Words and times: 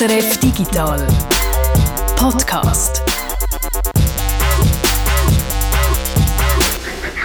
SRF 0.00 0.38
Digital 0.38 1.06
Podcast. 2.16 3.02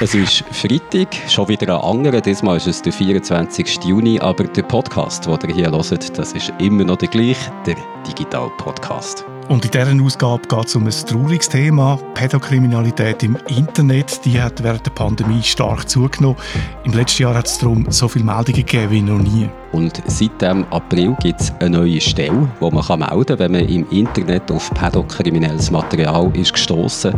Es 0.01 0.13
ist 0.13 0.43
Freitag, 0.51 1.15
schon 1.29 1.47
wieder 1.47 1.73
ein 1.73 1.89
anderer. 1.89 2.19
Diesmal 2.19 2.57
ist 2.57 2.67
es 2.67 2.81
der 2.81 2.91
24. 2.91 3.85
Juni, 3.85 4.19
aber 4.19 4.43
der 4.43 4.63
Podcast, 4.63 5.25
den 5.25 5.51
ihr 5.51 5.55
hier 5.55 5.71
hört, 5.71 6.19
das 6.19 6.33
ist 6.33 6.51
immer 6.59 6.83
noch 6.83 6.97
der 6.97 7.07
gleiche, 7.07 7.49
der 7.65 7.77
Digital 8.05 8.51
Podcast. 8.57 9.23
Und 9.47 9.63
in 9.63 9.71
dieser 9.71 10.03
Ausgabe 10.03 10.47
geht 10.47 10.65
es 10.65 10.75
um 10.75 10.85
ein 10.85 10.91
trauriges 10.91 11.49
Thema. 11.49 11.99
Pädokriminalität 12.15 13.21
im 13.23 13.37
Internet, 13.47 14.25
die 14.25 14.41
hat 14.41 14.63
während 14.63 14.85
der 14.85 14.91
Pandemie 14.91 15.43
stark 15.43 15.87
zugenommen. 15.87 16.37
Im 16.83 16.93
letzten 16.93 17.23
Jahr 17.23 17.35
hat 17.35 17.47
es 17.47 17.59
darum 17.59 17.85
so 17.89 18.07
viele 18.07 18.25
Meldungen 18.25 18.65
gegeben 18.65 18.91
wie 18.91 19.01
noch 19.01 19.19
nie. 19.19 19.49
Und 19.71 20.01
seit 20.07 20.41
dem 20.41 20.65
April 20.71 21.15
gibt 21.21 21.41
es 21.41 21.53
eine 21.59 21.77
neue 21.77 22.01
Stelle, 22.01 22.49
wo 22.59 22.71
man 22.71 22.83
kann 22.83 23.01
melden 23.01 23.25
kann, 23.25 23.39
wenn 23.39 23.51
man 23.51 23.67
im 23.67 23.87
Internet 23.91 24.49
auf 24.49 24.71
pädokriminelles 24.73 25.69
Material 25.69 26.31
ist 26.35 26.53
gestoßen. 26.53 27.13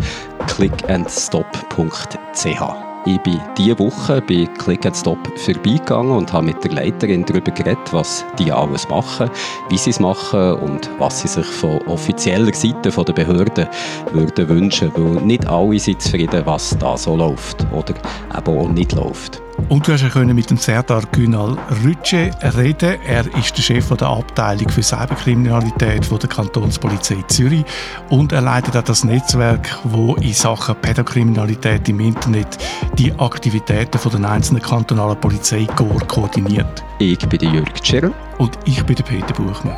clickandstop.ch 0.48 2.87
ich 3.08 3.20
bin 3.22 3.40
diese 3.58 3.80
Woche 3.80 4.22
bei 4.22 4.48
Click 4.58 4.86
and 4.86 4.96
Stop 4.96 5.18
vorbeigegangen 5.38 6.12
und 6.12 6.34
habe 6.34 6.48
mit 6.48 6.64
der 6.64 6.74
Leiterin 6.74 7.26
darüber 7.26 7.52
geredet, 7.52 7.94
was 7.94 8.26
die 8.38 8.52
alles 8.52 8.88
machen, 8.90 9.30
wie 9.70 9.78
sie 9.78 9.92
es 9.92 10.00
machen 10.00 10.54
und 10.56 10.90
was 11.00 11.22
sie 11.22 11.30
sich 11.30 11.46
von 11.46 11.80
offizieller 11.88 12.54
Seite 12.54 12.92
der 12.92 13.14
Behörden 13.14 13.68
würden 14.12 14.50
wünschen, 14.50 14.92
weil 14.96 15.24
nicht 15.24 15.48
alle 15.48 15.80
sind 15.80 16.02
zufrieden, 16.02 16.42
was 16.46 16.78
da 16.80 16.98
so 16.98 17.16
läuft 17.16 17.66
oder 17.72 17.94
eben 18.38 18.60
auch 18.60 18.70
nicht 18.70 18.94
läuft. 18.94 19.42
Und 19.70 19.88
du 19.88 19.94
hast 19.94 20.16
mit 20.16 20.50
dem 20.50 20.58
Serdar 20.58 21.04
Günal 21.12 21.58
Rütsche 21.84 22.32
reden. 22.56 22.98
Er 23.06 23.26
ist 23.36 23.58
der 23.58 23.62
Chef 23.62 23.90
der 23.90 24.08
Abteilung 24.08 24.70
für 24.70 24.82
Cyberkriminalität 24.82 26.06
von 26.06 26.20
der 26.20 26.30
Kantonspolizei 26.30 27.18
Zürich 27.28 27.66
und 28.10 28.32
er 28.32 28.42
leitet 28.42 28.78
auch 28.78 28.84
das 28.84 29.04
Netzwerk, 29.04 29.78
wo 29.84 30.16
in 30.16 30.34
Sachen 30.34 30.76
Pädokriminalität 30.76 31.90
im 31.90 32.00
Internet 32.00 32.58
die 32.98 33.14
Aktivitäten 33.20 33.98
von 33.98 34.12
den 34.12 34.26
einzelnen 34.26 34.62
kantonalen 34.62 35.20
Polizeikorps 35.20 36.08
koordiniert. 36.08 36.84
Ich 37.00 37.20
bin 37.20 37.40
der 37.40 37.50
Jürg 37.50 37.74
Tscherl. 37.82 38.14
Und 38.38 38.58
ich 38.66 38.84
bin 38.84 38.96
der 38.96 39.04
Peter 39.04 39.34
Buchmann. 39.34 39.76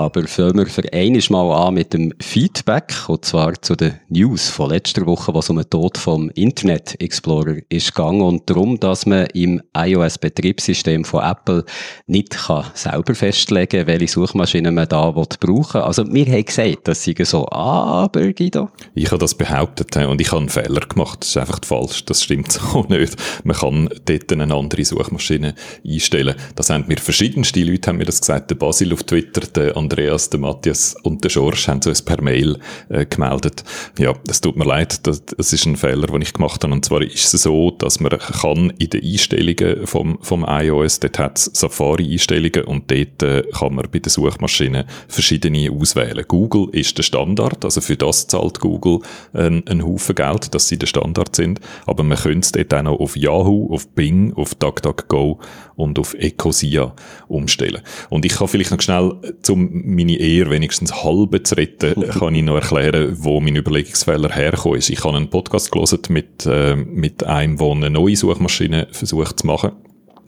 Aber 0.00 0.26
fangen 0.26 0.56
wir 0.56 0.66
für 0.66 0.90
einiges 0.94 1.28
Mal 1.28 1.52
an 1.52 1.74
mit 1.74 1.92
dem 1.92 2.14
Feedback, 2.22 2.94
und 3.08 3.22
zwar 3.22 3.60
zu 3.60 3.76
den 3.76 4.00
News 4.08 4.48
von 4.48 4.70
letzter 4.70 5.04
Woche, 5.04 5.34
was 5.34 5.50
um 5.50 5.56
den 5.56 5.68
Tod 5.68 5.98
vom 5.98 6.30
Internet 6.30 6.98
Explorer 6.98 7.56
ist 7.68 7.94
gegangen 7.94 8.22
und 8.22 8.48
darum, 8.48 8.80
dass 8.80 9.04
man 9.04 9.26
im 9.34 9.60
iOS-Betriebssystem 9.76 11.04
von 11.04 11.22
Apple 11.22 11.66
nicht 12.06 12.30
kann 12.30 12.64
selber 12.72 13.14
festlegen 13.14 13.80
kann, 13.80 13.86
welche 13.88 14.08
Suchmaschine 14.08 14.72
man 14.72 14.88
da 14.88 15.10
brauchen. 15.10 15.82
Also, 15.82 16.10
wir 16.10 16.24
haben 16.24 16.46
gesagt, 16.46 16.88
das 16.88 17.04
sei 17.04 17.14
so, 17.22 17.46
aber 17.50 18.32
Guido? 18.32 18.70
Ich 18.94 19.08
habe 19.08 19.18
das 19.18 19.34
behauptet 19.34 19.94
und 19.98 20.18
ich 20.18 20.28
habe 20.28 20.40
einen 20.40 20.48
Fehler 20.48 20.80
gemacht. 20.80 21.18
Das 21.20 21.28
ist 21.28 21.36
einfach 21.36 21.60
falsch. 21.62 22.06
Das 22.06 22.24
stimmt 22.24 22.50
so 22.52 22.86
nicht. 22.88 23.16
Man 23.44 23.54
kann 23.54 23.90
dort 24.06 24.32
eine 24.32 24.54
andere 24.54 24.82
Suchmaschine 24.82 25.54
einstellen. 25.86 26.36
Das 26.54 26.70
haben 26.70 26.86
mir 26.88 26.96
verschiedenste 26.96 27.62
Leute 27.62 27.90
haben 27.90 27.98
mir 27.98 28.06
das 28.06 28.20
gesagt. 28.20 28.50
Der 28.50 28.54
Basil 28.54 28.94
auf 28.94 29.02
Twitter, 29.02 29.42
der 29.42 29.76
Andreas, 29.90 30.30
der 30.30 30.38
Matthias 30.38 30.94
und 31.02 31.24
der 31.24 31.30
Schorsch 31.30 31.66
haben 31.66 31.80
es 31.84 32.00
per 32.00 32.22
Mail 32.22 32.58
äh, 32.90 33.04
gemeldet. 33.06 33.64
Ja, 33.98 34.14
es 34.28 34.40
tut 34.40 34.56
mir 34.56 34.64
leid, 34.64 35.04
das, 35.04 35.24
das 35.24 35.52
ist 35.52 35.66
ein 35.66 35.74
Fehler, 35.74 36.06
den 36.06 36.22
ich 36.22 36.32
gemacht 36.32 36.62
habe. 36.62 36.72
Und 36.72 36.84
zwar 36.84 37.02
ist 37.02 37.34
es 37.34 37.42
so, 37.42 37.72
dass 37.72 37.98
man 37.98 38.12
kann 38.16 38.70
in 38.78 38.90
den 38.90 39.02
Einstellungen 39.02 39.88
vom, 39.88 40.18
vom 40.22 40.46
iOS, 40.48 41.00
dort 41.00 41.18
hat 41.18 41.38
es 41.38 41.50
Safari-Einstellungen 41.54 42.64
und 42.66 42.88
dort 42.88 43.22
äh, 43.24 43.42
kann 43.52 43.74
man 43.74 43.88
bei 43.90 43.98
der 43.98 44.12
Suchmaschine 44.12 44.86
verschiedene 45.08 45.72
auswählen. 45.72 46.24
Google 46.28 46.68
ist 46.70 46.96
der 46.96 47.02
Standard, 47.02 47.64
also 47.64 47.80
für 47.80 47.96
das 47.96 48.28
zahlt 48.28 48.60
Google 48.60 49.00
einen, 49.32 49.66
einen 49.66 49.84
Haufen 49.84 50.14
Geld, 50.14 50.54
dass 50.54 50.68
sie 50.68 50.78
der 50.78 50.86
Standard 50.86 51.34
sind. 51.34 51.58
Aber 51.86 52.04
man 52.04 52.16
könnte 52.16 52.46
es 52.46 52.52
dort 52.52 52.72
auch 52.74 52.82
noch 52.82 53.00
auf 53.00 53.16
Yahoo, 53.16 53.74
auf 53.74 53.88
Bing, 53.88 54.34
auf 54.34 54.54
DuckDuckGo 54.54 55.40
und 55.74 55.98
auf 55.98 56.14
Ecosia 56.14 56.94
umstellen. 57.26 57.82
Und 58.08 58.24
ich 58.24 58.34
kann 58.34 58.48
vielleicht 58.48 58.70
noch 58.70 58.80
schnell 58.80 59.14
zum 59.42 59.69
meine 59.70 60.12
Ehe 60.18 60.50
wenigstens 60.50 61.04
halb 61.04 61.46
zu 61.46 61.54
retten, 61.54 62.08
kann 62.18 62.34
ich 62.34 62.42
noch 62.42 62.56
erklären, 62.56 63.16
wo 63.18 63.40
mein 63.40 63.56
Überlegungsfehler 63.56 64.30
hergekommen 64.30 64.78
ist. 64.78 64.90
Ich 64.90 65.04
habe 65.04 65.16
einen 65.16 65.30
Podcast 65.30 65.70
gelesen 65.70 66.00
mit, 66.08 66.46
äh, 66.46 66.76
mit 66.76 67.24
einem, 67.24 67.56
der 67.56 67.70
eine 67.70 67.90
neue 67.90 68.16
Suchmaschine 68.16 68.88
versucht 68.90 69.40
zu 69.40 69.46
machen. 69.46 69.72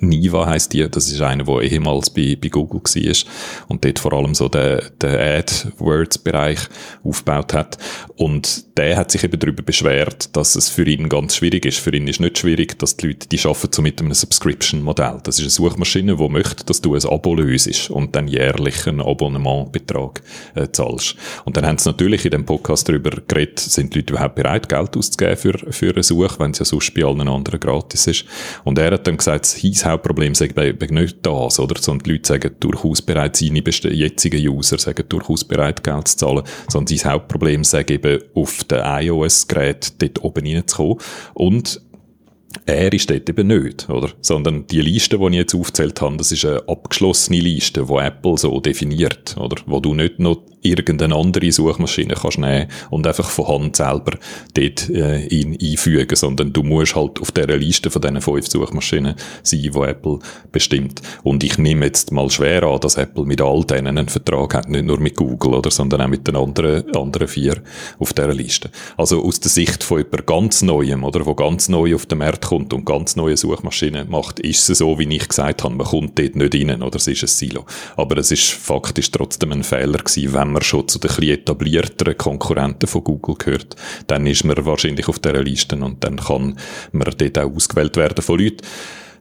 Niva 0.03 0.47
heißt 0.47 0.73
die, 0.73 0.89
das 0.91 1.09
ist 1.11 1.21
einer, 1.21 1.45
der 1.45 1.61
ehemals 1.63 2.11
bei, 2.11 2.37
bei 2.41 2.49
Google 2.49 2.81
war 2.83 3.17
und 3.69 3.85
dort 3.85 3.99
vor 4.01 4.13
allem 4.13 4.35
so 4.35 4.49
den, 4.49 4.81
den 5.01 5.17
AdWords-Bereich 5.17 6.59
aufgebaut 7.05 7.55
hat. 7.55 7.79
Und 8.17 8.77
der 8.77 8.97
hat 8.97 9.11
sich 9.13 9.23
eben 9.23 9.39
darüber 9.39 9.63
beschwert, 9.63 10.35
dass 10.37 10.57
es 10.57 10.69
für 10.69 10.85
ihn 10.87 11.09
ganz 11.09 11.37
schwierig 11.37 11.65
ist. 11.67 11.79
Für 11.79 11.95
ihn 11.95 12.09
ist 12.09 12.21
nicht 12.21 12.39
schwierig, 12.39 12.79
dass 12.79 12.97
die 12.97 13.09
Leute, 13.09 13.29
die 13.29 13.39
arbeiten 13.45 13.73
so 13.73 13.83
mit 13.83 14.01
einem 14.01 14.13
Subscription-Modell. 14.13 15.21
Das 15.23 15.37
ist 15.39 15.43
eine 15.43 15.51
Suchmaschine, 15.51 16.17
die 16.17 16.29
möchte, 16.29 16.65
dass 16.65 16.81
du 16.81 16.95
ein 16.95 17.05
Abo 17.05 17.35
löst 17.35 17.91
und 17.91 18.17
dann 18.17 18.29
jährlich 18.29 18.87
einen 18.87 19.01
Abonnementbetrag 19.01 20.23
äh, 20.55 20.69
zahlst. 20.73 21.15
Und 21.45 21.57
dann 21.57 21.67
haben 21.67 21.79
sie 21.79 21.89
natürlich 21.89 22.25
in 22.25 22.33
dem 22.33 22.45
Podcast 22.45 22.89
darüber 22.89 23.11
geredet, 23.11 23.61
sind 23.61 23.95
die 23.95 24.01
Leute 24.01 24.15
überhaupt 24.15 24.35
bereit, 24.35 24.69
Geld 24.69 24.97
auszugeben 24.97 25.37
für, 25.37 25.73
für 25.73 25.93
eine 25.93 26.03
Suche, 26.03 26.41
wenn 26.41 26.51
es 26.51 26.59
ja 26.59 26.65
sonst 26.65 26.93
bei 26.95 27.05
allen 27.05 27.29
anderen 27.29 27.61
gratis 27.61 28.07
ist. 28.07 28.25
Und 28.65 28.79
er 28.79 28.93
hat 28.93 29.07
dann 29.07 29.17
gesagt, 29.17 29.45
es 29.45 29.55
Hauptproblem 29.93 30.35
sei 30.35 30.49
nicht 30.91 31.17
das, 31.23 31.61
oder? 31.61 31.81
Sondern 31.81 32.05
die 32.05 32.13
Leute 32.13 32.29
sagen 32.29 32.57
durchaus 32.61 33.03
bereit, 33.03 33.37
seine 33.37 33.63
jetzigen 33.63 34.49
User 34.49 34.79
sagen 34.79 35.05
durchaus 35.09 35.45
bereit, 35.45 35.83
Geld 35.83 36.09
zu 36.09 36.17
zahlen, 36.17 36.43
sondern 36.69 36.97
sein 36.97 37.13
Hauptproblem 37.13 37.65
sei 37.65 37.85
eben 37.89 38.23
auf 38.35 38.65
den 38.65 38.81
iOS-Gerät 38.83 39.93
dort 40.01 40.23
oben 40.25 40.47
reinzukommen. 40.47 40.99
Und 41.35 41.81
er 42.67 42.93
ist 42.93 43.11
dort 43.11 43.29
eben 43.29 43.47
nicht, 43.49 43.89
oder? 43.89 44.11
Sondern 44.21 44.67
die 44.67 44.81
Liste, 44.81 45.19
die 45.19 45.27
ich 45.27 45.35
jetzt 45.35 45.55
aufgezählt 45.55 46.01
habe, 46.01 46.17
das 46.17 46.33
ist 46.33 46.45
eine 46.45 46.63
abgeschlossene 46.69 47.41
Liste, 47.41 47.87
die 47.89 47.95
Apple 47.95 48.39
so 48.39 48.61
definiert, 48.61 49.37
oder? 49.39 49.57
Wo 49.67 49.81
du 49.81 49.95
nicht 49.95 50.19
noch 50.19 50.39
irgendeine 50.63 51.17
andere 51.17 51.51
Suchmaschine 51.51 52.15
kannst 52.15 52.39
nehmen 52.39 52.69
und 52.91 53.07
einfach 53.07 53.29
von 53.29 53.49
Hand 53.49 53.77
selber 53.77 54.13
dort 54.55 54.89
äh, 54.91 55.27
ihn 55.27 55.59
einfügen, 55.61 56.17
sondern 56.17 56.53
du 56.53 56.63
musst 56.63 56.95
halt 56.95 57.21
auf 57.21 57.33
dieser 57.33 57.57
Liste 57.57 57.91
von 57.91 58.01
diesen 58.01 58.21
fünf 58.21 58.47
Suchmaschinen 58.47 59.17
sein, 59.43 59.61
die 59.61 59.69
Apple 59.69 60.21
bestimmt. 60.51 61.03
Und 61.23 61.43
ich 61.45 61.59
nehme 61.59 61.87
jetzt 61.87 62.13
mal 62.13 62.31
schwer 62.31 62.63
an, 62.63 62.81
dass 62.81 62.97
Apple 62.97 63.25
mit 63.25 63.41
all 63.41 63.65
denen 63.65 63.99
einen 63.99 64.09
Vertrag 64.09 64.55
hat, 64.55 64.69
nicht 64.69 64.85
nur 64.85 65.01
mit 65.01 65.17
Google, 65.17 65.55
oder, 65.55 65.71
sondern 65.71 66.01
auch 66.03 66.09
mit 66.09 66.27
den 66.27 66.37
anderen, 66.37 66.95
anderen 66.95 67.29
vier 67.29 67.57
auf 67.99 68.13
dieser 68.13 68.35
Liste. 68.35 68.71
Also 68.97 69.23
aus 69.25 69.41
der 69.41 69.51
Sicht 69.51 69.83
von 69.83 69.99
jemand 69.99 70.27
ganz 70.27 70.63
Neuem, 70.63 71.05
oder, 71.05 71.27
wo 71.27 71.35
ganz 71.35 71.69
neu 71.69 71.95
auf 71.95 72.07
den 72.07 72.19
Markt 72.19 72.42
kommt 72.43 72.73
und 72.73 72.85
ganz 72.85 73.17
neue 73.17 73.37
Suchmaschinen 73.37 74.11
macht, 74.11 74.41
ist 74.41 74.69
es 74.69 74.79
so, 74.79 74.99
wie 74.99 75.17
ich 75.17 75.29
gesagt 75.29 75.65
habe, 75.65 75.75
man 75.75 75.87
kommt 75.87 76.19
dort 76.19 76.37
nicht 76.37 76.55
rein, 76.55 76.83
oder 76.83 76.97
es 76.97 77.07
ist 77.07 77.23
ein 77.23 77.29
Silo. 77.29 77.65
Aber 77.97 78.19
es 78.19 78.31
ist 78.31 78.51
faktisch 78.51 79.11
trotzdem 79.11 79.53
ein 79.53 79.63
Fehler 79.63 79.99
gewesen, 79.99 80.35
wenn 80.35 80.53
man 80.53 80.63
schon 80.63 80.89
zu 80.89 80.99
den 80.99 81.11
etablierteren 81.23 82.17
Konkurrenten 82.17 82.87
von 82.87 83.05
Google 83.05 83.37
gehört, 83.37 83.77
dann 84.07 84.27
ist 84.27 84.45
man 84.45 84.65
wahrscheinlich 84.65 85.09
auf 85.09 85.19
dieser 85.19 85.43
Liste 85.43 85.77
und 85.77 86.05
dann 86.05 86.17
kann 86.17 86.59
man 86.93 87.15
dort 87.17 87.39
auch 87.39 87.55
ausgewählt 87.55 87.97
werden 87.97 88.23
von 88.23 88.39
Leuten. 88.39 88.67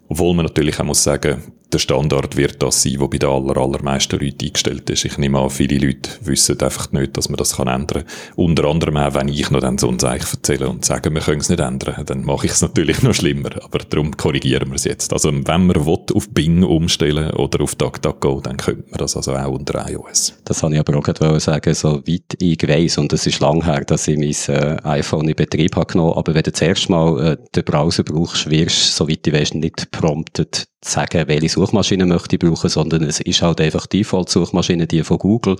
Obwohl 0.09 0.33
man 0.35 0.45
natürlich 0.45 0.79
auch 0.79 0.83
muss 0.83 1.03
sagen, 1.03 1.41
der 1.73 1.79
Standard 1.79 2.35
wird 2.35 2.61
das 2.61 2.83
sein, 2.83 2.95
wo 2.99 3.07
bei 3.07 3.17
den 3.17 3.29
aller, 3.29 3.57
allermeisten 3.57 4.19
Leuten 4.19 4.45
eingestellt 4.45 4.89
ist. 4.89 5.05
Ich 5.05 5.17
nehme 5.17 5.39
an, 5.39 5.49
viele 5.49 5.77
Leute 5.77 6.09
wissen 6.21 6.59
einfach 6.61 6.91
nicht, 6.91 7.17
dass 7.17 7.29
man 7.29 7.37
das 7.37 7.57
kann 7.57 7.67
ändern 7.67 8.03
kann. 8.05 8.13
Unter 8.35 8.65
anderem 8.65 8.97
auch, 8.97 9.13
wenn 9.13 9.27
ich 9.27 9.49
noch 9.51 9.61
dann 9.61 9.77
so 9.77 9.89
ein 9.89 9.99
erzähle 9.99 10.69
und 10.69 10.85
sage, 10.85 11.13
wir 11.13 11.21
können 11.21 11.41
es 11.41 11.49
nicht 11.49 11.59
ändern, 11.59 12.05
dann 12.05 12.23
mache 12.23 12.45
ich 12.45 12.53
es 12.53 12.61
natürlich 12.61 13.01
noch 13.01 13.13
schlimmer. 13.13 13.49
Aber 13.63 13.79
darum 13.79 14.15
korrigieren 14.15 14.69
wir 14.69 14.75
es 14.75 14.83
jetzt. 14.83 15.13
Also, 15.13 15.31
wenn 15.31 15.65
man 15.67 15.85
will, 15.85 15.99
auf 16.13 16.29
Bing 16.29 16.63
umstellen 16.63 17.31
oder 17.31 17.61
auf 17.63 17.75
DuckDuckGo, 17.75 18.41
dann 18.41 18.57
könnte 18.57 18.89
man 18.89 18.97
das 18.97 19.15
also 19.15 19.33
auch 19.33 19.51
unter 19.51 19.89
iOS. 19.89 20.33
Das 20.45 20.63
habe 20.63 20.73
ich 20.73 20.79
aber 20.79 20.97
auch 20.97 21.03
gerade 21.03 21.39
sagen, 21.39 21.73
so 21.73 22.01
weit 22.07 22.35
ich 22.39 22.67
weiss, 22.67 22.97
und 22.97 23.13
es 23.13 23.27
ist 23.27 23.39
lang 23.39 23.63
her, 23.63 23.81
dass 23.85 24.07
ich 24.07 24.17
mein 24.17 24.55
äh, 24.55 24.77
iPhone 24.83 25.27
in 25.27 25.35
Betrieb 25.35 25.75
habe 25.75 25.91
genommen, 25.91 26.13
aber 26.13 26.33
wenn 26.33 26.43
du 26.43 26.51
zuerst 26.51 26.89
mal 26.89 27.33
äh, 27.33 27.37
den 27.55 27.63
Browser 27.63 28.03
brauchst, 28.03 28.49
wirst 28.49 28.99
du, 28.99 29.05
soweit 29.05 29.25
ich 29.25 29.33
weiss, 29.33 29.53
nicht 29.53 29.91
prompted 29.91 30.67
sagen, 30.83 31.27
welche 31.27 31.49
Suchmaschine 31.61 32.05
möchte 32.05 32.37
brauchen, 32.37 32.69
sondern 32.69 33.03
es 33.03 33.19
ist 33.19 33.41
halt 33.41 33.61
einfach 33.61 33.85
die 33.85 33.99
Default-Suchmaschine, 33.99 34.87
die 34.87 35.03
von 35.03 35.17
Google. 35.17 35.57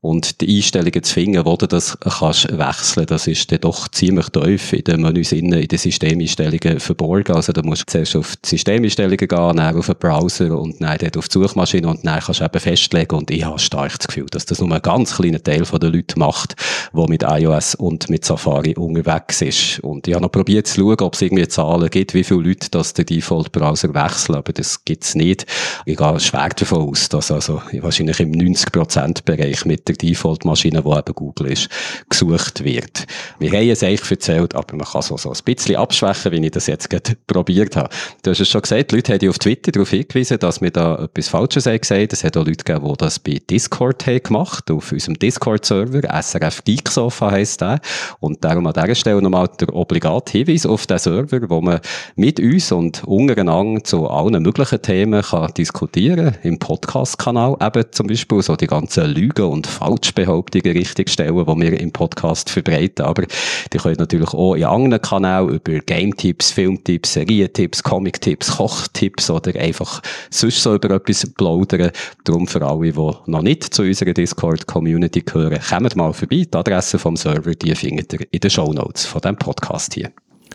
Und 0.00 0.40
die 0.40 0.56
Einstellungen 0.56 1.02
zu 1.02 1.12
finden, 1.12 1.44
wo 1.44 1.56
du 1.56 1.66
das 1.66 1.98
kannst 2.00 2.56
wechseln, 2.56 3.06
das 3.06 3.26
ist 3.26 3.50
dann 3.50 3.60
doch 3.60 3.88
ziemlich 3.88 4.28
tief 4.28 4.72
in 4.72 4.84
den 4.84 5.02
Menüs 5.02 5.32
in 5.32 5.50
den 5.50 5.78
Systemeinstellungen 5.78 6.80
verborgen. 6.80 7.34
Also 7.34 7.52
da 7.52 7.62
musst 7.62 7.82
du 7.82 7.92
zuerst 7.92 8.16
auf 8.16 8.36
die 8.36 8.48
Systemeinstellungen 8.50 9.16
gehen, 9.16 9.56
dann 9.56 9.76
auf 9.76 9.86
den 9.86 9.96
Browser 9.96 10.58
und 10.58 10.80
dann 10.80 10.98
dort 10.98 11.16
auf 11.16 11.28
die 11.28 11.38
Suchmaschine 11.38 11.88
und 11.88 12.06
dann 12.06 12.20
kannst 12.20 12.40
du 12.40 12.44
eben 12.44 12.60
festlegen. 12.60 13.16
Und 13.16 13.30
ich 13.30 13.44
habe 13.44 13.58
stark 13.58 13.98
das 13.98 14.06
Gefühl, 14.06 14.26
dass 14.30 14.46
das 14.46 14.60
nur 14.60 14.72
ein 14.72 14.82
ganz 14.82 15.16
kleiner 15.16 15.42
Teil 15.42 15.62
der 15.62 15.90
Leute 15.90 16.18
macht, 16.18 16.54
der 16.94 17.08
mit 17.08 17.24
iOS 17.24 17.74
und 17.74 18.08
mit 18.08 18.24
Safari 18.24 18.74
unterwegs 18.76 19.42
ist. 19.42 19.80
Und 19.80 20.06
ich 20.06 20.14
habe 20.14 20.22
noch 20.22 20.32
probiert 20.32 20.66
zu 20.66 20.80
schauen, 20.80 21.00
ob 21.00 21.14
es 21.14 21.22
irgendwie 21.22 21.48
Zahlen 21.48 21.90
gibt, 21.90 22.14
wie 22.14 22.24
viele 22.24 22.40
Leute 22.40 22.70
das 22.70 22.94
den 22.94 23.06
Default-Browser 23.06 23.94
wechseln, 23.94 24.36
aber 24.36 24.52
das 24.52 24.84
gibt's 24.84 25.14
nicht. 25.14 25.39
Ich 25.86 25.96
gehe 25.96 26.20
schwer 26.20 26.48
davon 26.50 26.90
aus, 26.90 27.08
dass 27.08 27.30
also 27.30 27.62
wahrscheinlich 27.80 28.20
im 28.20 28.32
90%-Bereich 28.32 29.64
mit 29.64 29.88
der 29.88 29.96
Default-Maschine, 29.96 30.82
die 30.82 30.88
eben 30.88 31.14
Google 31.14 31.52
ist, 31.52 31.68
gesucht 32.08 32.64
wird. 32.64 33.06
Wir 33.38 33.50
haben 33.52 33.70
es 33.70 33.82
eigentlich 33.82 34.10
erzählt, 34.10 34.54
aber 34.54 34.76
man 34.76 34.86
kann 34.86 35.00
es 35.00 35.06
so, 35.06 35.16
so 35.16 35.30
ein 35.30 35.38
bisschen 35.44 35.76
abschwächen, 35.76 36.32
wie 36.32 36.44
ich 36.44 36.50
das 36.50 36.66
jetzt 36.66 36.90
gerade 36.90 37.16
probiert 37.26 37.76
habe. 37.76 37.88
Du 38.22 38.30
hast 38.30 38.40
es 38.40 38.48
schon 38.48 38.62
gesagt, 38.62 38.90
die 38.90 38.96
Leute 38.96 39.14
haben 39.14 39.28
auf 39.28 39.38
Twitter 39.38 39.72
darauf 39.72 39.90
hingewiesen, 39.90 40.38
dass 40.38 40.60
wir 40.60 40.70
da 40.70 41.04
etwas 41.04 41.28
Falsches 41.28 41.66
haben 41.66 41.80
gesagt. 41.80 42.12
Es 42.12 42.24
hat 42.24 42.36
auch 42.36 42.46
Leute 42.46 42.64
gegeben, 42.64 42.86
die 42.88 42.96
das 42.98 43.18
bei 43.18 43.40
Discord 43.48 44.06
haben 44.06 44.22
gemacht, 44.22 44.70
auf 44.70 44.92
unserem 44.92 45.18
Discord-Server, 45.18 46.22
SRF 46.22 46.64
Geeksofa 46.64 47.30
heisst 47.30 47.60
der. 47.60 47.80
Und 48.20 48.44
darum 48.44 48.66
an 48.66 48.74
dieser 48.74 48.94
Stelle 48.94 49.22
nochmal 49.22 49.48
der 49.60 49.74
obligate 49.74 50.32
Hinweis 50.32 50.66
auf 50.66 50.86
den 50.86 50.98
Server, 50.98 51.40
wo 51.48 51.60
man 51.60 51.80
mit 52.16 52.40
uns 52.40 52.72
und 52.72 53.04
untereinander 53.04 53.84
zu 53.84 54.08
allen 54.08 54.42
möglichen 54.42 54.82
Themen 54.82 55.22
kann 55.30 55.52
diskutieren 55.54 56.36
Im 56.42 56.58
Podcast-Kanal 56.58 57.56
eben 57.60 57.84
zum 57.92 58.08
Beispiel 58.08 58.42
so 58.42 58.56
die 58.56 58.66
ganzen 58.66 59.06
Lügen 59.06 59.44
und 59.44 59.66
Falschbehauptungen 59.66 60.76
richtig 60.76 61.08
stellen, 61.08 61.36
die 61.36 61.60
wir 61.60 61.80
im 61.80 61.92
Podcast 61.92 62.50
verbreiten. 62.50 63.04
Aber 63.04 63.24
die 63.72 63.78
können 63.78 63.96
natürlich 63.98 64.34
auch 64.34 64.54
in 64.54 64.64
anderen 64.64 65.02
Kanälen 65.02 65.50
über 65.50 65.78
Game-Tipps, 65.78 66.50
Film-Tipps, 66.50 67.12
Serientipps, 67.12 67.82
Comic-Tipps, 67.82 68.56
Kochtipps 68.56 69.30
oder 69.30 69.58
einfach 69.58 70.02
sonst 70.30 70.62
so 70.62 70.74
über 70.74 70.90
etwas 70.90 71.26
plaudern. 71.34 71.92
Darum 72.24 72.46
für 72.46 72.66
alle, 72.66 72.92
die 72.92 73.30
noch 73.30 73.42
nicht 73.42 73.72
zu 73.72 73.82
unserer 73.82 74.12
Discord-Community 74.12 75.20
gehören, 75.20 75.60
kommt 75.60 75.96
mal 75.96 76.12
vorbei. 76.12 76.46
Die 76.52 76.56
Adresse 76.56 76.98
vom 76.98 77.16
Server, 77.16 77.54
die 77.54 77.74
findet 77.74 78.12
ihr 78.12 78.26
in 78.30 78.40
den 78.40 78.50
Show 78.50 78.72
Notes 78.72 79.06
von 79.06 79.20
diesem 79.20 79.36
Podcast 79.36 79.94
hier. 79.94 80.10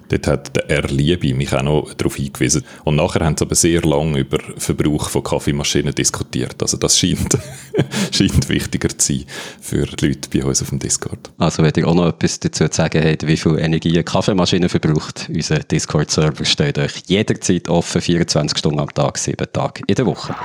Dort 0.10 0.28
hat 0.28 0.56
der 0.56 0.70
Erliebe 0.70 1.34
mich 1.34 1.54
auch 1.54 1.64
noch 1.64 1.94
darauf 1.94 2.16
hingewiesen. 2.16 2.64
Und 2.84 2.96
nachher 2.96 3.26
haben 3.26 3.38
sie 3.38 3.46
aber 3.46 3.56
sehr 3.56 3.82
lange 3.82 4.20
über 4.20 4.40
Verbrauch 4.58 5.10
von 5.10 5.24
Kaffeemaschinen 5.24 5.94
diskutiert. 5.94 6.62
Also 6.62 6.78
das 6.78 6.98
scheint, 6.98 7.38
scheint 8.12 8.50
wichtiger 8.50 8.90
zu 8.90 9.14
sein 9.14 9.26
für 9.62 9.86
die 9.86 10.08
Leute 10.08 10.30
bei 10.32 10.44
uns 10.44 10.62
auf 10.62 10.70
dem 10.70 10.80
Discord. 10.80 11.32
Also 11.38 11.64
wenn 11.64 11.74
ihr 11.76 11.88
auch 11.88 11.96
noch 11.96 12.08
etwas 12.08 12.40
dazu 12.40 12.68
zu 12.68 12.76
sagen 12.76 13.04
habt, 13.04 13.26
wie 13.28 13.38
viel 13.38 13.58
Energie 13.58 13.94
eine 13.94 14.04
Kaffeemaschine 14.04 14.70
verbraucht, 14.70 15.30
unser 15.30 15.60
Discord-Server 15.60 16.46
steht 16.46 16.78
euch 16.78 17.04
jederzeit 17.08 17.68
offen, 17.70 18.02
24 18.02 18.58
Stunden 18.58 18.80
am 18.80 18.94
Tag, 18.94 19.18
7 19.18 19.48
Tage 19.52 19.82
in 19.88 19.96
der 19.96 20.06
Woche. 20.06 20.36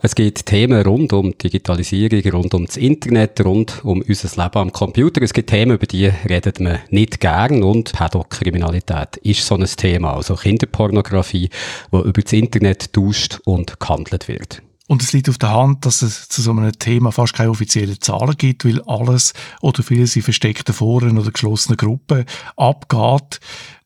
Es 0.00 0.14
gibt 0.14 0.46
Themen 0.46 0.80
rund 0.82 1.12
um 1.12 1.36
Digitalisierung, 1.36 2.22
rund 2.32 2.54
um 2.54 2.66
das 2.66 2.76
Internet, 2.76 3.44
rund 3.44 3.84
um 3.84 4.00
unser 4.00 4.28
Leben 4.42 4.58
am 4.58 4.72
Computer. 4.72 5.20
Es 5.22 5.32
gibt 5.32 5.50
Themen, 5.50 5.72
über 5.72 5.86
die 5.86 6.06
redet 6.06 6.60
man 6.60 6.78
nicht 6.90 7.18
gern 7.18 7.64
und 7.64 7.92
Pädokriminalität 7.92 9.16
ist 9.16 9.44
so 9.44 9.56
ein 9.56 9.66
Thema, 9.66 10.14
also 10.14 10.36
Kinderpornografie, 10.36 11.50
wo 11.90 12.00
über 12.02 12.22
das 12.22 12.32
Internet 12.32 12.92
tauscht 12.92 13.40
und 13.44 13.80
gehandelt 13.80 14.28
wird. 14.28 14.62
Und 14.86 15.02
es 15.02 15.12
liegt 15.12 15.28
auf 15.28 15.36
der 15.36 15.52
Hand, 15.52 15.84
dass 15.84 16.00
es 16.02 16.28
zu 16.28 16.42
so 16.42 16.52
einem 16.52 16.72
Thema 16.78 17.10
fast 17.10 17.34
keine 17.34 17.50
offiziellen 17.50 18.00
Zahlen 18.00 18.36
gibt, 18.38 18.64
weil 18.64 18.80
alles 18.86 19.34
oder 19.60 19.82
vieles 19.82 20.14
in 20.14 20.22
versteckten 20.22 20.74
Foren 20.74 21.18
oder 21.18 21.32
geschlossenen 21.32 21.76
Gruppen 21.76 22.24
abgeht. 22.56 23.40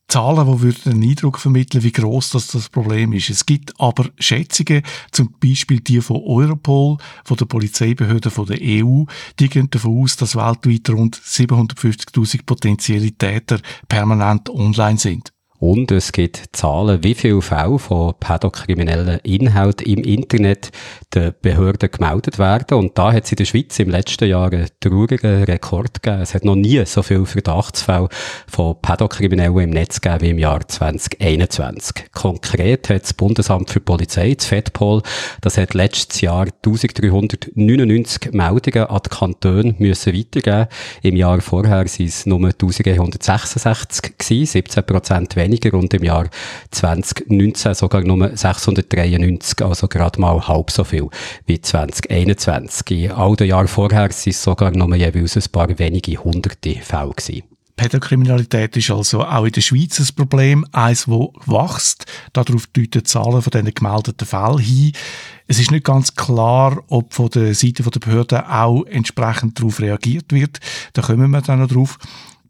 Zahlen, 0.07 0.45
die 0.45 0.61
würden 0.61 0.91
einen 0.93 1.09
Eindruck 1.09 1.39
vermitteln, 1.39 1.83
wie 1.83 1.91
groß 1.91 2.31
das, 2.31 2.47
das 2.47 2.69
Problem 2.69 3.13
ist. 3.13 3.29
Es 3.29 3.45
gibt 3.45 3.79
aber 3.79 4.09
Schätzungen, 4.19 4.83
zum 5.11 5.33
Beispiel 5.39 5.79
die 5.79 6.01
von 6.01 6.21
Europol, 6.23 6.97
von 7.23 7.37
der 7.37 7.45
Polizeibehörde 7.45 8.29
von 8.29 8.45
der 8.45 8.59
EU, 8.61 9.05
die 9.39 9.49
gehen 9.49 9.69
davon 9.69 10.03
aus, 10.03 10.15
dass 10.17 10.35
weltweit 10.35 10.89
rund 10.89 11.17
750.000 11.17 12.45
potenzielle 12.45 13.11
Täter 13.11 13.59
permanent 13.87 14.49
online 14.49 14.99
sind. 14.99 15.33
Und 15.63 15.93
es 15.93 16.11
gibt 16.11 16.49
Zahlen, 16.51 17.05
wie 17.05 17.13
viele 17.13 17.41
Fälle 17.41 17.79
von 17.79 18.15
pädokriminellen 18.19 19.19
Inhalten 19.23 19.87
im 19.87 20.03
Internet 20.03 20.71
den 21.15 21.33
Behörden 21.41 21.89
gemeldet 21.89 22.37
werden. 22.37 22.77
Und 22.77 22.97
da 22.97 23.13
hat 23.13 23.23
es 23.23 23.31
in 23.31 23.37
der 23.37 23.45
Schweiz 23.45 23.79
im 23.79 23.89
letzten 23.89 24.27
Jahr 24.27 24.51
einen 24.51 24.67
traurigen 24.81 25.45
Rekord 25.45 26.03
gegeben. 26.03 26.21
Es 26.21 26.33
hat 26.33 26.43
noch 26.43 26.55
nie 26.55 26.85
so 26.85 27.01
viele 27.01 27.25
Verdachtsfälle 27.25 28.09
von 28.45 28.75
Pädokriminellen 28.81 29.57
im 29.57 29.69
Netz 29.69 30.01
gegeben 30.01 30.21
wie 30.21 30.29
im 30.31 30.37
Jahr 30.37 30.67
2021. 30.67 32.11
Konkret 32.11 32.89
hat 32.89 33.03
das 33.03 33.13
Bundesamt 33.13 33.69
für 33.69 33.79
Polizei, 33.79 34.33
das 34.33 34.47
FEDPOL, 34.47 35.01
das 35.39 35.57
hat 35.57 35.73
letztes 35.75 36.19
Jahr 36.19 36.41
1399 36.41 38.33
Meldungen 38.33 38.89
an 38.89 38.99
die 39.05 39.09
Kantone 39.09 39.75
müssen 39.77 40.13
weitergeben. 40.13 40.67
Im 41.03 41.15
Jahr 41.15 41.39
vorher 41.39 41.77
waren 41.77 41.87
es 41.87 42.25
nur 42.25 42.39
1166 42.39 44.17
gewesen, 44.17 44.45
17 44.45 44.85
Prozent 44.85 45.35
weniger 45.37 45.52
weniger 45.53 45.77
und 45.77 45.93
im 45.93 46.03
Jahr 46.03 46.29
2019 46.71 47.73
sogar 47.73 48.01
nur 48.01 48.35
693, 48.35 49.65
also 49.65 49.87
gerade 49.87 50.19
mal 50.19 50.47
halb 50.47 50.71
so 50.71 50.83
viel 50.83 51.09
wie 51.45 51.61
2021. 51.61 53.05
In 53.05 53.11
all 53.11 53.35
den 53.35 53.47
Jahren 53.47 53.67
vorher 53.67 54.01
waren 54.03 54.11
es 54.11 54.43
sogar 54.43 54.71
nur 54.71 54.95
jeweils 54.95 55.37
ein 55.37 55.51
paar 55.51 55.77
wenige 55.79 56.17
hunderte 56.17 56.75
Fälle 56.81 57.11
gewesen. 57.11 57.43
Pädokriminalität 57.75 58.77
ist 58.77 58.91
also 58.91 59.23
auch 59.23 59.45
in 59.45 59.51
der 59.51 59.61
Schweiz 59.61 59.99
ein 59.99 60.15
Problem, 60.15 60.63
eins, 60.73 61.05
das 61.05 61.47
wächst. 61.47 62.05
Darauf 62.31 62.67
deuten 62.67 63.03
Zahlen 63.03 63.41
von 63.41 63.49
diesen 63.51 63.73
gemeldeten 63.73 64.27
Fällen 64.27 64.59
hin. 64.59 64.91
Es 65.47 65.59
ist 65.59 65.71
nicht 65.71 65.83
ganz 65.83 66.13
klar, 66.13 66.83
ob 66.87 67.13
von 67.13 67.29
der 67.29 67.55
Seite 67.55 67.81
der 67.81 67.99
Behörden 67.99 68.41
auch 68.41 68.83
entsprechend 68.85 69.59
darauf 69.59 69.79
reagiert 69.79 70.31
wird. 70.31 70.59
Da 70.93 71.01
kommen 71.01 71.31
wir 71.31 71.41
dann 71.41 71.61
noch 71.61 71.67
drauf 71.67 71.97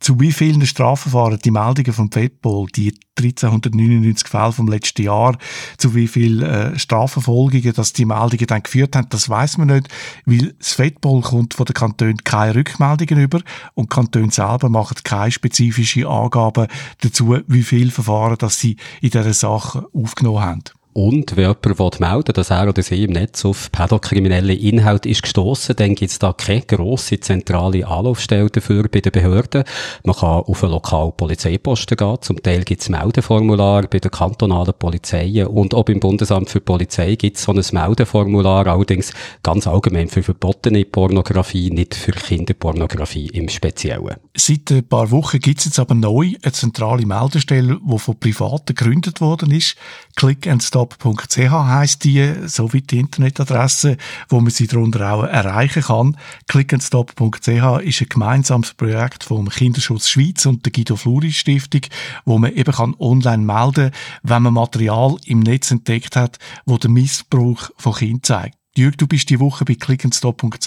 zu 0.03 0.19
wie 0.19 0.33
vielen 0.33 0.65
Strafverfahren 0.65 1.39
die 1.39 1.51
Meldungen 1.51 1.93
vom 1.93 2.11
FEDPOL, 2.11 2.67
die 2.75 2.93
1399 3.17 4.27
Fälle 4.27 4.51
vom 4.51 4.67
letzten 4.67 5.03
Jahr, 5.03 5.37
zu 5.77 5.95
wie 5.95 6.07
vielen 6.07 6.41
äh, 6.41 6.77
Strafverfolgungen, 6.77 7.73
dass 7.73 7.93
die 7.93 8.05
Meldungen 8.05 8.45
dann 8.47 8.63
geführt 8.63 8.97
haben, 8.97 9.07
das 9.09 9.29
weiß 9.29 9.57
man 9.59 9.67
nicht, 9.67 9.87
weil 10.25 10.53
das 10.59 10.73
FEDPOL 10.73 11.21
kommt 11.21 11.53
von 11.53 11.65
den 11.65 11.73
Kantonen 11.73 12.17
keine 12.17 12.55
Rückmeldungen 12.55 13.23
über 13.23 13.39
und 13.75 13.91
die 13.91 13.95
Kantone 13.95 14.31
selber 14.31 14.67
machen 14.67 14.97
keine 15.03 15.31
spezifischen 15.31 16.05
Angaben 16.05 16.67
dazu, 16.99 17.37
wie 17.47 17.63
viele 17.63 17.91
Verfahren 17.91 18.37
dass 18.37 18.59
sie 18.59 18.75
in 18.99 19.11
dieser 19.11 19.33
Sache 19.33 19.87
aufgenommen 19.93 20.41
haben. 20.41 20.63
Und 20.93 21.35
wenn 21.35 21.55
jemand 21.63 21.99
melden 21.99 22.33
dass 22.33 22.51
er 22.51 22.69
oder 22.69 22.83
sie 22.83 23.03
im 23.03 23.11
Netz 23.11 23.43
auf 23.45 23.71
pädokriminelle 23.71 24.53
Inhalte 24.53 25.09
ist 25.09 25.23
gestossen, 25.23 25.75
dann 25.75 25.95
gibt 25.95 26.11
es 26.11 26.19
da 26.19 26.33
keine 26.33 26.61
grosse 26.61 27.19
zentrale 27.19 27.87
Anlaufstelle 27.87 28.49
dafür 28.49 28.87
bei 28.87 29.01
den 29.01 29.11
Behörden. 29.11 29.63
Man 30.03 30.15
kann 30.15 30.43
auf 30.43 30.63
einen 30.63 30.73
lokalen 30.73 31.13
Polizeiposten 31.17 31.97
gehen. 31.97 32.17
Zum 32.21 32.43
Teil 32.43 32.63
gibt 32.63 32.81
es 32.81 32.89
Meldeformular 32.89 33.87
bei 33.87 33.99
den 33.99 34.11
kantonalen 34.11 34.73
Polizeien. 34.77 35.47
Und 35.47 35.73
auch 35.73 35.83
beim 35.83 35.99
Bundesamt 35.99 36.49
für 36.49 36.61
Polizei 36.61 37.15
gibt 37.15 37.37
es 37.37 37.43
so 37.43 37.53
ein 37.53 37.63
Meldeformular, 37.71 38.67
allerdings 38.67 39.13
ganz 39.41 39.65
allgemein 39.65 40.09
für 40.09 40.21
verbotene 40.21 40.85
Pornografie, 40.85 41.71
nicht 41.71 41.95
für 41.95 42.11
Kinderpornografie 42.11 43.27
im 43.27 43.49
Speziellen. 43.49 44.15
Seit 44.35 44.71
ein 44.71 44.87
paar 44.87 45.09
Wochen 45.09 45.39
gibt 45.39 45.59
es 45.59 45.65
jetzt 45.65 45.79
aber 45.79 45.95
neu 45.95 46.33
eine 46.41 46.51
zentrale 46.51 47.05
Meldestelle, 47.05 47.79
die 47.83 47.99
von 47.99 48.19
Privaten 48.19 48.75
gegründet 48.75 49.21
worden 49.21 49.51
ist. 49.51 49.75
Click 50.15 50.47
and 50.47 50.63
Stop 50.63 50.93
stop.ch 50.93 51.51
heisst 51.51 52.03
die, 52.03 52.33
so 52.45 52.71
wie 52.73 52.81
die 52.81 52.99
Internetadresse, 52.99 53.97
wo 54.29 54.39
man 54.39 54.51
sie 54.51 54.67
darunter 54.67 55.11
auch 55.11 55.23
erreichen 55.23 55.83
kann. 55.83 56.17
Clickandstop.ch 56.47 57.47
ist 57.83 58.01
ein 58.01 58.09
gemeinsames 58.09 58.73
Projekt 58.73 59.23
vom 59.23 59.49
Kinderschutz 59.49 60.09
Schweiz 60.09 60.45
und 60.45 60.65
der 60.65 60.71
Guido 60.71 60.95
Fluri 60.95 61.31
Stiftung, 61.31 61.81
wo 62.25 62.37
man 62.37 62.53
eben 62.53 62.73
kann 62.73 62.95
online 62.99 63.43
melden, 63.43 63.91
wenn 64.23 64.43
man 64.43 64.53
Material 64.53 65.17
im 65.25 65.39
Netz 65.39 65.71
entdeckt 65.71 66.15
hat, 66.15 66.37
wo 66.65 66.77
den 66.77 66.93
Missbrauch 66.93 67.69
von 67.77 67.93
Kindern 67.93 68.23
zeigt. 68.23 68.62
Jürg, 68.75 68.97
du 68.97 69.05
bist 69.05 69.29
die 69.29 69.39
Woche 69.39 69.65
bei 69.65 69.75
clickandstop.ch 69.75 70.65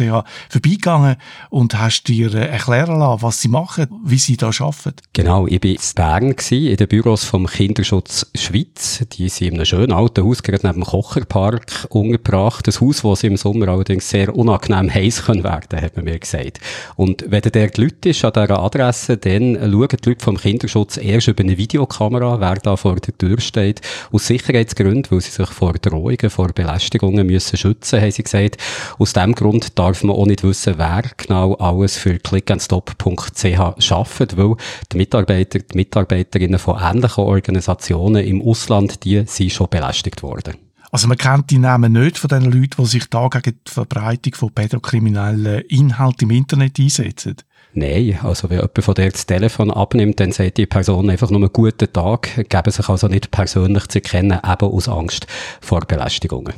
vorbeigegangen 0.48 1.16
und 1.50 1.76
hast 1.76 2.04
dir 2.04 2.32
äh, 2.34 2.46
erklären 2.46 3.00
lassen, 3.00 3.22
was 3.22 3.40
sie 3.40 3.48
machen, 3.48 3.88
wie 4.04 4.18
sie 4.18 4.36
da 4.36 4.46
arbeiten. 4.46 4.94
Genau, 5.12 5.48
ich 5.48 5.60
war 5.64 6.20
in 6.20 6.32
Bern, 6.32 6.34
in 6.50 6.76
den 6.76 6.86
Büros 6.86 7.24
vom 7.24 7.48
Kinderschutz 7.48 8.30
Schweiz. 8.36 9.04
Die 9.12 9.28
sind 9.28 9.48
in 9.48 9.54
einem 9.54 9.64
schönen 9.64 9.92
alten 9.92 10.22
Haus, 10.22 10.44
gerade 10.44 10.64
neben 10.64 10.82
dem 10.82 10.84
Kocherpark, 10.84 11.88
untergebracht. 11.90 12.68
Ein 12.68 12.80
Haus, 12.80 13.02
das 13.02 13.24
im 13.24 13.36
Sommer 13.36 13.66
allerdings 13.66 14.08
sehr 14.08 14.36
unangenehm 14.36 14.88
heiß 14.88 15.26
werden, 15.26 15.80
hat 15.80 15.96
man 15.96 16.04
mir 16.04 16.20
gesagt. 16.20 16.60
Und 16.94 17.24
wenn 17.26 17.42
der 17.42 17.70
die 17.70 17.80
Leute 17.80 18.10
ist 18.10 18.24
an 18.24 18.34
dieser 18.34 18.62
Adresse, 18.62 19.16
dann 19.16 19.56
schauen 19.56 19.88
die 19.88 20.08
Leute 20.08 20.24
vom 20.24 20.36
Kinderschutz 20.36 20.96
erst 20.96 21.26
über 21.26 21.42
eine 21.42 21.58
Videokamera, 21.58 22.38
wer 22.38 22.54
da 22.54 22.76
vor 22.76 23.00
der 23.00 23.18
Tür 23.18 23.40
steht. 23.40 23.80
Aus 24.12 24.28
Sicherheitsgründen, 24.28 25.10
weil 25.10 25.22
sie 25.22 25.32
sich 25.32 25.48
vor 25.48 25.72
Drohungen, 25.72 26.30
vor 26.30 26.52
Belästigungen 26.52 27.26
müssen 27.26 27.56
schützen 27.56 27.95
haben 28.00 28.10
sie 28.10 28.22
gesagt. 28.22 28.58
Aus 28.98 29.12
dem 29.12 29.34
Grund 29.34 29.78
darf 29.78 30.02
man 30.02 30.16
auch 30.16 30.26
nicht 30.26 30.44
wissen, 30.44 30.74
wer 30.76 31.02
genau 31.16 31.54
alles 31.54 31.96
für 31.96 32.18
clickandstop.ch 32.18 33.58
arbeitet, 33.58 34.36
weil 34.36 34.56
die 34.92 34.96
Mitarbeiter, 34.96 35.58
die 35.58 35.76
Mitarbeiterinnen 35.76 36.58
von 36.58 36.78
ähnlichen 36.80 37.24
Organisationen 37.24 38.24
im 38.24 38.42
Ausland, 38.42 39.04
die 39.04 39.24
sind 39.26 39.52
schon 39.52 39.68
belästigt 39.68 40.22
worden. 40.22 40.54
Also 40.90 41.08
man 41.08 41.18
kennt 41.18 41.50
die 41.50 41.58
Namen 41.58 41.92
nicht 41.92 42.16
von 42.16 42.28
den 42.28 42.44
Leuten, 42.44 42.82
die 42.82 42.86
sich 42.86 43.10
da 43.10 43.28
gegen 43.28 43.58
die 43.66 43.70
Verbreitung 43.70 44.34
von 44.34 44.52
pädokriminellen 44.52 45.62
Inhalten 45.68 46.30
im 46.30 46.36
Internet 46.36 46.78
einsetzen? 46.78 47.36
Nein, 47.74 48.18
also 48.22 48.48
wenn 48.48 48.60
jemand 48.60 48.82
von 48.82 48.94
dir 48.94 49.10
das 49.10 49.26
Telefon 49.26 49.70
abnimmt, 49.70 50.18
dann 50.18 50.32
sagt 50.32 50.56
die 50.56 50.64
Person 50.64 51.10
einfach 51.10 51.28
nur 51.28 51.40
einen 51.40 51.52
guten 51.52 51.92
Tag, 51.92 52.48
geben 52.48 52.70
sich 52.70 52.88
also 52.88 53.08
nicht 53.08 53.30
persönlich 53.30 53.88
zu 53.88 54.00
kennen, 54.00 54.38
eben 54.42 54.70
aus 54.70 54.88
Angst 54.88 55.26
vor 55.60 55.80
Belästigungen 55.80 56.54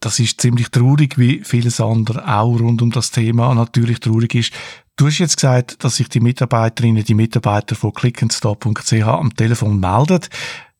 das 0.00 0.18
ist 0.18 0.40
ziemlich 0.40 0.70
traurig, 0.70 1.18
wie 1.18 1.42
vieles 1.44 1.80
andere 1.80 2.26
auch 2.26 2.58
rund 2.58 2.82
um 2.82 2.90
das 2.90 3.10
Thema 3.10 3.54
natürlich 3.54 4.00
traurig 4.00 4.34
ist. 4.34 4.52
Du 4.96 5.06
hast 5.06 5.18
jetzt 5.18 5.36
gesagt, 5.36 5.84
dass 5.84 5.96
sich 5.96 6.08
die 6.08 6.20
Mitarbeiterinnen, 6.20 7.04
die 7.04 7.14
Mitarbeiter 7.14 7.74
von 7.74 7.92
clickandstop.ch 7.92 9.02
am 9.02 9.34
Telefon 9.34 9.78
melden. 9.78 10.20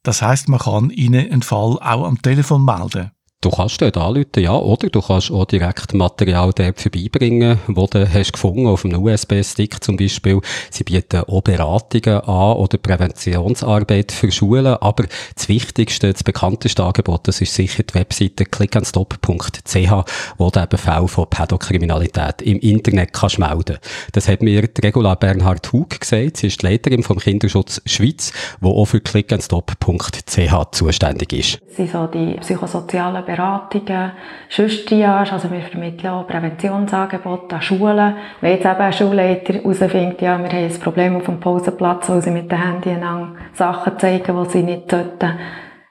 Das 0.02 0.22
heißt, 0.22 0.48
man 0.48 0.60
kann 0.60 0.90
ihnen 0.90 1.30
einen 1.30 1.42
Fall 1.42 1.78
auch 1.80 2.06
am 2.06 2.20
Telefon 2.20 2.64
melden. 2.64 3.10
Du 3.42 3.48
kannst 3.48 3.80
dort 3.80 3.96
anrufen, 3.96 4.26
ja, 4.36 4.54
oder 4.54 4.90
du 4.90 5.00
kannst 5.00 5.30
auch 5.30 5.46
direkt 5.46 5.94
Material 5.94 6.52
dort 6.54 6.78
vorbeibringen, 6.78 7.58
wo 7.68 7.86
du 7.86 8.06
hast 8.06 8.34
gefunden, 8.34 8.66
auf 8.66 8.84
einem 8.84 9.02
USB-Stick 9.02 9.82
zum 9.82 9.96
Beispiel. 9.96 10.42
Sie 10.70 10.84
bieten 10.84 11.22
auch 11.26 11.40
Beratungen 11.40 12.20
an 12.20 12.56
oder 12.58 12.76
Präventionsarbeit 12.76 14.12
für 14.12 14.30
Schulen, 14.30 14.66
aber 14.66 15.06
das 15.34 15.48
wichtigste, 15.48 16.12
das 16.12 16.22
bekannteste 16.22 16.84
Angebot, 16.84 17.28
das 17.28 17.40
ist 17.40 17.54
sicher 17.54 17.82
die 17.82 17.94
Webseite 17.94 18.44
clickandstop.ch, 18.44 19.90
wo 20.36 20.50
du 20.50 20.60
eben 20.60 20.78
Fälle 20.78 21.08
von 21.08 21.30
Pädokriminalität 21.30 22.42
im 22.42 22.58
Internet 22.58 23.14
kannst 23.14 23.38
melden. 23.38 23.78
Das 24.12 24.28
hat 24.28 24.42
mir 24.42 24.68
die 24.68 24.82
Regula 24.82 25.14
Bernhard 25.14 25.72
Hug 25.72 25.98
gesagt, 25.98 26.36
sie 26.36 26.48
ist 26.48 26.60
die 26.60 26.66
Leiterin 26.66 27.02
vom 27.02 27.18
Kinderschutz 27.18 27.80
Schweiz, 27.86 28.34
wo 28.60 28.72
auch 28.72 28.84
für 28.84 29.00
clickandstop.ch 29.00 30.70
zuständig 30.72 31.32
ist. 31.32 31.58
Sie 31.74 31.86
so 31.86 32.06
die 32.06 32.34
psychosozialen 32.40 33.29
Beratungen, 33.30 34.12
Schüstriage, 34.48 35.32
also 35.32 35.50
wir 35.52 35.60
vermitteln 35.60 36.10
auch 36.10 36.26
Präventionsangebote 36.26 37.54
an 37.54 37.62
Schulen. 37.62 38.14
Wenn 38.40 38.52
jetzt 38.52 38.66
eben 38.66 38.80
ein 38.80 38.92
Schulleiter 38.92 39.54
herausfindet, 39.54 40.20
ja, 40.20 40.36
wir 40.36 40.48
haben 40.48 40.64
ein 40.64 40.80
Problem 40.80 41.16
auf 41.16 41.26
dem 41.26 41.38
Pausenplatz, 41.38 42.08
wo 42.08 42.20
sie 42.20 42.32
mit 42.32 42.50
dem 42.50 42.60
Handy 42.60 42.96
Sachen 43.52 43.98
zeigen, 43.98 44.42
die 44.42 44.50
sie 44.50 44.62
nicht 44.64 44.90
sollten, 44.90 45.38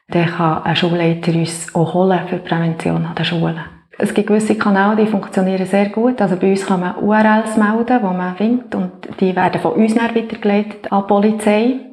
dann 0.10 0.25
kann 0.25 0.63
ein 0.63 0.75
Schulleiter 0.75 1.31
uns 1.31 1.74
auch 1.74 1.93
holen 1.93 2.19
für 2.27 2.38
Prävention 2.38 3.05
an 3.05 3.15
den 3.15 3.25
Schulen. 3.25 3.60
Es 3.98 4.13
gibt 4.13 4.27
gewisse 4.27 4.55
Kanäle, 4.55 4.98
die 4.98 5.08
funktionieren 5.08 5.65
sehr 5.65 5.89
gut. 5.89 6.22
Also 6.22 6.36
bei 6.36 6.51
uns 6.51 6.65
kann 6.65 6.81
man 6.81 6.98
URLs 6.98 7.55
melden, 7.55 8.00
die 8.00 8.17
man 8.17 8.36
findet 8.36 8.75
und 8.75 8.91
die 9.19 9.36
werden 9.36 9.62
von 9.62 9.74
uns 9.74 9.96
weitergeleitet 9.96 10.91
an 10.91 11.03
die 11.03 11.08
Polizei 11.08 11.88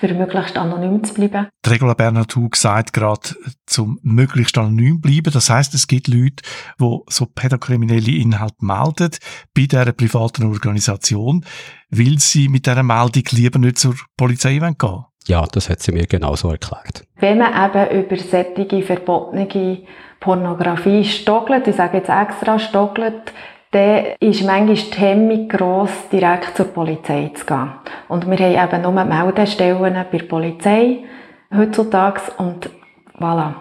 für 0.00 0.12
möglichst 0.12 0.56
anonym 0.56 1.02
zu 1.04 1.14
bleiben. 1.14 1.48
Die 1.64 1.70
Regula 1.70 1.94
Bernhard 1.94 2.34
Hug 2.36 2.56
sagt 2.56 2.92
gerade, 2.92 3.30
zum 3.66 3.98
möglichst 4.02 4.58
anonym 4.58 5.00
bleiben. 5.00 5.32
Das 5.32 5.50
heißt, 5.50 5.74
es 5.74 5.86
gibt 5.86 6.08
Leute, 6.08 6.42
die 6.80 6.98
so 7.08 7.26
pädokriminelle 7.26 8.10
Inhalte 8.10 8.56
melden 8.60 9.10
bei 9.54 9.66
dieser 9.66 9.92
privaten 9.92 10.44
Organisation, 10.44 11.44
weil 11.90 12.18
sie 12.18 12.48
mit 12.48 12.66
dieser 12.66 12.82
Meldung 12.82 13.24
lieber 13.30 13.58
nicht 13.58 13.78
zur 13.78 13.94
Polizei 14.16 14.58
gehen 14.58 14.76
wollen. 14.80 15.04
Ja, 15.26 15.46
das 15.50 15.70
hat 15.70 15.80
sie 15.80 15.92
mir 15.92 16.06
genauso 16.06 16.50
erklärt. 16.50 17.04
Wenn 17.16 17.38
man 17.38 17.52
eben 17.54 18.04
über 18.04 18.16
solche 18.16 18.82
verbotene 18.82 19.78
Pornografie 20.20 21.04
stockelt, 21.04 21.66
ich 21.66 21.76
sage 21.76 21.98
jetzt 21.98 22.10
extra 22.10 22.58
stockelt, 22.58 23.32
dann 23.74 24.04
ist 24.20 24.44
manchmal 24.44 24.76
die 24.76 25.00
Hemmung 25.00 25.48
gross, 25.48 26.08
direkt 26.10 26.56
zur 26.56 26.66
Polizei 26.66 27.32
zu 27.34 27.44
gehen. 27.44 27.72
Und 28.08 28.30
wir 28.30 28.60
haben 28.60 28.72
eben 28.72 28.82
nur 28.82 29.04
Meldestellen 29.04 29.80
bei 29.80 30.18
der 30.18 30.24
Polizei 30.26 31.04
heutzutage 31.52 32.20
und 32.38 32.70
voilà. 33.18 33.54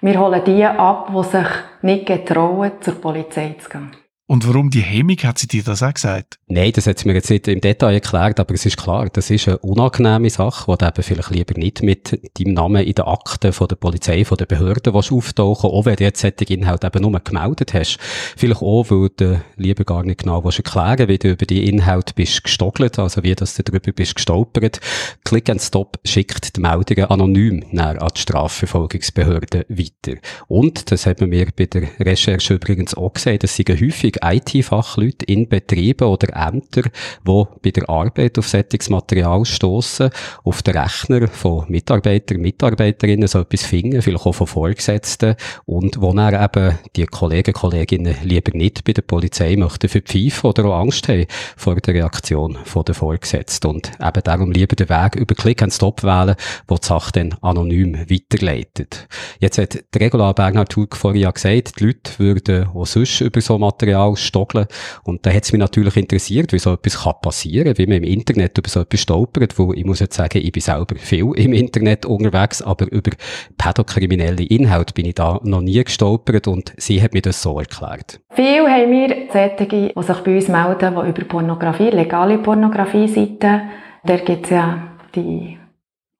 Wir 0.00 0.20
holen 0.20 0.42
die 0.44 0.64
ab, 0.64 1.10
die 1.12 1.24
sich 1.24 1.48
nicht 1.82 2.06
getrauen, 2.06 2.72
zur 2.80 2.94
Polizei 3.00 3.56
zu 3.58 3.68
gehen. 3.70 3.90
Und 4.26 4.48
warum 4.48 4.70
die 4.70 4.80
Hemmung, 4.80 5.18
hat 5.18 5.38
sie 5.38 5.46
dir 5.46 5.62
das 5.62 5.82
auch 5.82 5.92
gesagt? 5.92 6.38
Nein, 6.46 6.72
das 6.72 6.86
hat 6.86 6.98
sie 6.98 7.06
mir 7.06 7.12
jetzt 7.12 7.28
nicht 7.28 7.46
im 7.46 7.60
Detail 7.60 7.92
erklärt, 7.92 8.40
aber 8.40 8.54
es 8.54 8.64
ist 8.64 8.78
klar, 8.78 9.10
das 9.12 9.28
ist 9.28 9.48
eine 9.48 9.58
unangenehme 9.58 10.30
Sache, 10.30 10.72
die 10.72 10.78
du 10.78 10.86
eben 10.86 11.02
vielleicht 11.02 11.30
lieber 11.30 11.60
nicht 11.60 11.82
mit 11.82 12.18
deinem 12.38 12.54
Namen 12.54 12.84
in 12.84 12.94
den 12.94 13.04
Akten 13.04 13.52
von 13.52 13.68
der 13.68 13.76
Polizei, 13.76 14.24
von 14.24 14.38
der 14.38 14.46
Behörden 14.46 14.94
willst 14.94 15.38
auch 15.38 15.84
wenn 15.84 15.96
du 15.96 16.04
jetzt 16.04 16.22
solche 16.22 16.44
Inhalte 16.54 16.86
eben 16.86 17.02
nur 17.02 17.20
gemeldet 17.20 17.74
hast. 17.74 17.98
Vielleicht 18.00 18.62
auch, 18.62 18.86
weil 18.88 19.10
du 19.14 19.42
lieber 19.56 19.84
gar 19.84 20.02
nicht 20.04 20.20
genau 20.20 20.42
willst 20.42 20.58
erklären 20.58 21.06
wie 21.08 21.18
du 21.18 21.32
über 21.32 21.44
die 21.44 21.68
Inhalte 21.68 22.14
bist 22.14 22.44
gestockelt, 22.44 22.98
also 22.98 23.22
wie 23.24 23.34
dass 23.34 23.56
du 23.56 23.62
darüber 23.62 23.92
bist 23.92 24.14
gestolpert. 24.14 24.80
Click 25.24 25.50
and 25.50 25.60
Stop 25.60 25.98
schickt 26.02 26.56
die 26.56 26.62
Meldungen 26.62 27.10
anonym 27.10 27.62
an 27.78 27.98
die 28.16 28.20
Strafverfolgungsbehörden 28.20 29.64
weiter. 29.68 30.18
Und, 30.48 30.90
das 30.90 31.04
hat 31.04 31.20
man 31.20 31.28
mir 31.28 31.48
bei 31.54 31.66
der 31.66 31.88
Recherche 32.00 32.54
übrigens 32.54 32.94
auch 32.94 33.12
gesehen, 33.12 33.38
dass 33.38 33.54
sie 33.54 33.64
häufig 33.68 34.13
IT-Fachleute 34.22 35.24
in 35.26 35.48
Betrieben 35.48 36.08
oder 36.08 36.28
Ämtern, 36.34 36.90
die 37.26 37.44
bei 37.62 37.70
der 37.70 37.88
Arbeit 37.88 38.38
auf 38.38 38.48
solches 38.48 38.90
Material 38.90 39.44
stoßen, 39.44 40.10
auf 40.42 40.62
den 40.62 40.76
Rechner 40.76 41.28
von 41.28 41.64
Mitarbeitern, 41.68 42.40
Mitarbeiterinnen 42.40 43.28
so 43.28 43.40
etwas 43.40 43.62
finden, 43.62 44.02
vielleicht 44.02 44.26
auch 44.26 44.32
von 44.32 44.46
Vorgesetzten 44.46 45.36
und 45.66 46.00
wo 46.00 46.12
dann 46.12 46.34
eben 46.34 46.78
die 46.96 47.06
Kollegen, 47.06 47.52
Kolleginnen 47.52 48.16
lieber 48.22 48.56
nicht 48.56 48.84
bei 48.84 48.92
der 48.92 49.02
Polizei 49.02 49.56
möchten 49.56 49.88
verpfeifen 49.88 50.50
oder 50.50 50.66
auch 50.66 50.80
Angst 50.80 51.08
haben 51.08 51.26
vor 51.56 51.76
der 51.76 51.94
Reaktion 51.94 52.58
von 52.64 52.84
der 52.84 52.94
Vorgesetzten 52.94 53.68
und 53.68 53.92
eben 54.00 54.22
darum 54.22 54.50
lieber 54.50 54.76
den 54.76 54.88
Weg 54.88 55.16
über 55.16 55.34
Click 55.34 55.62
and 55.62 55.72
Stop 55.72 56.02
wählen, 56.02 56.36
wo 56.68 56.76
die 56.76 56.86
Sache 56.86 57.12
dann 57.12 57.34
anonym 57.40 57.98
weiterleitet. 58.10 59.08
Jetzt 59.40 59.58
hat 59.58 59.84
die 59.94 59.98
Regular 59.98 60.34
Bernhard 60.34 60.74
Hug 60.76 60.96
vorhin 60.96 61.22
ja 61.22 61.30
gesagt, 61.30 61.80
die 61.80 61.86
Leute 61.86 62.18
würden 62.18 62.68
auch 62.68 62.86
sonst 62.86 63.20
über 63.20 63.40
so 63.40 63.58
Material 63.58 64.03
Stockeln. 64.16 64.66
Und 65.02 65.24
da 65.26 65.30
hat 65.30 65.44
es 65.44 65.52
mich 65.52 65.58
natürlich 65.58 65.96
interessiert, 65.96 66.52
wie 66.52 66.58
so 66.58 66.74
etwas 66.74 67.02
kann 67.02 67.14
passieren, 67.22 67.76
wie 67.76 67.86
man 67.86 67.98
im 67.98 68.04
Internet 68.04 68.58
über 68.58 68.68
so 68.68 68.80
etwas 68.80 69.00
stolpert, 69.00 69.58
wo 69.58 69.72
ich 69.72 69.84
muss 69.84 70.00
jetzt 70.00 70.16
sagen, 70.16 70.40
ich 70.42 70.52
bin 70.52 70.62
selber 70.62 70.96
viel 70.96 71.32
im 71.36 71.52
Internet 71.52 72.06
unterwegs, 72.06 72.62
aber 72.62 72.90
über 72.90 73.10
pädokriminelle 73.58 74.44
Inhalte 74.44 74.94
bin 74.94 75.06
ich 75.06 75.14
da 75.14 75.40
noch 75.42 75.60
nie 75.60 75.82
gestolpert 75.82 76.48
und 76.48 76.72
sie 76.76 77.02
hat 77.02 77.14
mir 77.14 77.22
das 77.22 77.42
so 77.42 77.58
erklärt. 77.58 78.20
Viel 78.30 78.68
haben 78.68 78.90
wir 78.90 79.28
solche, 79.32 79.66
die 79.66 79.92
sich 79.96 80.18
bei 80.18 80.36
uns 80.36 80.48
melden, 80.48 80.94
die 80.94 81.08
über 81.08 81.24
Pornografie, 81.24 81.90
legale 81.90 82.38
Pornografie-Seiten, 82.38 83.70
da 84.04 84.16
gibt 84.16 84.44
es 84.44 84.50
ja 84.50 84.96
die 85.14 85.58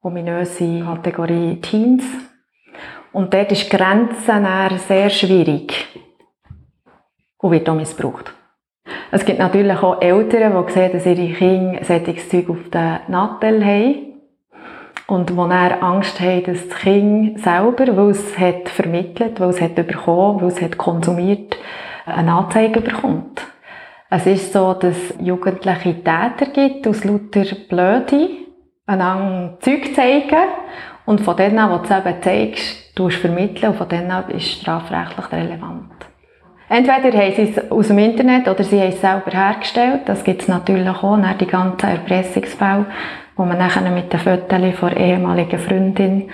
ominöse 0.00 0.80
Kategorie 0.80 1.60
Teens. 1.60 2.04
Und 3.12 3.32
dort 3.32 3.52
ist 3.52 3.72
die 3.72 3.76
Grenze 3.76 4.80
sehr 4.88 5.10
schwierig 5.10 5.86
und 7.44 7.50
wird 7.50 7.68
auch 7.68 7.74
missbraucht. 7.74 8.32
Es 9.10 9.26
gibt 9.26 9.38
natürlich 9.38 9.76
auch 9.82 10.00
Eltern, 10.00 10.64
die 10.66 10.72
sehen, 10.72 10.92
dass 10.92 11.04
ihre 11.04 11.34
Kinder 11.34 11.84
solches 11.84 12.28
Zeug 12.30 12.48
auf 12.48 12.70
den 12.70 13.00
Nattel 13.08 13.62
haben 13.62 13.96
und 15.08 15.28
die 15.28 15.36
dann 15.36 15.52
Angst 15.52 16.20
haben, 16.20 16.44
dass 16.44 16.66
das 16.66 16.78
Kind 16.78 17.38
selber, 17.40 17.98
weil 17.98 18.10
es 18.10 18.38
hat 18.38 18.70
vermittelt, 18.70 19.40
weil 19.40 19.50
es 19.50 19.60
hat 19.60 19.74
bekommen, 19.74 20.40
weil 20.40 20.48
es 20.48 20.62
hat 20.62 20.78
konsumiert, 20.78 21.58
eine 22.06 22.32
Anzeige 22.32 22.80
bekommt. 22.80 23.42
Es 24.08 24.24
ist 24.24 24.54
so, 24.54 24.72
dass 24.72 24.96
jugendliche 25.20 25.96
Täter 25.96 26.46
gibt, 26.50 26.86
aus 26.86 27.04
lauter 27.04 27.44
Blöde, 27.68 28.30
einander 28.86 29.58
Zeug 29.60 29.94
zeigen 29.94 30.48
und 31.04 31.20
von 31.20 31.36
denen, 31.36 31.70
wo 31.70 31.76
du 31.76 31.94
eben 31.94 32.22
zeigst, 32.22 32.98
du 32.98 33.10
vermitteln 33.10 33.72
und 33.72 33.76
von 33.76 33.88
denen 33.88 34.30
ist 34.30 34.50
strafrechtlich 34.50 35.30
relevant. 35.30 36.13
Entweder 36.68 37.16
haben 37.18 37.34
sie 37.34 37.54
es 37.54 37.70
aus 37.70 37.88
dem 37.88 37.98
Internet 37.98 38.48
oder 38.48 38.64
sie 38.64 38.80
haben 38.80 38.88
es 38.88 39.00
selber 39.00 39.30
hergestellt. 39.30 40.02
Das 40.06 40.24
gibt 40.24 40.42
es 40.42 40.48
natürlich 40.48 40.88
auch, 40.88 41.02
dann 41.20 41.38
die 41.38 41.46
ganzen 41.46 41.88
Erpressungsfälle, 41.88 42.86
wo 43.36 43.44
man 43.44 43.58
nachher 43.58 43.90
mit 43.90 44.12
den 44.12 44.20
Fotos 44.20 44.78
von 44.78 44.96
ehemaligen 44.96 45.58
Freundin 45.58 46.30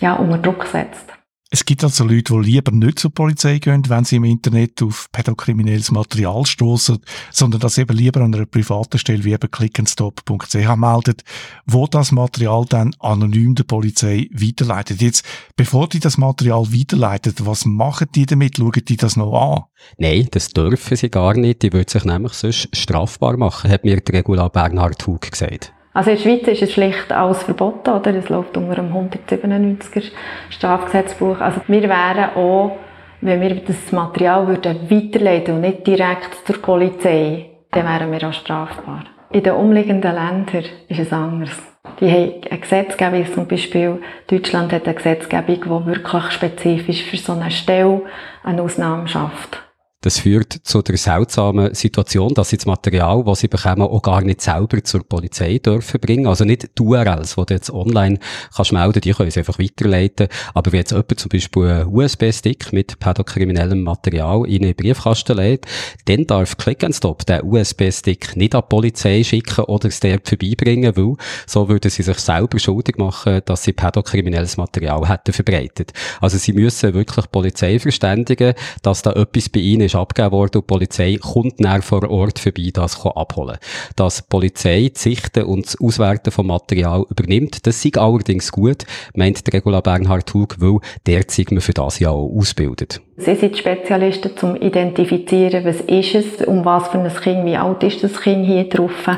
ja, 0.00 0.14
unter 0.14 0.38
Druck 0.38 0.64
setzt. 0.66 1.13
Es 1.54 1.64
gibt 1.64 1.84
also 1.84 2.02
Leute, 2.02 2.34
die 2.34 2.50
lieber 2.50 2.72
nicht 2.72 2.98
zur 2.98 3.14
Polizei 3.14 3.60
gehen, 3.60 3.88
wenn 3.88 4.02
sie 4.02 4.16
im 4.16 4.24
Internet 4.24 4.82
auf 4.82 5.08
pädokriminelles 5.12 5.92
Material 5.92 6.44
stoßen, 6.44 6.98
sondern 7.30 7.60
das 7.60 7.78
eben 7.78 7.96
lieber 7.96 8.22
an 8.22 8.34
einer 8.34 8.44
privaten 8.44 8.98
Stelle 8.98 9.22
wie 9.22 9.34
eben 9.34 9.48
clickanstop.ch 9.48 10.76
meldet, 10.76 11.22
wo 11.64 11.86
das 11.86 12.10
Material 12.10 12.64
dann 12.68 12.92
anonym 12.98 13.54
der 13.54 13.62
Polizei 13.62 14.28
weiterleitet. 14.32 15.00
Jetzt, 15.00 15.24
bevor 15.54 15.88
die 15.88 16.00
das 16.00 16.18
Material 16.18 16.72
weiterleitet, 16.72 17.46
was 17.46 17.66
machen 17.66 18.08
die 18.12 18.26
damit? 18.26 18.56
Schauen 18.56 18.72
die 18.88 18.96
das 18.96 19.14
noch 19.14 19.32
an? 19.32 19.62
Nein, 19.96 20.26
das 20.32 20.48
dürfen 20.48 20.96
sie 20.96 21.08
gar 21.08 21.34
nicht. 21.34 21.62
Die 21.62 21.72
würden 21.72 21.86
sich 21.86 22.04
nämlich 22.04 22.32
sonst 22.32 22.68
strafbar 22.76 23.36
machen, 23.36 23.70
hat 23.70 23.84
mir 23.84 24.00
der 24.00 24.12
Regula 24.12 24.48
Bernhard 24.48 25.06
Hug 25.06 25.30
gesagt. 25.30 25.72
Also 25.94 26.10
in 26.10 26.16
der 26.16 26.22
Schweiz 26.22 26.48
ist 26.48 26.62
es 26.62 26.72
schlicht 26.72 27.12
alles 27.12 27.44
verboten, 27.44 27.90
oder? 27.90 28.12
Es 28.14 28.28
läuft 28.28 28.56
unter 28.56 28.74
dem 28.74 28.92
197er 28.92 30.10
Strafgesetzbuch. 30.50 31.40
Also 31.40 31.60
wir 31.68 31.82
wären 31.82 32.34
auch, 32.34 32.76
wenn 33.20 33.40
wir 33.40 33.54
das 33.54 33.92
Material 33.92 34.48
würden 34.48 34.90
weiterleiten 34.90 35.54
und 35.54 35.60
nicht 35.60 35.86
direkt 35.86 36.34
zur 36.44 36.60
Polizei, 36.60 37.46
dann 37.70 37.86
wären 37.86 38.10
wir 38.10 38.28
auch 38.28 38.32
strafbar. 38.32 39.04
In 39.30 39.44
den 39.44 39.52
umliegenden 39.54 40.14
Ländern 40.14 40.64
ist 40.88 40.98
es 40.98 41.12
anders. 41.12 41.62
Die 42.00 42.10
haben 42.10 42.42
eine 42.50 42.60
Gesetzgebung, 42.60 43.26
zum 43.32 43.46
Beispiel 43.46 44.02
Deutschland 44.26 44.72
hat 44.72 44.86
eine 44.86 44.94
Gesetzgebung, 44.94 45.60
die 45.62 45.86
wirklich 45.86 46.30
spezifisch 46.32 47.04
für 47.04 47.16
so 47.16 47.32
eine 47.32 47.52
Stelle 47.52 48.02
eine 48.42 48.62
Ausnahme 48.62 49.06
schafft. 49.06 49.63
Das 50.04 50.18
führt 50.18 50.52
zu 50.64 50.82
der 50.82 50.98
seltsamen 50.98 51.74
Situation, 51.74 52.34
dass 52.34 52.50
sie 52.50 52.58
das 52.58 52.66
Material, 52.66 53.24
das 53.24 53.40
sie 53.40 53.48
bekommen, 53.48 53.80
auch 53.80 54.02
gar 54.02 54.20
nicht 54.20 54.42
selber 54.42 54.84
zur 54.84 55.02
Polizei 55.02 55.56
dürfen 55.56 55.98
bringen. 55.98 56.26
Also 56.26 56.44
nicht 56.44 56.78
die 56.78 56.82
URLs, 56.82 57.36
die 57.36 57.46
du 57.46 57.54
jetzt 57.54 57.70
online 57.70 58.18
kannst 58.54 58.72
melden, 58.72 59.00
die 59.00 59.12
können 59.12 59.30
sie 59.30 59.38
einfach 59.38 59.58
weiterleiten. 59.58 60.28
Aber 60.52 60.72
wenn 60.72 60.80
jetzt 60.80 60.90
jemand 60.90 61.18
zum 61.18 61.30
Beispiel 61.30 61.62
einen 61.62 61.88
USB-Stick 61.88 62.70
mit 62.74 62.98
pädokriminellem 62.98 63.82
Material 63.82 64.46
in 64.46 64.64
einen 64.64 64.74
Briefkasten 64.74 65.38
lädt, 65.38 65.64
dann 66.04 66.26
darf 66.26 66.58
Click 66.58 66.84
and 66.84 66.94
Stop 66.94 67.24
den 67.24 67.42
USB-Stick 67.42 68.36
nicht 68.36 68.54
an 68.54 68.60
die 68.60 68.68
Polizei 68.68 69.24
schicken 69.24 69.64
oder 69.64 69.88
es 69.88 70.00
dort 70.00 70.28
vorbeibringen, 70.28 70.94
weil 70.98 71.14
so 71.46 71.66
würden 71.70 71.90
sie 71.90 72.02
sich 72.02 72.18
selber 72.18 72.58
schuldig 72.58 72.98
machen, 72.98 73.40
dass 73.46 73.62
sie 73.62 73.72
pädokriminelles 73.72 74.58
Material 74.58 75.08
hätten 75.08 75.32
verbreitet. 75.32 75.94
Also 76.20 76.36
sie 76.36 76.52
müssen 76.52 76.92
wirklich 76.92 77.30
Polizei 77.30 77.78
verständigen, 77.78 78.52
dass 78.82 79.00
da 79.00 79.12
etwas 79.12 79.48
bei 79.48 79.60
ihnen 79.60 79.93
ist 79.93 79.93
ist 79.94 80.00
abgegeben 80.00 80.32
worden 80.32 80.56
und 80.56 80.64
die 80.64 80.66
Polizei 80.66 81.18
kommt 81.20 81.60
näher 81.60 81.82
vor 81.82 82.08
Ort 82.10 82.38
vorbei, 82.38 82.70
das 82.72 83.04
abholen. 83.04 83.58
Dass 83.96 84.16
die 84.16 84.22
Polizei 84.28 84.90
das 84.92 85.02
Sichten 85.02 85.44
und 85.44 85.66
das 85.66 85.80
Auswerten 85.80 86.30
von 86.30 86.46
Material 86.46 87.04
übernimmt, 87.08 87.66
das 87.66 87.84
ist 87.84 87.98
allerdings 87.98 88.50
gut, 88.50 88.84
meint 89.14 89.46
der 89.46 89.54
Regula 89.54 89.80
Bernhard 89.80 90.32
Hug, 90.34 90.56
weil 90.58 90.80
der 91.06 91.24
wir 91.24 91.60
für 91.60 91.72
das 91.72 91.98
ja 91.98 92.10
auch 92.10 92.30
ausbildet. 92.36 93.00
Sie 93.16 93.34
sind 93.36 93.56
Spezialisten 93.56 94.36
zum 94.36 94.56
Identifizieren, 94.56 95.64
was 95.64 95.80
ist 95.82 96.14
es, 96.14 96.46
um 96.46 96.64
was 96.64 96.88
für 96.88 96.98
ein 96.98 97.14
Kind, 97.14 97.46
wie 97.46 97.56
alt 97.56 97.82
ist 97.82 98.02
das 98.02 98.20
Kind 98.20 98.46
hier 98.46 98.68
drauf. 98.68 99.08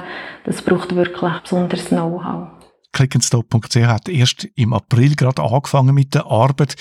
Das 0.44 0.62
braucht 0.62 0.94
wirklich 0.94 1.32
besonderes 1.42 1.88
Know-how. 1.88 2.48
Clickenstop.ch 2.92 3.76
hat 3.76 4.08
erst 4.08 4.48
im 4.54 4.72
April 4.72 5.16
gerade 5.16 5.42
angefangen 5.42 5.94
mit 5.94 6.14
der 6.14 6.26
Arbeit. 6.26 6.76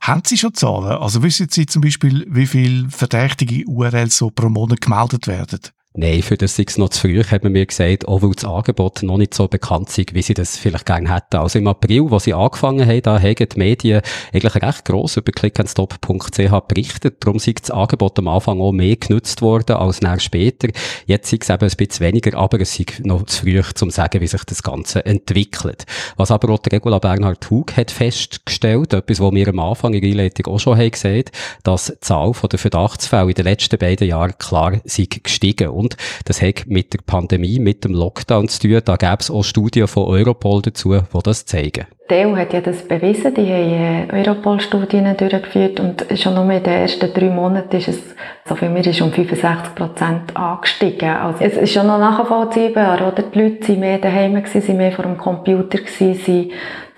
Haben 0.00 0.22
Sie 0.24 0.38
schon 0.38 0.54
Zahlen? 0.54 0.98
Also 0.98 1.22
wissen 1.22 1.48
Sie 1.50 1.66
zum 1.66 1.82
Beispiel, 1.82 2.26
wie 2.30 2.46
viele 2.46 2.88
verdächtige 2.90 3.64
URLs 3.66 4.16
so 4.16 4.30
pro 4.30 4.48
Monat 4.48 4.80
gemeldet 4.80 5.26
werden? 5.26 5.60
Nein, 6.00 6.22
für 6.22 6.36
das 6.36 6.56
ist 6.56 6.70
es 6.70 6.78
noch 6.78 6.90
zu 6.90 7.00
früh, 7.00 7.24
hat 7.24 7.42
man 7.42 7.50
mir 7.50 7.66
gesagt, 7.66 8.06
auch 8.06 8.22
weil 8.22 8.30
das 8.30 8.44
Angebot 8.44 9.02
noch 9.02 9.18
nicht 9.18 9.34
so 9.34 9.48
bekannt 9.48 9.88
ist, 9.98 10.14
wie 10.14 10.22
sie 10.22 10.32
das 10.32 10.56
vielleicht 10.56 10.86
gerne 10.86 11.12
hätten. 11.12 11.38
Also 11.38 11.58
im 11.58 11.66
April, 11.66 12.08
wo 12.12 12.20
sie 12.20 12.34
angefangen 12.34 12.86
haben, 12.86 13.02
da 13.02 13.20
haben 13.20 13.34
die 13.34 13.58
Medien 13.58 14.02
eigentlich 14.32 14.62
recht 14.62 14.84
gross 14.84 15.16
über 15.16 15.32
clickandstop.ch 15.32 16.68
berichtet. 16.68 17.16
Darum 17.18 17.38
ist 17.38 17.48
das 17.62 17.72
Angebot 17.72 18.16
am 18.20 18.28
Anfang 18.28 18.60
auch 18.60 18.70
mehr 18.70 18.94
genutzt 18.94 19.42
worden 19.42 19.74
als 19.74 20.00
nach 20.00 20.20
später. 20.20 20.68
Jetzt 21.06 21.32
ist 21.32 21.42
es 21.42 21.50
eben 21.50 21.68
ein 21.68 21.76
bisschen 21.76 22.06
weniger, 22.06 22.38
aber 22.38 22.60
es 22.60 22.78
ist 22.78 23.04
noch 23.04 23.26
zu 23.26 23.40
früh, 23.40 23.58
um 23.58 23.64
zu 23.74 23.90
sagen, 23.90 24.20
wie 24.20 24.28
sich 24.28 24.44
das 24.44 24.62
Ganze 24.62 25.04
entwickelt. 25.04 25.84
Was 26.16 26.30
aber 26.30 26.50
auch 26.50 26.60
der 26.60 26.74
Regula 26.74 27.00
Bernhard 27.00 27.50
Hug 27.50 27.76
hat 27.76 27.90
festgestellt, 27.90 28.92
etwas, 28.92 29.18
was 29.18 29.32
wir 29.32 29.48
am 29.48 29.58
Anfang 29.58 29.94
in 29.94 30.02
der 30.02 30.10
Einleitung 30.12 30.54
auch 30.54 30.60
schon 30.60 30.78
haben 30.78 30.92
gesehen, 30.92 31.24
dass 31.64 31.86
die 31.86 31.98
Zahl 32.02 32.30
der 32.52 32.58
Verdachtsfälle 32.60 33.30
in 33.30 33.34
den 33.34 33.46
letzten 33.46 33.78
beiden 33.78 34.06
Jahren 34.06 34.38
klar 34.38 34.80
sind 34.84 35.24
gestiegen. 35.24 35.70
Und 35.70 35.87
das 36.24 36.42
hat 36.42 36.66
mit 36.66 36.92
der 36.92 37.00
Pandemie, 37.06 37.58
mit 37.58 37.84
dem 37.84 37.92
Lockdown 37.92 38.48
zu 38.48 38.60
tun. 38.60 38.80
Da 38.84 38.96
gäbe 38.96 39.18
es 39.20 39.30
auch 39.30 39.42
Studien 39.42 39.86
von 39.86 40.04
Europol 40.04 40.62
dazu, 40.62 40.94
die 40.94 41.22
das 41.22 41.46
zeigen. 41.46 41.86
Die 42.10 42.14
EU 42.14 42.34
hat 42.36 42.54
ja 42.54 42.62
das 42.62 42.88
bewiesen. 42.88 43.34
Die 43.34 43.42
haben 43.42 44.08
äh, 44.08 44.24
Europol-Studien 44.24 45.14
durchgeführt 45.14 45.78
und 45.78 46.06
schon 46.18 46.34
nur 46.34 46.44
in 46.44 46.62
den 46.62 46.72
ersten 46.72 47.12
drei 47.12 47.28
Monaten 47.28 47.76
ist 47.76 47.88
es, 47.88 48.00
so 48.46 48.54
für 48.54 48.70
mich, 48.70 48.86
ist 48.86 49.02
um 49.02 49.12
65 49.12 49.74
Prozent 49.74 50.34
angestiegen. 50.34 51.10
Also 51.10 51.44
es 51.44 51.56
ist 51.58 51.72
schon 51.72 51.86
noch 51.86 51.98
nachvollziehbar, 51.98 53.06
oder? 53.06 53.22
Die 53.22 53.38
Leute 53.38 53.68
waren 53.68 53.80
mehr 53.80 53.98
daheim, 53.98 54.42
gewesen, 54.42 54.76
mehr 54.78 54.92
vor 54.92 55.04
dem 55.04 55.18
Computer, 55.18 55.78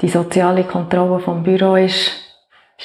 die 0.00 0.08
soziale 0.08 0.64
Kontrolle 0.64 1.18
vom 1.18 1.42
Büro 1.42 1.74
ist 1.74 2.12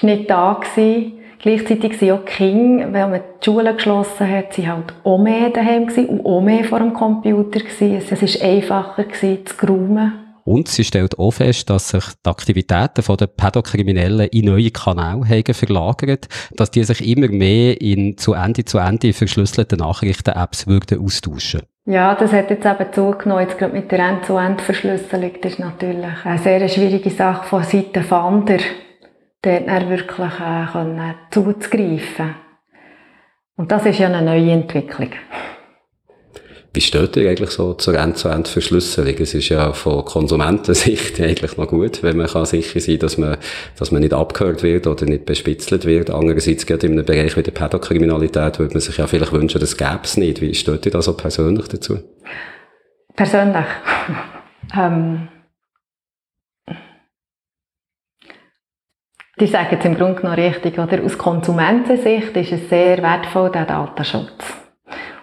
nicht 0.01 0.29
da 0.29 0.59
gewesen. 0.59 1.19
Gleichzeitig 1.45 1.99
sind 1.99 2.09
auch 2.09 2.25
die 2.25 2.31
Kinder, 2.31 2.91
wenn 2.91 3.11
man 3.11 3.21
die 3.39 3.45
Schule 3.45 3.75
geschlossen 3.75 4.27
hat, 4.27 4.53
sie 4.53 4.67
halt 4.67 4.95
auch 5.03 5.19
mehr 5.19 5.51
daheim 5.51 5.85
gewesen 5.85 6.09
und 6.09 6.25
auch 6.25 6.41
mehr 6.41 6.63
vor 6.63 6.79
dem 6.79 6.91
Computer 6.91 7.59
gewesen. 7.59 7.97
Es 7.97 8.41
war 8.41 8.49
einfacher 8.49 9.03
gewesen, 9.03 9.45
zu 9.45 9.67
räumen. 9.67 10.13
Und 10.43 10.69
sie 10.69 10.83
stellt 10.83 11.19
auch 11.19 11.29
fest, 11.29 11.69
dass 11.69 11.89
sich 11.89 12.03
die 12.03 12.29
Aktivitäten 12.31 13.15
der 13.17 13.27
Pädokriminellen 13.27 14.27
in 14.29 14.45
neue 14.45 14.71
Kanäle 14.71 15.29
haben 15.29 15.53
verlagert, 15.53 16.29
dass 16.55 16.71
die 16.71 16.83
sich 16.83 17.07
immer 17.07 17.27
mehr 17.27 17.79
in 17.79 18.17
zu 18.17 18.33
Ende 18.33 18.65
zu 18.65 18.79
Ende 18.79 19.13
verschlüsselten 19.13 19.77
Nachrichten-Apps 19.77 20.65
würden 20.65 20.99
austauschen. 20.99 21.61
Ja, 21.85 22.15
das 22.15 22.33
hat 22.33 22.49
jetzt 22.49 22.65
eben 22.65 22.91
zugenommen, 22.91 23.43
jetzt 23.43 23.59
gerade 23.59 23.75
mit 23.75 23.91
der 23.91 23.99
End-zu-End-Verschlüsselung. 23.99 25.33
Das 25.43 25.51
ist 25.51 25.59
natürlich 25.59 26.25
eine 26.25 26.39
sehr 26.39 26.67
schwierige 26.69 27.11
Sache 27.11 27.47
von 27.47 27.63
Seiten 27.63 28.01
Fander 28.01 28.57
dort 29.45 29.67
dann 29.67 29.89
wirklich 29.89 30.39
äh, 30.39 30.65
können 30.71 31.15
zuzugreifen. 31.31 32.35
Und 33.57 33.71
das 33.71 33.85
ist 33.85 33.99
ja 33.99 34.07
eine 34.07 34.21
neue 34.21 34.51
Entwicklung. 34.51 35.11
Wie 36.73 36.81
steht 36.81 37.15
ihr 37.15 37.29
eigentlich 37.29 37.51
so 37.51 37.73
zur 37.75 37.97
End-zu-End-Verschlüsselung? 37.97 39.15
Es 39.17 39.33
ist 39.33 39.47
ja 39.47 39.71
von 39.71 40.03
Konsumentensicht 40.03 41.21
eigentlich 41.21 41.55
noch 41.55 41.69
gut, 41.69 42.03
wenn 42.03 42.17
man 42.17 42.27
kann 42.27 42.45
sicher 42.45 42.81
sein 42.81 42.99
dass 42.99 43.17
man, 43.17 43.37
dass 43.79 43.91
man 43.91 44.01
nicht 44.01 44.13
abgehört 44.13 44.61
wird 44.61 44.85
oder 44.85 45.05
nicht 45.05 45.25
bespitzelt 45.25 45.85
wird. 45.85 46.09
Andererseits, 46.09 46.65
gerade 46.65 46.87
in 46.87 46.93
einem 46.93 47.05
Bereich 47.05 47.37
wie 47.37 47.43
der 47.43 47.53
Pädokriminalität, 47.53 48.59
würde 48.59 48.73
man 48.73 48.81
sich 48.81 48.97
ja 48.97 49.07
vielleicht 49.07 49.31
wünschen, 49.31 49.61
das 49.61 49.77
gäbe 49.77 50.01
es 50.03 50.17
nicht. 50.17 50.41
Wie 50.41 50.53
steht 50.53 50.85
ihr 50.85 50.91
da 50.91 51.01
so 51.01 51.13
persönlich 51.13 51.69
dazu? 51.69 51.99
Persönlich? 53.15 53.65
ähm, 54.77 55.29
Die 59.37 59.47
sagen 59.47 59.77
es 59.77 59.85
im 59.85 59.95
Grunde 59.95 60.21
genommen 60.21 60.39
richtig, 60.39 60.79
oder? 60.79 61.03
Aus 61.03 61.17
Konsumentensicht 61.17 62.37
ist 62.37 62.53
es 62.53 62.69
sehr 62.69 63.01
wertvoll, 63.03 63.51
der 63.51 63.65
Datenschutz. 63.65 64.31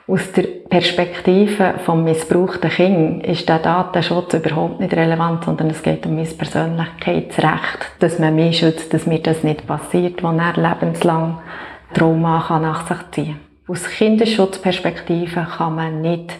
Aus 0.06 0.32
der 0.32 0.42
Perspektive 0.68 1.74
vom 1.84 2.04
missbrauchten 2.04 2.68
Kind 2.68 3.26
ist 3.26 3.48
der 3.48 3.60
Datenschutz 3.60 4.34
überhaupt 4.34 4.80
nicht 4.80 4.92
relevant, 4.92 5.44
sondern 5.44 5.70
es 5.70 5.82
geht 5.82 6.04
um 6.04 6.16
mein 6.16 6.28
Persönlichkeitsrecht, 6.28 7.92
dass 8.00 8.18
man 8.18 8.34
mich 8.34 8.58
schützt, 8.58 8.92
dass 8.92 9.06
mir 9.06 9.20
das 9.20 9.44
nicht 9.44 9.66
passiert, 9.66 10.22
wo 10.22 10.28
er 10.28 10.56
lebenslang 10.56 11.38
Trauma 11.94 12.44
kann 12.46 12.62
nach 12.62 12.86
sich 12.86 13.10
ziehen. 13.12 13.40
Aus 13.66 13.88
Kinderschutzperspektive 13.88 15.46
kann 15.56 15.74
man 15.74 16.02
nicht, 16.02 16.32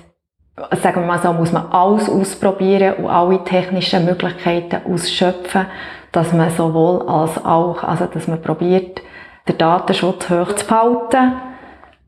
sagen 0.83 1.01
wir 1.01 1.07
mal 1.07 1.23
so, 1.23 1.33
muss 1.33 1.53
man 1.53 1.71
alles 1.71 2.11
ausprobieren 2.11 2.97
und 2.97 3.09
alle 3.09 3.43
technischen 3.45 4.05
Möglichkeiten 4.05 4.81
ausschöpfen, 4.93 5.67
dass 6.13 6.33
man 6.33 6.51
sowohl 6.51 7.09
als 7.09 7.43
auch, 7.45 7.83
also 7.83 8.07
dass 8.07 8.29
man 8.29 8.41
probiert, 8.41 9.01
den 9.49 9.59
Datenschutz 9.59 10.31
hoch 10.31 10.53
zu 10.55 10.67
behalten, 10.67 11.33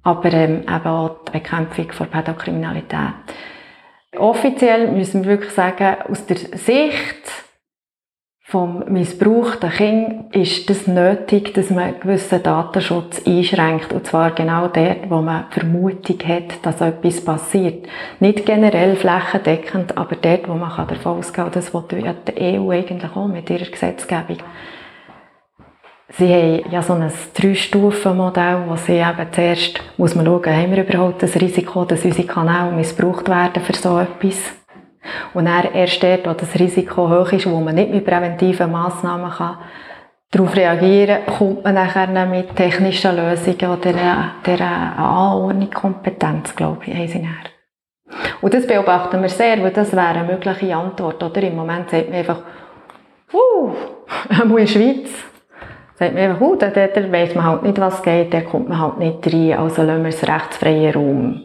aber 0.03 0.33
ähm, 0.33 0.62
eben 0.62 0.87
auch 0.87 1.17
die 1.27 1.33
Bekämpfung 1.33 1.90
von 1.93 2.07
Pädokriminalität. 2.09 3.14
Offiziell 4.17 4.93
müssen 4.93 5.25
wir 5.25 5.31
wirklich 5.31 5.53
sagen, 5.53 5.97
aus 6.09 6.27
der 6.27 6.37
Sicht 6.37 7.33
vom 8.46 8.85
missbrauchten 8.88 9.70
Kind 9.70 10.37
ist 10.37 10.68
es 10.68 10.87
nötig, 10.87 11.54
dass 11.54 11.70
man 11.70 11.98
gewissen 11.98 12.42
Datenschutz 12.42 13.22
einschränkt. 13.26 13.92
Und 13.94 14.07
zwar 14.07 14.33
genau 14.33 14.68
dort, 14.68 15.09
wo 15.09 15.22
man 15.22 15.46
Vermutung 15.50 16.18
hat, 16.28 16.64
dass 16.64 16.83
etwas 16.83 17.24
passiert. 17.24 17.87
Nicht 18.20 18.44
generell 18.44 18.96
flächendeckend, 18.96 19.96
aber 19.96 20.16
dort, 20.16 20.46
wo 20.46 20.54
man 20.54 20.70
davon 20.76 21.18
ausgehen 21.18 21.50
kann, 21.50 21.52
das 21.52 21.72
die 22.28 22.59
EU 22.59 22.70
eigentlich 22.70 23.16
auch 23.16 23.26
mit 23.26 23.48
ihrer 23.48 23.70
Gesetzgebung. 23.70 24.37
Sie 26.11 26.28
haben 26.28 26.70
ja 26.70 26.83
so 26.83 26.92
ein 26.92 27.11
Drei-Stufen-Modell, 27.35 28.64
wo 28.68 28.76
sie 28.76 28.98
eben 28.98 29.33
zuerst 29.33 29.80
muss 29.96 30.14
man 30.14 30.26
schauen, 30.26 30.54
haben 30.54 30.70
wir 30.70 30.87
überhaupt 30.87 31.22
das 31.22 31.35
Risiko, 31.40 31.87
dass 31.87 32.04
unsere 32.04 32.28
Kanäle 32.28 32.72
missbraucht 32.72 33.26
werden 33.28 33.62
für 33.62 33.72
so 33.72 33.98
etwas. 33.98 34.63
Und 35.32 35.46
dann 35.46 35.72
erst 35.72 36.02
dort, 36.02 36.26
wo 36.26 36.32
das 36.32 36.58
Risiko 36.58 37.08
hoch 37.08 37.32
ist, 37.32 37.50
wo 37.50 37.60
man 37.60 37.74
nicht 37.74 37.90
mit 37.90 38.04
präventiven 38.04 38.70
Massnahmen 38.70 39.30
kann 39.30 39.58
darauf 40.34 40.56
reagieren, 40.56 41.26
kommt 41.26 41.64
man 41.64 41.74
nachher 41.74 42.26
mit 42.26 42.56
technischen 42.56 43.16
Lösungen 43.16 43.78
oder 43.78 43.92
der, 43.92 44.30
der 44.44 44.60
Anordnung 44.98 45.70
Kompetenz, 45.70 46.54
glaube 46.56 46.82
ich, 46.87 46.94
haben. 46.94 47.28
Und 48.40 48.54
das 48.54 48.66
beobachten 48.66 49.22
wir 49.22 49.28
sehr, 49.28 49.62
weil 49.62 49.70
das 49.70 49.92
wäre 49.92 50.08
eine 50.08 50.24
mögliche 50.24 50.74
Antwort. 50.76 51.22
Oder? 51.22 51.42
Im 51.42 51.56
Moment 51.56 51.90
sagt 51.90 52.08
man 52.08 52.18
einfach, 52.18 52.42
uh, 53.32 53.72
in 54.42 54.56
der 54.56 54.66
Schweiz, 54.66 55.10
sagt 55.94 56.14
man 56.14 56.22
einfach, 56.22 56.40
uh, 56.40 56.56
da, 56.56 56.68
da, 56.68 56.87
da 56.88 57.12
weiss 57.12 57.34
man 57.34 57.44
halt 57.44 57.62
nicht, 57.62 57.80
was 57.80 58.02
geht, 58.02 58.34
da 58.34 58.40
kommt 58.40 58.68
man 58.68 58.80
halt 58.80 58.98
nicht 58.98 59.26
rein, 59.32 59.58
also 59.58 59.82
lassen 59.82 60.02
wir 60.02 60.08
es 60.08 60.28
rechtsfreien 60.28 60.94
Raum 60.94 61.42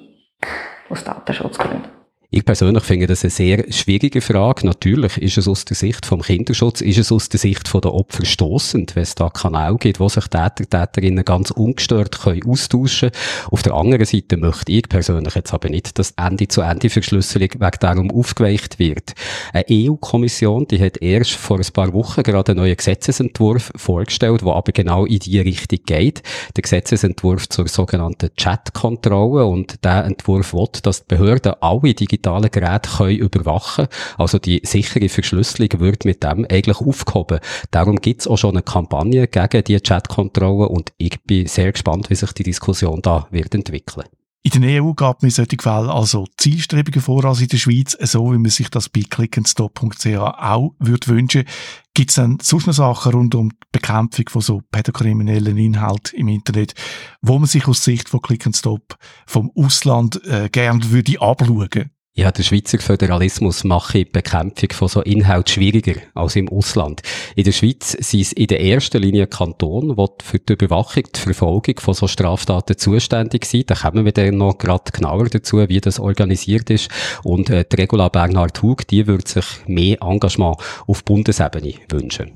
aus 0.89 1.03
Datenschutzgründen. 1.03 1.98
Ich 2.31 2.45
persönlich 2.45 2.83
finde 2.83 3.07
das 3.07 3.23
eine 3.23 3.31
sehr 3.31 3.65
schwierige 3.71 4.21
Frage. 4.21 4.67
Natürlich 4.67 5.17
ist 5.17 5.39
es 5.39 5.47
aus 5.47 5.65
der 5.65 5.75
Sicht 5.75 6.05
vom 6.05 6.21
Kinderschutz, 6.21 6.79
ist 6.81 6.99
es 6.99 7.11
aus 7.11 7.27
der 7.29 7.39
Sicht 7.39 7.67
von 7.67 7.81
der 7.81 7.91
Opfer 7.91 8.23
stoßend, 8.23 8.95
wenn 8.95 9.01
es 9.01 9.15
da 9.15 9.31
Kanäle 9.31 9.77
gibt, 9.79 9.99
wo 9.99 10.09
sich 10.09 10.27
Täter, 10.27 10.69
Täterinnen 10.69 11.25
ganz 11.25 11.49
ungestört 11.49 12.21
können 12.21 12.43
austauschen 12.45 13.09
können. 13.09 13.49
Auf 13.49 13.63
der 13.63 13.73
anderen 13.73 14.05
Seite 14.05 14.37
möchte 14.37 14.71
ich 14.71 14.87
persönlich 14.87 15.33
jetzt 15.33 15.55
aber 15.55 15.69
nicht, 15.69 15.97
dass 15.97 16.11
Ende-zu-Ende-Verschlüsselung 16.17 17.49
wegen 17.55 17.77
darum 17.79 18.11
aufgeweicht 18.11 18.77
wird. 18.77 19.15
Eine 19.51 19.65
EU-Kommission, 19.67 20.67
die 20.67 20.79
hat 20.83 21.01
erst 21.01 21.31
vor 21.31 21.57
ein 21.57 21.73
paar 21.73 21.91
Wochen 21.93 22.21
gerade 22.21 22.51
einen 22.51 22.61
neuen 22.61 22.77
Gesetzesentwurf 22.77 23.71
vorgestellt, 23.75 24.41
der 24.41 24.53
aber 24.53 24.71
genau 24.71 25.05
in 25.07 25.17
die 25.17 25.39
Richtung 25.39 25.79
geht. 25.83 26.21
Der 26.55 26.61
Gesetzesentwurf 26.61 27.49
zur 27.49 27.67
sogenannten 27.67 28.29
Chat-Kontrolle 28.35 29.45
und 29.45 29.83
der 29.83 30.05
Entwurf 30.05 30.53
will, 30.53 30.67
dass 30.83 30.99
die 30.99 31.15
Behörden 31.15 31.53
alle 31.59 31.95
digitalen 31.95 32.18
digitalen 32.19 32.51
Geräte 32.51 32.89
können 32.89 33.17
überwachen 33.17 33.87
Also 34.17 34.39
die 34.39 34.61
sichere 34.63 35.09
Verschlüsselung 35.09 35.79
wird 35.79 36.05
mit 36.05 36.23
dem 36.23 36.45
eigentlich 36.49 36.77
aufgehoben. 36.77 37.39
Darum 37.71 37.97
gibt 37.97 38.21
es 38.21 38.27
auch 38.27 38.37
schon 38.37 38.51
eine 38.55 38.61
Kampagne 38.61 39.27
gegen 39.27 39.63
die 39.63 39.79
Chatkontrolle 39.79 40.67
und 40.69 40.91
ich 40.97 41.21
bin 41.23 41.47
sehr 41.47 41.71
gespannt, 41.71 42.09
wie 42.09 42.15
sich 42.15 42.31
die 42.33 42.43
Diskussion 42.43 43.01
da 43.01 43.27
wird 43.31 43.55
entwickeln. 43.55 44.05
In 44.41 44.61
der 44.61 44.81
EU 44.81 44.93
gab 44.93 45.21
man 45.21 45.27
in 45.29 45.35
solchen 45.35 45.59
also 45.67 46.25
zielstrebiger 46.37 47.01
vor 47.01 47.25
als 47.25 47.41
in 47.41 47.49
der 47.49 47.57
Schweiz, 47.57 47.97
so 47.99 48.31
wie 48.31 48.37
man 48.37 48.49
sich 48.49 48.69
das 48.69 48.87
bei 48.87 49.01
clickandstop.ch 49.01 50.05
auch 50.15 50.75
würde 50.79 51.07
wünschen. 51.07 51.43
Gibt 51.93 52.11
es 52.11 52.15
dann 52.15 52.37
sonst 52.41 52.67
noch 52.67 52.73
Sachen 52.73 53.11
rund 53.11 53.35
um 53.35 53.49
die 53.49 53.55
Bekämpfung 53.73 54.29
von 54.29 54.41
so 54.41 54.61
pädokriminellen 54.71 55.57
Inhalten 55.57 56.17
im 56.17 56.29
Internet, 56.29 56.73
wo 57.21 57.37
man 57.37 57.47
sich 57.47 57.67
aus 57.67 57.83
Sicht 57.83 58.07
von 58.07 58.21
Click 58.21 58.45
Stop 58.55 58.97
vom 59.27 59.51
Ausland 59.55 60.23
äh, 60.25 60.47
gerne 60.49 60.89
würde 60.89 61.19
abschauen? 61.19 61.91
Ja, 62.19 62.33
der 62.33 62.43
Schweizer 62.43 62.79
Föderalismus 62.79 63.63
macht 63.63 63.93
die 63.93 64.03
Bekämpfung 64.03 64.73
von 64.73 64.89
so 64.89 65.01
Inhalt 65.03 65.49
schwieriger 65.49 66.01
als 66.15 66.35
im 66.35 66.49
Ausland. 66.49 67.01
In 67.37 67.45
der 67.45 67.53
Schweiz 67.53 67.91
sind 67.93 68.19
es 68.19 68.33
in 68.33 68.47
der 68.47 68.61
ersten 68.61 69.01
Linie 69.01 69.25
Kanton, 69.25 69.95
die 69.95 70.23
für 70.25 70.37
die 70.37 70.51
Überwachung, 70.51 71.03
die 71.15 71.17
Verfolgung 71.17 71.79
von 71.79 71.93
so 71.93 72.07
Straftaten 72.07 72.77
zuständig 72.77 73.45
sind. 73.45 73.71
Da 73.71 73.75
kommen 73.75 74.03
wir 74.03 74.11
dann 74.11 74.37
noch 74.37 74.57
gerade 74.57 74.91
genauer 74.91 75.29
dazu, 75.29 75.59
wie 75.69 75.79
das 75.79 75.97
organisiert 75.97 76.69
ist. 76.69 76.91
Und 77.23 77.49
äh, 77.49 77.63
die 77.63 77.77
Regula 77.77 78.09
Bernhard 78.09 78.61
Hug, 78.61 78.85
die 78.89 79.07
würde 79.07 79.25
sich 79.25 79.45
mehr 79.67 80.01
Engagement 80.01 80.57
auf 80.87 81.05
Bundesebene 81.05 81.75
wünschen. 81.87 82.31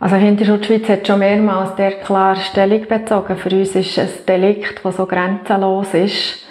Also 0.00 0.16
Hinterschutz 0.16 0.88
hat 0.88 1.06
schon 1.06 1.18
mehrmals 1.18 1.76
der 1.76 2.00
klare 2.00 2.40
Stellung 2.40 2.88
bezogen. 2.88 3.36
Für 3.36 3.50
uns 3.50 3.74
ist 3.74 3.98
es 3.98 3.98
ein 3.98 4.08
Delikt, 4.26 4.80
das 4.82 4.96
so 4.96 5.04
grenzenlos 5.04 5.92
ist 5.92 6.45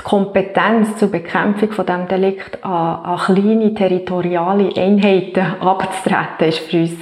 die 0.00 0.08
Kompetenz 0.08 0.96
zur 0.96 1.10
Bekämpfung 1.10 1.72
von 1.72 1.86
dem 1.86 2.08
Delikt 2.08 2.64
an, 2.64 3.04
an 3.04 3.18
kleine 3.18 3.74
territoriale 3.74 4.74
Einheiten 4.76 5.60
abzutreten, 5.60 6.48
ist 6.48 6.58
für 6.60 6.80
uns 6.80 6.96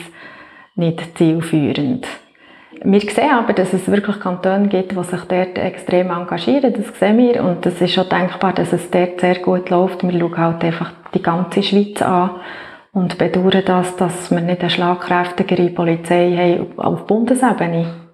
nicht 0.75 1.17
zielführend. 1.17 2.07
Wir 2.83 3.01
sehen 3.01 3.31
aber, 3.33 3.53
dass 3.53 3.73
es 3.73 3.91
wirklich 3.91 4.21
Kantone 4.21 4.69
gibt, 4.69 4.93
die 4.93 5.03
sich 5.03 5.23
dort 5.23 5.59
extrem 5.59 6.11
engagieren. 6.11 6.73
Das 6.73 6.99
sehen 6.99 7.19
wir. 7.19 7.43
Und 7.43 7.67
es 7.67 7.81
ist 7.81 7.95
schon 7.95 8.09
denkbar, 8.09 8.53
dass 8.53 8.73
es 8.73 8.89
dort 8.91 9.21
sehr 9.21 9.41
gut 9.41 9.69
läuft. 9.71 10.03
Wir 10.05 10.19
schauen 10.19 10.37
halt 10.37 10.63
einfach 10.63 10.93
die 11.13 11.23
ganze 11.23 11.63
Schweiz 11.63 12.01
an 12.03 12.31
und 12.93 13.19
bedauern 13.19 13.63
das, 13.65 13.97
dass 13.97 14.31
wir 14.31 14.41
nicht 14.41 14.61
eine 14.61 14.71
schlagkräftigere 14.71 15.71
Polizei 15.71 16.37
haben 16.37 16.79
auf 16.79 17.07
Bundesebene. 17.07 18.08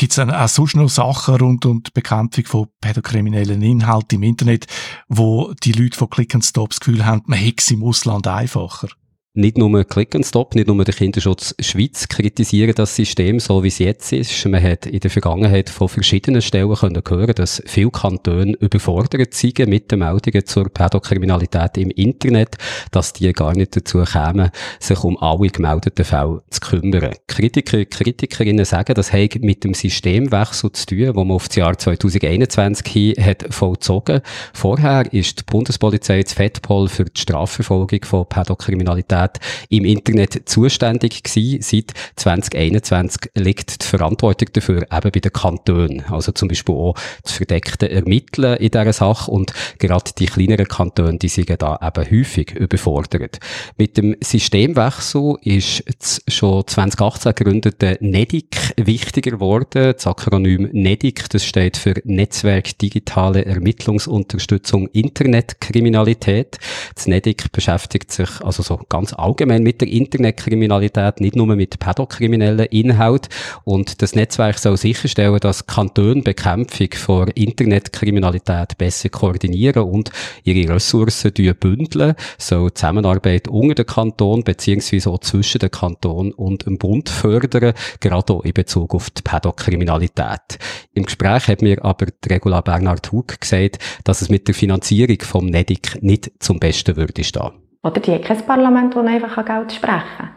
Gibt 0.00 0.12
es 0.12 0.16
dann 0.16 0.30
auch 0.30 0.48
sonst 0.48 0.76
noch 0.76 0.88
Sachen 0.88 1.34
rund 1.34 1.66
um 1.66 1.82
die 1.82 1.90
Bekämpfung 1.92 2.46
von 2.46 2.68
pädokriminellen 2.80 3.60
Inhalten 3.60 4.16
im 4.16 4.22
Internet, 4.22 4.64
wo 5.08 5.52
die 5.62 5.72
Leute 5.72 5.98
von 5.98 6.08
Click 6.08 6.34
and 6.34 6.42
Stop 6.42 6.70
das 6.70 6.80
Gefühl 6.80 7.04
haben, 7.04 7.20
man 7.26 7.38
hätte 7.38 7.74
im 7.74 7.84
Ausland 7.84 8.26
einfacher? 8.26 8.88
Nicht 9.34 9.58
nur 9.58 9.84
Click 9.84 10.16
and 10.16 10.26
Stop, 10.26 10.56
nicht 10.56 10.66
nur 10.66 10.84
der 10.84 10.92
Kinderschutz 10.92 11.54
Schweiz 11.60 12.08
kritisieren 12.08 12.74
das 12.74 12.96
System 12.96 13.38
so, 13.38 13.62
wie 13.62 13.68
es 13.68 13.78
jetzt 13.78 14.12
ist. 14.12 14.44
Man 14.46 14.60
hat 14.60 14.86
in 14.86 14.98
der 14.98 15.10
Vergangenheit 15.10 15.70
von 15.70 15.88
verschiedenen 15.88 16.42
Stellen 16.42 16.74
können 16.74 17.00
hören, 17.08 17.34
dass 17.36 17.62
viele 17.64 17.92
Kantone 17.92 18.56
überfordert 18.58 19.32
sind 19.32 19.68
mit 19.68 19.92
den 19.92 20.00
Meldungen 20.00 20.44
zur 20.46 20.68
Pädokriminalität 20.68 21.78
im 21.78 21.90
Internet, 21.90 22.56
dass 22.90 23.12
die 23.12 23.32
gar 23.32 23.54
nicht 23.54 23.76
dazu 23.76 24.02
kämen, 24.02 24.50
sich 24.80 25.04
um 25.04 25.16
alle 25.18 25.48
gemeldeten 25.48 26.04
Fälle 26.04 26.42
zu 26.50 26.60
kümmern. 26.60 27.12
Kritiker, 27.28 27.84
Kritikerinnen 27.84 28.64
sagen, 28.64 28.94
das 28.94 29.12
hat 29.12 29.36
mit 29.42 29.62
dem 29.62 29.74
Systemwechsel 29.74 30.72
zu 30.72 30.86
tun, 30.86 31.14
wo 31.14 31.22
man 31.22 31.36
auf 31.36 31.46
das 31.46 31.56
Jahr 31.56 31.78
2021 31.78 32.92
hin 32.92 33.24
hat 33.24 33.46
vollzogen. 33.50 34.22
Vorher 34.54 35.12
ist 35.12 35.38
die 35.38 35.44
Bundespolizei 35.44 36.20
das 36.24 36.32
FEDPOL 36.32 36.88
für 36.88 37.04
die 37.04 37.20
Strafverfolgung 37.20 38.04
von 38.04 38.28
Pädokriminalität 38.28 39.19
Kriminalität 39.20 39.40
im 39.68 39.84
Internet 39.84 40.48
zuständig 40.48 41.22
gewesen. 41.22 41.62
Seit 41.62 41.92
2021 42.16 43.30
liegt 43.34 43.82
die 43.82 43.86
Verantwortung 43.86 44.48
dafür 44.52 44.82
eben 44.82 45.10
bei 45.12 45.20
den 45.20 45.32
Kantonen. 45.32 46.04
Also 46.10 46.32
zum 46.32 46.48
Beispiel 46.48 46.74
auch 46.74 46.94
das 47.22 47.32
verdeckte 47.32 47.90
Ermitteln 47.90 48.56
in 48.56 48.70
dieser 48.70 48.92
Sache 48.92 49.30
und 49.30 49.52
gerade 49.78 50.10
die 50.18 50.26
kleineren 50.26 50.66
Kantone, 50.68 51.18
die 51.18 51.28
sind 51.28 51.50
da 51.60 51.78
eben 51.82 52.10
häufig 52.10 52.52
überfordert. 52.52 53.38
Mit 53.76 53.96
dem 53.96 54.16
Systemwechsel 54.22 55.36
ist 55.42 55.82
schon 56.28 56.66
2018 56.66 57.34
gegründete 57.34 57.98
NEDIC 58.00 58.74
wichtiger 58.76 59.32
geworden. 59.32 59.94
Das 59.94 60.06
Akronym 60.06 60.68
NEDIC, 60.72 61.28
das 61.30 61.44
steht 61.44 61.76
für 61.76 61.94
Netzwerk 62.04 62.78
Digitale 62.78 63.44
Ermittlungsunterstützung 63.44 64.88
Internetkriminalität. 64.88 66.58
Das 66.94 67.06
NEDIC 67.06 67.52
beschäftigt 67.52 68.12
sich 68.12 68.40
also 68.42 68.62
so 68.62 68.80
ganz 68.88 69.09
ganz 69.10 69.12
allgemein 69.14 69.62
mit 69.62 69.80
der 69.80 69.88
Internetkriminalität, 69.88 71.20
nicht 71.20 71.36
nur 71.36 71.46
mit 71.46 71.78
pädokriminellen 71.78 72.66
Inhalt. 72.66 73.28
Und 73.64 74.02
das 74.02 74.14
Netzwerk 74.14 74.58
soll 74.58 74.76
sicherstellen, 74.76 75.38
dass 75.40 75.66
Kantone 75.66 76.22
Bekämpfung 76.22 76.88
von 76.94 77.28
Internetkriminalität 77.28 78.78
besser 78.78 79.08
koordinieren 79.08 79.84
und 79.84 80.10
ihre 80.44 80.74
Ressourcen 80.74 81.32
bündeln, 81.58 82.14
soll 82.38 82.72
Zusammenarbeit 82.72 83.48
unter 83.48 83.74
den 83.74 83.86
Kanton 83.86 84.44
beziehungsweise 84.44 85.12
zwischen 85.20 85.58
den 85.58 85.70
Kanton 85.70 86.32
und 86.32 86.66
dem 86.66 86.78
Bund 86.78 87.08
fördern, 87.08 87.74
gerade 88.00 88.32
auch 88.32 88.44
in 88.44 88.52
Bezug 88.52 88.94
auf 88.94 89.10
die 89.10 89.22
Pädokriminalität. 89.22 90.58
Im 90.94 91.04
Gespräch 91.04 91.48
hat 91.48 91.62
mir 91.62 91.84
aber 91.84 92.06
die 92.06 92.28
Regula 92.28 92.60
Bernhard 92.60 93.10
Hug 93.12 93.40
gesagt, 93.40 93.78
dass 94.04 94.22
es 94.22 94.28
mit 94.28 94.46
der 94.48 94.54
Finanzierung 94.54 95.20
vom 95.22 95.46
NEDIC 95.46 96.02
nicht 96.02 96.30
zum 96.38 96.58
Besten 96.58 96.96
würde 96.96 97.24
stehen. 97.24 97.69
Oder 97.82 98.00
die 98.00 98.12
haben 98.12 98.22
kein 98.22 98.46
Parlament, 98.46 98.94
das 98.94 99.06
einfach 99.06 99.44
Geld 99.44 99.72
sprechen 99.72 100.02
kann. 100.16 100.30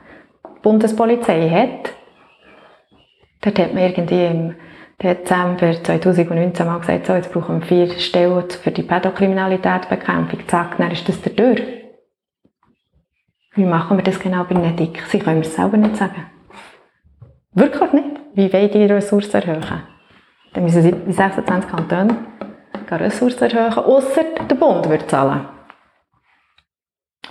Die 0.45 0.61
Bundespolizei 0.61 1.49
hat, 1.49 1.93
dort 3.41 3.59
hat 3.59 3.73
man 3.73 3.83
irgendwie 3.83 4.25
im 4.25 4.55
Dezember 5.01 5.73
2019 5.83 6.65
mal 6.65 6.79
gesagt, 6.79 7.07
so, 7.07 7.13
jetzt 7.13 7.33
brauchen 7.33 7.59
wir 7.59 7.67
vier 7.67 7.99
Stellen 7.99 8.49
für 8.49 8.71
die 8.71 8.83
Pädokriminalitätsbekämpfung. 8.83 10.47
Zack, 10.47 10.77
dann 10.77 10.91
ist 10.91 11.07
das 11.09 11.21
der 11.21 11.35
Tür. 11.35 11.57
Wie 13.55 13.65
machen 13.65 13.97
wir 13.97 14.03
das 14.03 14.19
genau 14.19 14.45
bei 14.45 14.55
Nedik? 14.55 15.03
Sie 15.09 15.19
können 15.19 15.41
es 15.41 15.55
selber 15.55 15.77
nicht 15.77 15.97
sagen. 15.97 16.25
Wirklich 17.51 17.91
nicht. 17.93 18.19
Wie 18.33 18.51
wollen 18.51 18.71
die 18.71 18.85
Ressourcen 18.85 19.41
erhöhen? 19.41 19.83
Dann 20.53 20.63
müssen 20.63 20.81
sie 20.81 20.89
in 20.89 21.11
26 21.11 21.69
Kantonen 21.69 22.17
Ressourcen 22.89 23.43
erhöhen, 23.43 23.73
außer 23.73 24.23
der 24.49 24.55
Bund 24.55 24.87
wird 24.89 25.09
zahlen. 25.09 25.45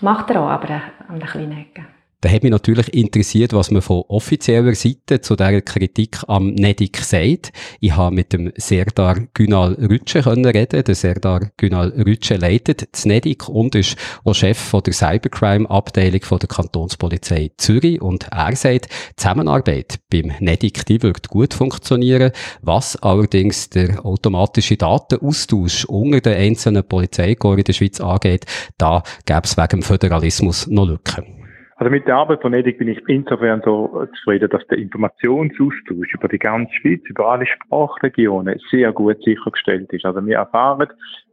Macht 0.01 0.31
er 0.31 0.41
auch, 0.41 0.49
aber 0.49 0.71
an 1.09 1.17
einer 1.17 1.27
kleinen 1.27 1.59
Ecke. 1.59 1.85
Da 2.23 2.31
hat 2.31 2.45
mich 2.45 2.53
natürlich 2.53 2.95
interessiert, 2.95 3.53
was 3.53 3.73
man 3.73 3.83
von 3.83 4.05
offizieller 4.07 4.77
Seite 4.77 5.21
zu 5.23 5.35
dieser 5.35 5.61
Kritik 5.61 6.21
am 6.29 6.55
NEDIC 6.55 6.99
sagt. 6.99 7.53
Ich 7.81 7.97
habe 7.97 8.15
mit 8.15 8.33
dem 8.33 8.53
Serdar 8.55 9.27
Günal 9.35 9.75
Rütsche 9.75 10.23
können 10.23 10.47
reden. 10.47 10.85
Der 10.85 10.95
Serdar 10.95 11.51
Günal 11.57 11.89
Rütsche 11.89 12.37
leitet 12.37 12.87
das 12.93 13.07
NEDIC 13.07 13.49
und 13.49 13.75
ist 13.75 13.97
auch 14.23 14.35
Chef 14.35 14.71
der 14.71 14.93
Cybercrime-Abteilung 14.93 16.21
der 16.31 16.49
Kantonspolizei 16.49 17.51
Zürich. 17.57 18.01
Und 18.01 18.29
er 18.31 18.55
sagt, 18.55 18.85
die 18.85 19.17
Zusammenarbeit 19.17 19.99
beim 20.09 20.31
NEDIC, 20.39 20.87
die 20.87 21.03
wird 21.03 21.29
gut 21.29 21.55
funktionieren. 21.55 22.31
Was 22.61 22.95
allerdings 22.95 23.69
der 23.69 24.07
automatische 24.07 24.77
Datenaustausch 24.77 25.87
unter 25.87 26.21
den 26.21 26.35
einzelnen 26.35 26.85
Polizeikorps 26.85 27.59
in 27.59 27.65
der 27.65 27.73
Schweiz 27.73 28.01
angeht, 28.01 28.47
da 28.79 29.03
gäbe 29.27 29.43
es 29.43 29.57
wegen 29.57 29.69
dem 29.69 29.83
Föderalismus 29.83 30.69
noch 30.69 30.87
Lücken. 30.87 31.42
Also 31.83 31.91
mit 31.91 32.07
der 32.07 32.15
Arbeit 32.15 32.43
von 32.43 32.55
EDIC 32.55 32.79
bin 32.79 32.87
ich 32.87 33.03
insofern 33.09 33.61
so 33.65 34.07
zufrieden, 34.15 34.49
dass 34.51 34.65
der 34.69 34.79
Informationsaustausch 34.79 36.15
über 36.15 36.29
die 36.29 36.39
ganze 36.39 36.73
Schweiz, 36.75 37.01
über 37.07 37.31
alle 37.31 37.45
Sprachregionen 37.45 38.61
sehr 38.71 38.93
gut 38.93 39.21
sichergestellt 39.25 39.93
ist. 39.93 40.05
Also 40.05 40.25
wir 40.25 40.37
erfahren, 40.37 40.87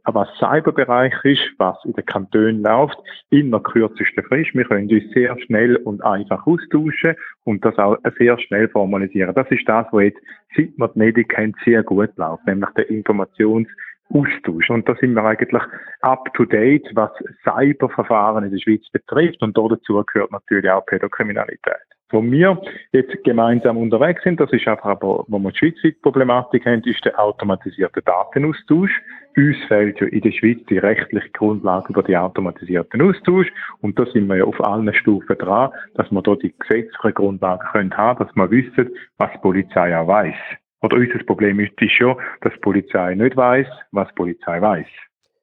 was 0.06 0.28
Cyberbereich 0.40 1.14
ist, 1.22 1.52
was 1.58 1.76
in 1.84 1.92
den 1.92 2.04
Kantonen 2.04 2.64
läuft, 2.64 2.98
in 3.30 3.52
der 3.52 3.60
kürzesten 3.60 4.24
Frist. 4.24 4.52
Wir 4.52 4.64
können 4.64 4.90
uns 4.90 5.04
sehr 5.14 5.38
schnell 5.38 5.76
und 5.76 6.02
einfach 6.02 6.44
austauschen 6.44 7.14
und 7.44 7.64
das 7.64 7.78
auch 7.78 7.96
sehr 8.18 8.36
schnell 8.40 8.68
formalisieren. 8.70 9.32
Das 9.32 9.48
ist 9.52 9.68
das, 9.68 9.86
was 9.92 10.02
jetzt, 10.02 10.20
seit 10.56 10.76
wir 10.76 10.88
die 10.88 11.00
EDIC 11.00 11.38
haben, 11.38 11.54
sehr 11.64 11.84
gut 11.84 12.10
läuft, 12.16 12.44
nämlich 12.48 12.70
der 12.70 12.90
Informations 12.90 13.68
Austausch. 14.12 14.70
Und 14.70 14.88
da 14.88 14.94
sind 14.96 15.14
wir 15.14 15.24
eigentlich 15.24 15.62
up 16.00 16.32
to 16.34 16.44
date, 16.44 16.88
was 16.94 17.10
Cyberverfahren 17.44 18.44
in 18.44 18.50
der 18.50 18.58
Schweiz 18.58 18.88
betrifft. 18.90 19.42
Und 19.42 19.56
dazu 19.56 20.02
gehört 20.12 20.32
natürlich 20.32 20.70
auch 20.70 20.84
Pädokriminalität. 20.86 21.76
Wo 22.12 22.22
wir 22.22 22.60
jetzt 22.90 23.22
gemeinsam 23.22 23.76
unterwegs 23.76 24.24
sind, 24.24 24.40
das 24.40 24.52
ist 24.52 24.66
einfach 24.66 24.86
aber, 24.86 25.24
wo 25.28 25.38
wir 25.38 25.52
die 25.52 25.58
Schweizweite 25.58 25.96
Problematik 26.02 26.66
haben, 26.66 26.82
ist 26.82 27.04
der 27.04 27.18
automatisierte 27.20 28.02
Datenaustausch. 28.02 28.90
Uns 29.36 29.56
fehlt 29.68 30.00
ja 30.00 30.08
in 30.08 30.20
der 30.20 30.32
Schweiz 30.32 30.58
die 30.68 30.78
rechtliche 30.78 31.30
Grundlage 31.30 31.92
über 31.92 32.02
die 32.02 32.16
automatisierten 32.16 33.00
Austausch. 33.00 33.46
Und 33.80 33.96
da 33.96 34.06
sind 34.06 34.26
wir 34.26 34.38
ja 34.38 34.44
auf 34.44 34.60
allen 34.60 34.92
Stufen 34.92 35.38
dran, 35.38 35.70
dass 35.94 36.10
wir 36.10 36.20
da 36.20 36.34
die 36.34 36.52
gesetzliche 36.58 37.12
Grundlage 37.12 37.64
können 37.70 37.96
haben, 37.96 38.24
dass 38.24 38.34
wir 38.34 38.50
wissen, 38.50 38.90
was 39.18 39.30
die 39.32 39.38
Polizei 39.38 39.96
auch 39.96 40.08
weiss. 40.08 40.34
Oder 40.82 40.96
unser 40.96 41.22
Problem 41.24 41.60
ist, 41.60 41.72
ist 41.80 41.92
schon, 41.92 42.16
dass 42.40 42.52
die 42.54 42.60
Polizei 42.60 43.14
nicht 43.14 43.36
weiß, 43.36 43.66
was 43.92 44.08
die 44.08 44.14
Polizei 44.14 44.60
weiß. 44.60 44.86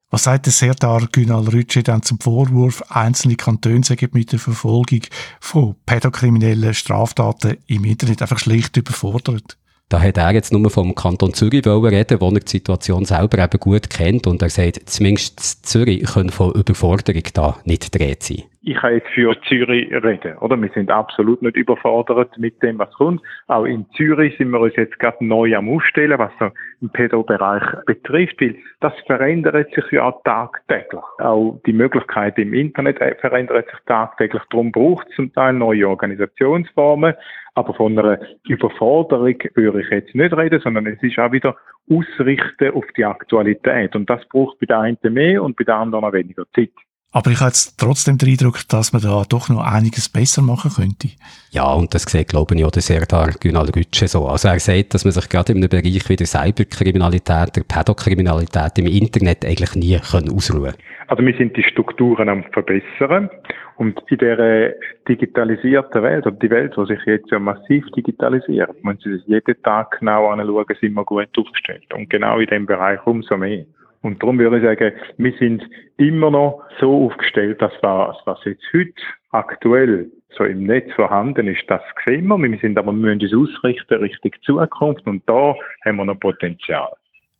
Was 0.09 0.23
sagt 0.23 0.45
der 0.45 0.53
Serdar 0.53 1.05
Günal 1.11 1.49
Rütsche 1.49 1.83
dann 1.83 2.01
zum 2.01 2.19
Vorwurf, 2.19 2.81
einzelne 2.89 3.35
Kantone 3.35 3.83
seien 3.83 4.09
mit 4.13 4.31
der 4.31 4.39
Verfolgung 4.39 5.01
von 5.41 5.75
pädokriminellen 5.85 6.73
Straftaten 6.73 7.57
im 7.67 7.83
Internet 7.83 8.21
einfach 8.21 8.39
schlicht 8.39 8.77
überfordert? 8.77 9.57
Da 9.89 10.01
hat 10.01 10.17
er 10.17 10.31
jetzt 10.31 10.51
nur 10.51 10.69
vom 10.69 10.95
Kanton 10.95 11.33
Zürich 11.33 11.65
reden, 11.65 12.21
wo 12.21 12.29
er 12.29 12.39
die 12.39 12.49
Situation 12.49 13.05
selber 13.05 13.43
eben 13.43 13.59
gut 13.59 13.89
kennt 13.89 14.27
und 14.27 14.41
er 14.41 14.49
sagt, 14.49 14.89
zumindest 14.89 15.65
Zürich 15.65 16.03
können 16.03 16.29
von 16.29 16.53
Überforderung 16.53 17.23
da 17.33 17.57
nicht 17.65 17.97
dreht 17.97 18.23
sein 18.23 18.43
ich 18.67 18.75
kann 18.75 18.95
jetzt 18.95 19.07
für 19.09 19.33
Zürich 19.43 19.89
reden, 19.91 20.37
oder? 20.39 20.61
Wir 20.61 20.69
sind 20.73 20.91
absolut 20.91 21.41
nicht 21.41 21.55
überfordert 21.55 22.37
mit 22.37 22.61
dem, 22.61 22.77
was 22.77 22.91
kommt. 22.91 23.21
Auch 23.47 23.63
in 23.63 23.85
Zürich 23.95 24.37
sind 24.37 24.49
wir 24.49 24.59
uns 24.59 24.75
jetzt 24.75 24.99
gerade 24.99 25.25
neu 25.25 25.55
am 25.55 25.69
Aufstellen, 25.69 26.19
was 26.19 26.31
so 26.37 26.49
im 26.81 26.89
Pedo-Bereich 26.89 27.63
betrifft, 27.85 28.41
weil 28.41 28.57
das 28.81 28.91
verändert 29.05 29.73
sich 29.73 29.85
ja 29.91 30.03
auch 30.03 30.21
tagtäglich. 30.23 31.01
Auch 31.19 31.61
die 31.65 31.71
Möglichkeit 31.71 32.37
im 32.37 32.53
Internet 32.53 32.97
verändert 33.21 33.69
sich 33.69 33.79
tagtäglich. 33.85 34.43
Darum 34.49 34.73
braucht 34.73 35.07
es 35.09 35.15
zum 35.15 35.31
Teil 35.33 35.53
neue 35.53 35.87
Organisationsformen. 35.87 37.13
Aber 37.55 37.73
von 37.73 37.97
einer 37.97 38.19
Überforderung 38.47 39.35
würde 39.55 39.81
ich 39.81 39.89
jetzt 39.89 40.13
nicht 40.13 40.35
reden, 40.35 40.59
sondern 40.59 40.85
es 40.87 41.01
ist 41.01 41.17
auch 41.17 41.31
wieder 41.31 41.55
Ausrichten 41.89 42.71
auf 42.73 42.85
die 42.97 43.05
Aktualität. 43.05 43.95
Und 43.95 44.09
das 44.09 44.27
braucht 44.27 44.59
bei 44.59 44.65
der 44.65 44.79
einen 44.79 44.97
mehr 45.09 45.41
und 45.41 45.55
bei 45.55 45.63
der 45.63 45.77
anderen 45.77 46.11
weniger 46.11 46.43
Zeit. 46.53 46.69
Aber 47.11 47.31
ich 47.31 47.39
habe 47.39 47.49
jetzt 47.49 47.79
trotzdem 47.79 48.17
den 48.17 48.29
Eindruck, 48.29 48.67
dass 48.67 48.91
man 48.91 49.01
da 49.01 49.23
doch 49.27 49.47
noch 49.47 49.63
einiges 49.63 50.09
besser 50.09 50.41
machen 50.41 50.71
könnte. 50.75 51.07
Ja, 51.51 51.71
und 51.71 51.93
das 51.93 52.03
sieht, 52.03 52.27
glaube 52.27 52.53
ich, 52.55 52.65
auch 52.65 52.71
der 52.71 52.81
Serdar 52.81 53.31
Günal 53.39 53.69
Rütsche 53.69 54.07
so. 54.07 54.27
Also 54.27 54.49
er 54.49 54.59
sagt, 54.59 54.93
dass 54.93 55.05
man 55.05 55.13
sich 55.13 55.29
gerade 55.29 55.53
in 55.53 55.59
einem 55.59 55.69
Bereich 55.69 56.09
wie 56.09 56.15
der 56.17 56.27
Cyberkriminalität, 56.27 57.55
der 57.55 57.63
Pädokriminalität 57.63 58.77
im 58.77 58.87
Internet 58.87 59.45
eigentlich 59.45 59.73
nie 59.75 59.97
können 59.99 60.31
ausruhen 60.31 60.73
Also 61.07 61.23
wir 61.23 61.37
sind 61.37 61.55
die 61.55 61.63
Strukturen 61.63 62.27
am 62.27 62.43
verbessern 62.51 63.29
und 63.77 64.01
in 64.09 64.17
der 64.17 64.75
digitalisierten 65.07 66.03
Welt, 66.03 66.25
oder 66.27 66.35
die 66.35 66.49
Welt, 66.49 66.73
die 66.75 66.85
sich 66.87 66.99
jetzt 67.05 67.31
ja 67.31 67.39
massiv 67.39 67.85
digitalisiert, 67.95 68.75
wenn 68.83 68.97
Sie 68.97 69.13
sich 69.13 69.25
jeden 69.27 69.61
Tag 69.63 69.99
genau 69.99 70.27
anschauen, 70.27 70.65
sind 70.81 70.93
wir 70.93 71.05
gut 71.05 71.29
aufgestellt. 71.37 71.85
Und 71.93 72.09
genau 72.09 72.39
in 72.39 72.47
dem 72.47 72.65
Bereich 72.65 72.99
umso 73.05 73.37
mehr. 73.37 73.65
Und 74.07 74.23
darum 74.23 74.39
würde 74.39 74.57
ich 74.57 74.63
sagen, 74.63 74.93
wir 75.17 75.33
sind 75.37 75.63
immer 75.97 76.31
noch 76.31 76.63
so 76.79 77.05
aufgestellt, 77.05 77.61
dass 77.61 77.73
was, 77.81 78.15
was 78.23 78.39
jetzt 78.45 78.63
heute 78.73 78.93
aktuell 79.31 80.09
so 80.29 80.45
im 80.45 80.63
Netz 80.63 80.93
vorhanden 80.93 81.47
ist, 81.47 81.63
das 81.67 81.81
sehen 82.05 82.27
wir. 82.27 82.37
Wir 82.37 82.57
sind 82.59 82.77
aber, 82.77 82.93
wir 82.93 83.15
müssen 83.15 83.37
uns 83.37 83.55
ausrichten 83.55 83.95
Richtung 83.95 84.31
Zukunft 84.45 85.05
und 85.05 85.23
da 85.27 85.55
haben 85.83 85.97
wir 85.97 86.05
noch 86.05 86.19
Potenzial. 86.19 86.89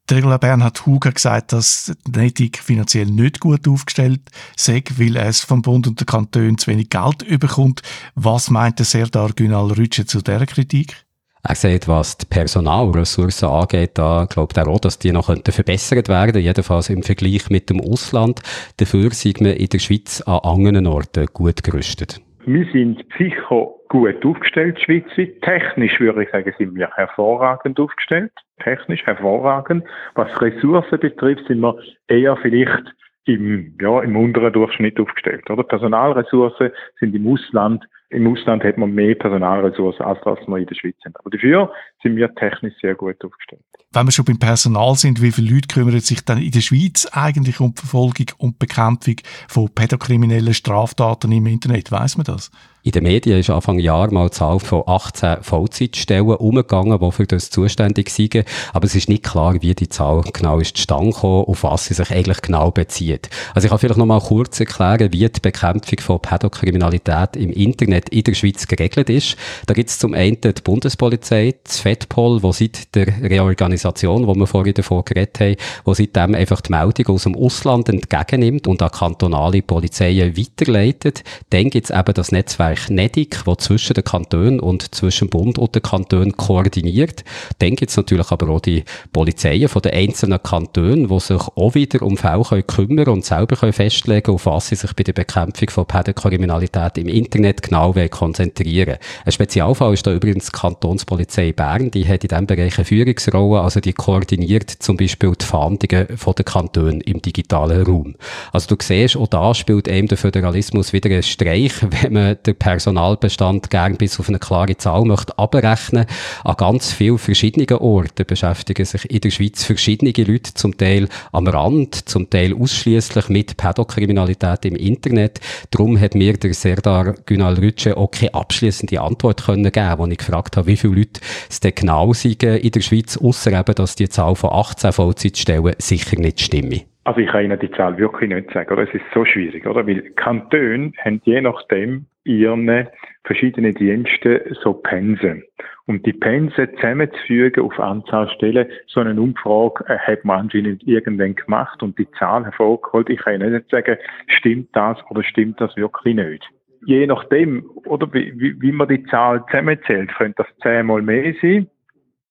Der 0.09 0.37
Bernhard 0.37 0.85
Huger 0.85 1.11
gesagt, 1.11 1.53
dass 1.53 1.95
die 2.05 2.19
Netig 2.19 2.57
finanziell 2.57 3.07
nicht 3.07 3.39
gut 3.39 3.67
aufgestellt 3.67 4.21
sei, 4.55 4.83
weil 4.97 5.15
es 5.17 5.43
vom 5.43 5.61
Bund 5.61 5.87
und 5.87 5.99
den 5.99 6.05
Kantonen 6.05 6.57
zu 6.57 6.69
wenig 6.69 6.89
Geld 6.89 7.23
überkommt. 7.23 7.81
Was 8.15 8.49
meint 8.49 8.79
der 8.79 8.85
Serdar 8.85 9.31
Günal 9.35 9.71
Rütsche 9.71 10.05
zu 10.05 10.21
dieser 10.21 10.45
Kritik? 10.45 11.06
Er 11.47 11.55
sagt, 11.55 11.87
was 11.87 12.17
die 12.17 12.25
Personalressourcen 12.25 13.47
angeht, 13.47 13.91
da 13.93 14.25
glaubt 14.29 14.57
er 14.57 14.67
auch, 14.67 14.81
dass 14.81 14.99
die 14.99 15.13
noch 15.13 15.27
verbessert 15.27 16.09
werden 16.09 16.41
jedenfalls 16.41 16.89
im 16.89 17.03
Vergleich 17.03 17.49
mit 17.49 17.69
dem 17.69 17.79
Ausland. 17.79 18.41
Dafür 18.81 19.11
sind 19.11 19.39
wir 19.39 19.57
in 19.57 19.67
der 19.67 19.79
Schweiz 19.79 20.21
an 20.27 20.39
anderen 20.43 20.87
Orten 20.87 21.25
gut 21.27 21.63
gerüstet. 21.63 22.19
Wir 22.45 22.65
sind 22.73 23.05
sicher 23.17 23.69
gut 23.87 24.25
aufgestellt 24.25 24.77
schweizweit. 24.81 25.41
Technisch 25.41 25.97
würde 26.01 26.23
ich 26.23 26.31
sagen, 26.31 26.53
sind 26.57 26.75
wir 26.75 26.89
hervorragend 26.95 27.79
aufgestellt. 27.79 28.33
Technisch 28.61 29.05
hervorragend. 29.05 29.85
Was 30.15 30.29
Ressourcen 30.41 30.99
betrifft, 30.99 31.47
sind 31.47 31.61
wir 31.61 31.77
eher 32.09 32.35
vielleicht 32.41 32.93
im, 33.23 33.73
ja, 33.79 34.01
im 34.01 34.17
unteren 34.17 34.51
Durchschnitt 34.51 34.99
aufgestellt. 34.99 35.49
Oder? 35.49 35.63
Personalressourcen 35.63 36.71
sind 36.99 37.15
im 37.15 37.25
Ausland 37.31 37.85
im 38.09 38.27
Ausland 38.27 38.63
hat 38.63 38.77
man 38.77 38.93
mehr 38.93 39.15
Personalressourcen, 39.15 40.05
als 40.05 40.19
was 40.23 40.39
wir 40.47 40.57
in 40.57 40.65
der 40.65 40.75
Schweiz 40.75 40.95
sind. 41.03 41.17
Aber 41.19 41.29
dafür 41.29 41.71
sind 42.01 42.15
wir 42.15 42.33
technisch 42.35 42.73
sehr 42.81 42.95
gut 42.95 43.23
aufgestellt. 43.23 43.61
Wenn 43.91 44.07
wir 44.07 44.11
schon 44.11 44.25
beim 44.25 44.39
Personal 44.39 44.95
sind, 44.95 45.21
wie 45.21 45.31
viele 45.31 45.53
Leute 45.53 45.67
kümmern 45.67 45.99
sich 45.99 46.23
dann 46.23 46.41
in 46.41 46.51
der 46.51 46.61
Schweiz 46.61 47.07
eigentlich 47.11 47.59
um 47.59 47.73
die 47.73 47.81
Verfolgung 47.81 48.27
und 48.37 48.59
Bekämpfung 48.59 49.15
von 49.47 49.69
pädokriminellen 49.73 50.53
Straftaten 50.53 51.31
im 51.31 51.47
Internet? 51.47 51.91
Weiß 51.91 52.17
man 52.17 52.25
das? 52.25 52.49
In 52.87 52.91
den 52.91 53.03
Medien 53.03 53.37
ist 53.37 53.49
Anfang 53.49 53.79
Jahr 53.79 54.09
mal 54.13 54.29
die 54.29 54.37
Zahl 54.37 54.61
von 54.61 54.83
18 54.85 55.39
Vollzeitstellen 55.41 56.37
umgegangen, 56.37 56.97
die 56.97 57.11
für 57.11 57.27
das 57.27 57.49
zuständig 57.49 58.09
sind. 58.09 58.45
Aber 58.71 58.85
es 58.85 58.95
ist 58.95 59.09
nicht 59.09 59.23
klar, 59.23 59.61
wie 59.61 59.75
die 59.75 59.89
Zahl 59.89 60.21
genau 60.31 60.59
ist 60.59 60.77
zustande 60.77 61.11
gekommen, 61.11 61.43
auf 61.47 61.63
was 61.63 61.87
sie 61.87 61.95
sich 61.95 62.09
eigentlich 62.11 62.41
genau 62.41 62.71
bezieht. 62.71 63.29
Also 63.53 63.65
ich 63.65 63.71
kann 63.71 63.79
vielleicht 63.79 63.97
noch 63.97 64.05
mal 64.05 64.21
kurz 64.21 64.61
erklären, 64.61 65.11
wie 65.11 65.27
die 65.27 65.41
Bekämpfung 65.41 65.99
von 65.99 66.21
Pädokriminalität 66.21 67.35
im 67.35 67.51
Internet 67.51 68.07
in 68.07 68.23
der 68.23 68.35
Schweiz 68.35 68.65
geregelt 68.65 69.09
ist. 69.09 69.35
Da 69.65 69.73
gibt 69.73 69.89
es 69.89 69.99
zum 69.99 70.13
einen 70.13 70.39
die 70.39 70.53
Bundespolizei, 70.63 71.55
das 71.65 71.81
FEDPOL, 71.81 72.41
wo 72.41 72.53
seit 72.53 72.95
der 72.95 73.07
Reorganisation, 73.21 74.27
wo 74.27 74.33
wir 74.33 74.47
vorhin 74.47 74.75
davon 74.75 75.03
geredet 75.03 75.41
haben, 75.41 75.55
wo 75.83 75.93
seitdem 75.93 76.35
einfach 76.35 76.61
die 76.61 76.71
Meldung 76.71 77.07
aus 77.07 77.23
dem 77.23 77.35
Ausland 77.35 77.89
entgegennimmt 77.89 78.65
und 78.65 78.81
an 78.81 78.91
kantonale 78.91 79.61
Polizeien 79.61 80.37
weiterleitet. 80.37 81.25
Dann 81.49 81.69
gibt 81.69 81.89
es 81.89 81.97
eben 81.97 82.13
das 82.13 82.31
Netzwerk 82.31 82.76
Bereich 82.77 82.89
NEDIC, 82.89 83.45
wo 83.45 83.55
zwischen 83.55 83.93
den 83.93 84.03
Kantonen 84.03 84.59
und 84.59 84.93
zwischen 84.93 85.29
Bund 85.29 85.57
und 85.57 85.75
den 85.75 85.81
Kantonen 85.81 86.35
koordiniert. 86.35 87.23
Dann 87.59 87.75
gibt 87.75 87.91
es 87.91 87.97
natürlich 87.97 88.31
aber 88.31 88.49
auch 88.49 88.59
die 88.59 88.83
Polizeien 89.11 89.67
von 89.67 89.81
den 89.81 89.93
einzelnen 89.93 90.41
Kantonen, 90.41 91.07
die 91.07 91.19
sich 91.19 91.41
auch 91.55 91.75
wieder 91.75 92.01
um 92.01 92.17
Fälle 92.17 92.43
können 92.43 92.67
kümmern 92.67 93.07
und 93.07 93.25
selber 93.25 93.55
können 93.55 93.73
festlegen 93.73 94.31
auf 94.31 94.45
was 94.45 94.69
sie 94.69 94.75
sich 94.75 94.93
bei 94.93 95.03
der 95.03 95.13
Bekämpfung 95.13 95.69
von 95.69 95.85
Pädokriminalität 95.85 96.97
im 96.97 97.07
Internet 97.07 97.63
genau 97.63 97.93
konzentrieren 98.09 98.97
Ein 99.25 99.31
Spezialfall 99.31 99.93
ist 99.93 100.05
da 100.05 100.13
übrigens 100.13 100.45
die 100.47 100.51
Kantonspolizei 100.51 101.53
Bern, 101.53 101.91
die 101.91 102.07
hat 102.07 102.23
in 102.23 102.29
diesem 102.29 102.47
Bereich 102.47 102.77
eine 102.77 102.85
Führungsrolle, 102.85 103.61
also 103.61 103.79
die 103.79 103.93
koordiniert 103.93 104.69
zum 104.69 104.97
Beispiel 104.97 105.33
die 105.39 105.45
Fahndungen 105.45 106.17
von 106.17 106.35
den 106.35 106.45
Kantonen 106.45 107.01
im 107.01 107.21
digitalen 107.21 107.85
Raum. 107.85 108.15
Also 108.51 108.75
du 108.75 108.81
siehst, 108.81 109.17
auch 109.17 109.27
da 109.27 109.53
spielt 109.53 109.87
eben 109.87 110.07
der 110.07 110.17
Föderalismus 110.17 110.93
wieder 110.93 111.09
einen 111.09 111.23
Streich, 111.23 111.73
wenn 112.01 112.13
man 112.13 112.37
den 112.45 112.56
Personalbestand 112.59 113.69
gern 113.69 113.97
bis 113.97 114.19
auf 114.19 114.29
eine 114.29 114.39
klare 114.39 114.77
Zahl 114.77 115.03
möchte 115.05 115.37
abrechnen. 115.37 116.05
An 116.43 116.55
ganz 116.57 116.91
vielen 116.91 117.17
verschiedenen 117.17 117.77
Orten 117.77 118.25
beschäftigen 118.25 118.85
sich 118.85 119.09
in 119.09 119.21
der 119.21 119.31
Schweiz 119.31 119.63
verschiedene 119.63 120.11
Leute, 120.11 120.53
zum 120.53 120.77
Teil 120.77 121.07
am 121.31 121.47
Rand, 121.47 122.09
zum 122.09 122.29
Teil 122.29 122.53
ausschließlich 122.53 123.29
mit 123.29 123.57
Pädokriminalität 123.57 124.65
im 124.65 124.75
Internet. 124.75 125.39
Darum 125.71 125.99
hat 125.99 126.15
mir 126.15 126.33
der 126.33 126.53
Serdar 126.53 127.15
Günal 127.25 127.55
Rütsche 127.55 127.97
auch 127.97 128.11
keine 128.11 128.33
abschließende 128.33 129.01
Antwort 129.01 129.45
können 129.45 129.71
geben, 129.71 129.97
wo 129.97 130.05
ich 130.07 130.17
gefragt 130.17 130.57
habe, 130.57 130.67
wie 130.67 130.77
viele 130.77 130.95
Leute 130.95 131.21
es 131.49 131.59
denn 131.59 131.73
genau 131.75 132.13
sind 132.13 132.43
in 132.43 132.71
der 132.71 132.81
Schweiz, 132.81 133.17
außer 133.17 133.51
eben, 133.53 133.75
dass 133.75 133.95
die 133.95 134.09
Zahl 134.09 134.35
von 134.35 134.51
18 134.51 134.91
Vollzeitstellen 134.91 135.75
sicher 135.79 136.19
nicht 136.19 136.41
stimmt. 136.41 136.85
Also 137.07 137.21
ich 137.21 137.27
kann 137.27 137.45
Ihnen 137.45 137.57
die 137.57 137.71
Zahl 137.71 137.97
wirklich 137.97 138.29
nicht 138.29 138.51
sagen, 138.51 138.69
oder? 138.69 138.83
Es 138.83 138.93
ist 138.93 139.05
so 139.13 139.23
schwierig, 139.23 139.65
oder? 139.65 139.87
Weil 139.87 140.01
Kantone 140.17 140.91
haben 141.05 141.21
je 141.23 141.39
nachdem 141.39 142.05
ihren 142.25 142.89
verschiedenen 143.23 143.73
Diensten 143.75 144.41
so 144.61 144.73
Pensen. 144.73 145.41
Um 145.85 146.03
die 146.03 146.11
Pensen 146.11 146.67
zusammenzufügen 146.75 147.63
auf 147.63 147.79
Anzahl 147.79 148.29
Stellen, 148.31 148.67
so 148.87 148.99
eine 148.99 149.21
Umfrage 149.21 149.85
äh, 149.87 149.97
hat 149.99 150.25
man 150.25 150.41
anscheinend 150.41 150.85
irgendwann 150.85 151.35
gemacht 151.35 151.81
und 151.81 151.97
die 151.97 152.11
Zahl 152.19 152.43
hervorgeholt. 152.43 153.09
Ich 153.09 153.19
kann 153.19 153.35
Ihnen 153.35 153.53
nicht 153.53 153.69
sagen, 153.71 153.95
stimmt 154.27 154.67
das 154.73 154.97
oder 155.09 155.23
stimmt 155.23 155.61
das 155.61 155.77
wirklich 155.77 156.13
nicht. 156.13 156.45
je 156.85 157.07
nachdem, 157.07 157.69
oder 157.85 158.13
wie, 158.13 158.33
wie, 158.61 158.71
man 158.73 158.89
die 158.89 159.05
Zahl 159.05 159.45
zusammenzählt, 159.45 160.13
könnte 160.13 160.43
das 160.43 160.57
zehnmal 160.61 161.01
mehr 161.01 161.33
sein. 161.41 161.67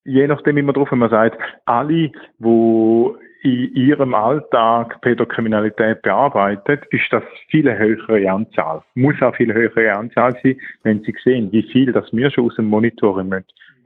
Je 0.05 0.27
nachdem, 0.27 0.55
wie 0.55 0.61
man 0.61 0.75
drauf, 0.75 0.91
wenn 0.91 0.99
man 0.99 1.09
sagt, 1.09 1.41
alle, 1.65 2.11
die 2.37 3.11
in 3.47 3.73
ihrem 3.75 4.13
Alltag 4.13 4.99
Pädokriminalität 5.01 6.01
bearbeitet, 6.01 6.85
ist 6.91 7.05
das 7.11 7.23
viel 7.47 7.71
höhere 7.77 8.29
Anzahl. 8.29 8.81
Muss 8.95 9.21
auch 9.21 9.35
viel 9.35 9.53
höhere 9.53 9.93
Anzahl 9.93 10.37
sein, 10.43 10.57
wenn 10.83 11.01
Sie 11.03 11.15
sehen, 11.23 11.51
wie 11.51 11.63
viel 11.63 11.93
das 11.93 12.11
wir 12.11 12.29
schon 12.29 12.47
aus 12.47 12.55
dem 12.55 12.65
Monitoring 12.65 13.29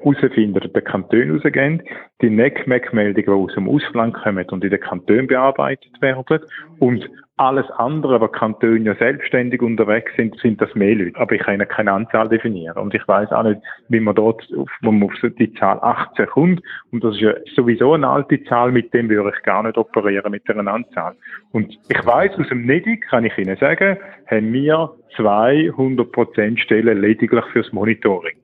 herausfinden, 0.03 0.71
die 0.73 0.81
Kantone 0.81 1.33
rausgehen, 1.33 1.83
die 2.21 2.29
NECMEC-Meldungen, 2.29 3.25
die 3.25 3.29
aus 3.29 3.53
dem 3.55 3.69
Ausland 3.69 4.13
kommen 4.13 4.45
und 4.49 4.63
in 4.63 4.69
den 4.69 4.79
Kantonen 4.79 5.27
bearbeitet 5.27 6.01
werden 6.01 6.39
und 6.79 7.09
alles 7.41 7.65
andere, 7.71 8.21
was 8.21 8.31
Kantone 8.33 8.81
ja 8.81 8.95
selbstständig 8.95 9.63
unterwegs 9.63 10.11
sind, 10.15 10.37
sind 10.41 10.61
das 10.61 10.75
mehr 10.75 10.93
Leute. 10.93 11.19
Aber 11.19 11.33
ich 11.33 11.41
kann 11.41 11.67
keine 11.67 11.91
Anzahl 11.91 12.29
definieren. 12.29 12.77
Und 12.77 12.93
ich 12.93 13.07
weiß 13.07 13.31
auch 13.31 13.41
nicht, 13.41 13.59
wie 13.89 13.99
man 13.99 14.13
dort, 14.13 14.47
auf, 14.55 14.69
wo 14.81 14.91
man 14.91 15.09
auf 15.09 15.15
die 15.39 15.51
Zahl 15.55 15.79
18 15.81 16.27
kommt. 16.27 16.61
Und 16.91 17.03
das 17.03 17.15
ist 17.15 17.21
ja 17.21 17.33
sowieso 17.55 17.93
eine 17.93 18.07
alte 18.07 18.43
Zahl, 18.43 18.71
mit 18.71 18.93
dem 18.93 19.09
würde 19.09 19.33
ich 19.35 19.43
gar 19.43 19.63
nicht 19.63 19.75
operieren, 19.75 20.31
mit 20.31 20.47
einer 20.51 20.71
Anzahl. 20.71 21.15
Und 21.51 21.75
ich 21.89 22.05
weiß 22.05 22.37
aus 22.37 22.47
dem 22.49 22.65
NEDIC, 22.67 23.07
kann 23.09 23.25
ich 23.25 23.35
Ihnen 23.39 23.57
sagen, 23.57 23.97
haben 24.27 24.53
wir 24.53 24.91
200% 25.17 26.59
Stellen 26.59 27.01
lediglich 27.01 27.45
fürs 27.53 27.73
Monitoring. 27.73 28.40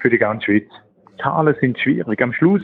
Für 0.00 0.10
die 0.10 0.18
ganze 0.18 0.46
Schweiz. 0.46 0.68
Zahlen 1.20 1.54
sind 1.60 1.78
schwierig. 1.78 2.22
Am 2.22 2.32
Schluss 2.32 2.62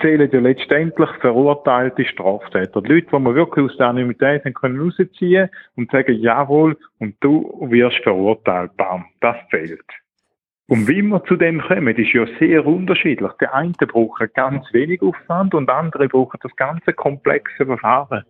zählen 0.00 0.30
ja 0.32 0.40
letztendlich 0.40 1.10
verurteilte 1.20 2.04
Straftäter. 2.04 2.82
Die 2.82 2.92
Leute, 2.92 3.08
die 3.12 3.18
man 3.18 3.34
wirklich 3.34 3.64
aus 3.64 3.76
der 3.76 3.88
Anonymität 3.88 4.42
können 4.54 4.80
rausziehen 4.80 5.48
und 5.76 5.90
sagen, 5.90 6.14
jawohl, 6.20 6.76
und 6.98 7.16
du 7.20 7.66
wirst 7.70 7.98
verurteilt. 8.02 8.76
Bam, 8.76 9.06
das 9.20 9.36
zählt. 9.50 9.84
Und 10.68 10.86
wie 10.86 11.00
wir 11.02 11.24
zu 11.24 11.36
dem 11.36 11.62
kommen, 11.62 11.96
ist 11.96 12.12
ja 12.12 12.26
sehr 12.38 12.66
unterschiedlich. 12.66 13.32
Der 13.40 13.54
eine 13.54 13.72
braucht 13.72 14.34
ganz 14.34 14.66
wenig 14.72 15.00
Aufwand 15.00 15.54
und 15.54 15.70
andere 15.70 16.08
brauchen 16.08 16.38
das 16.42 16.54
ganze 16.56 16.92
komplexe 16.92 17.64
Verfahren. 17.64 18.22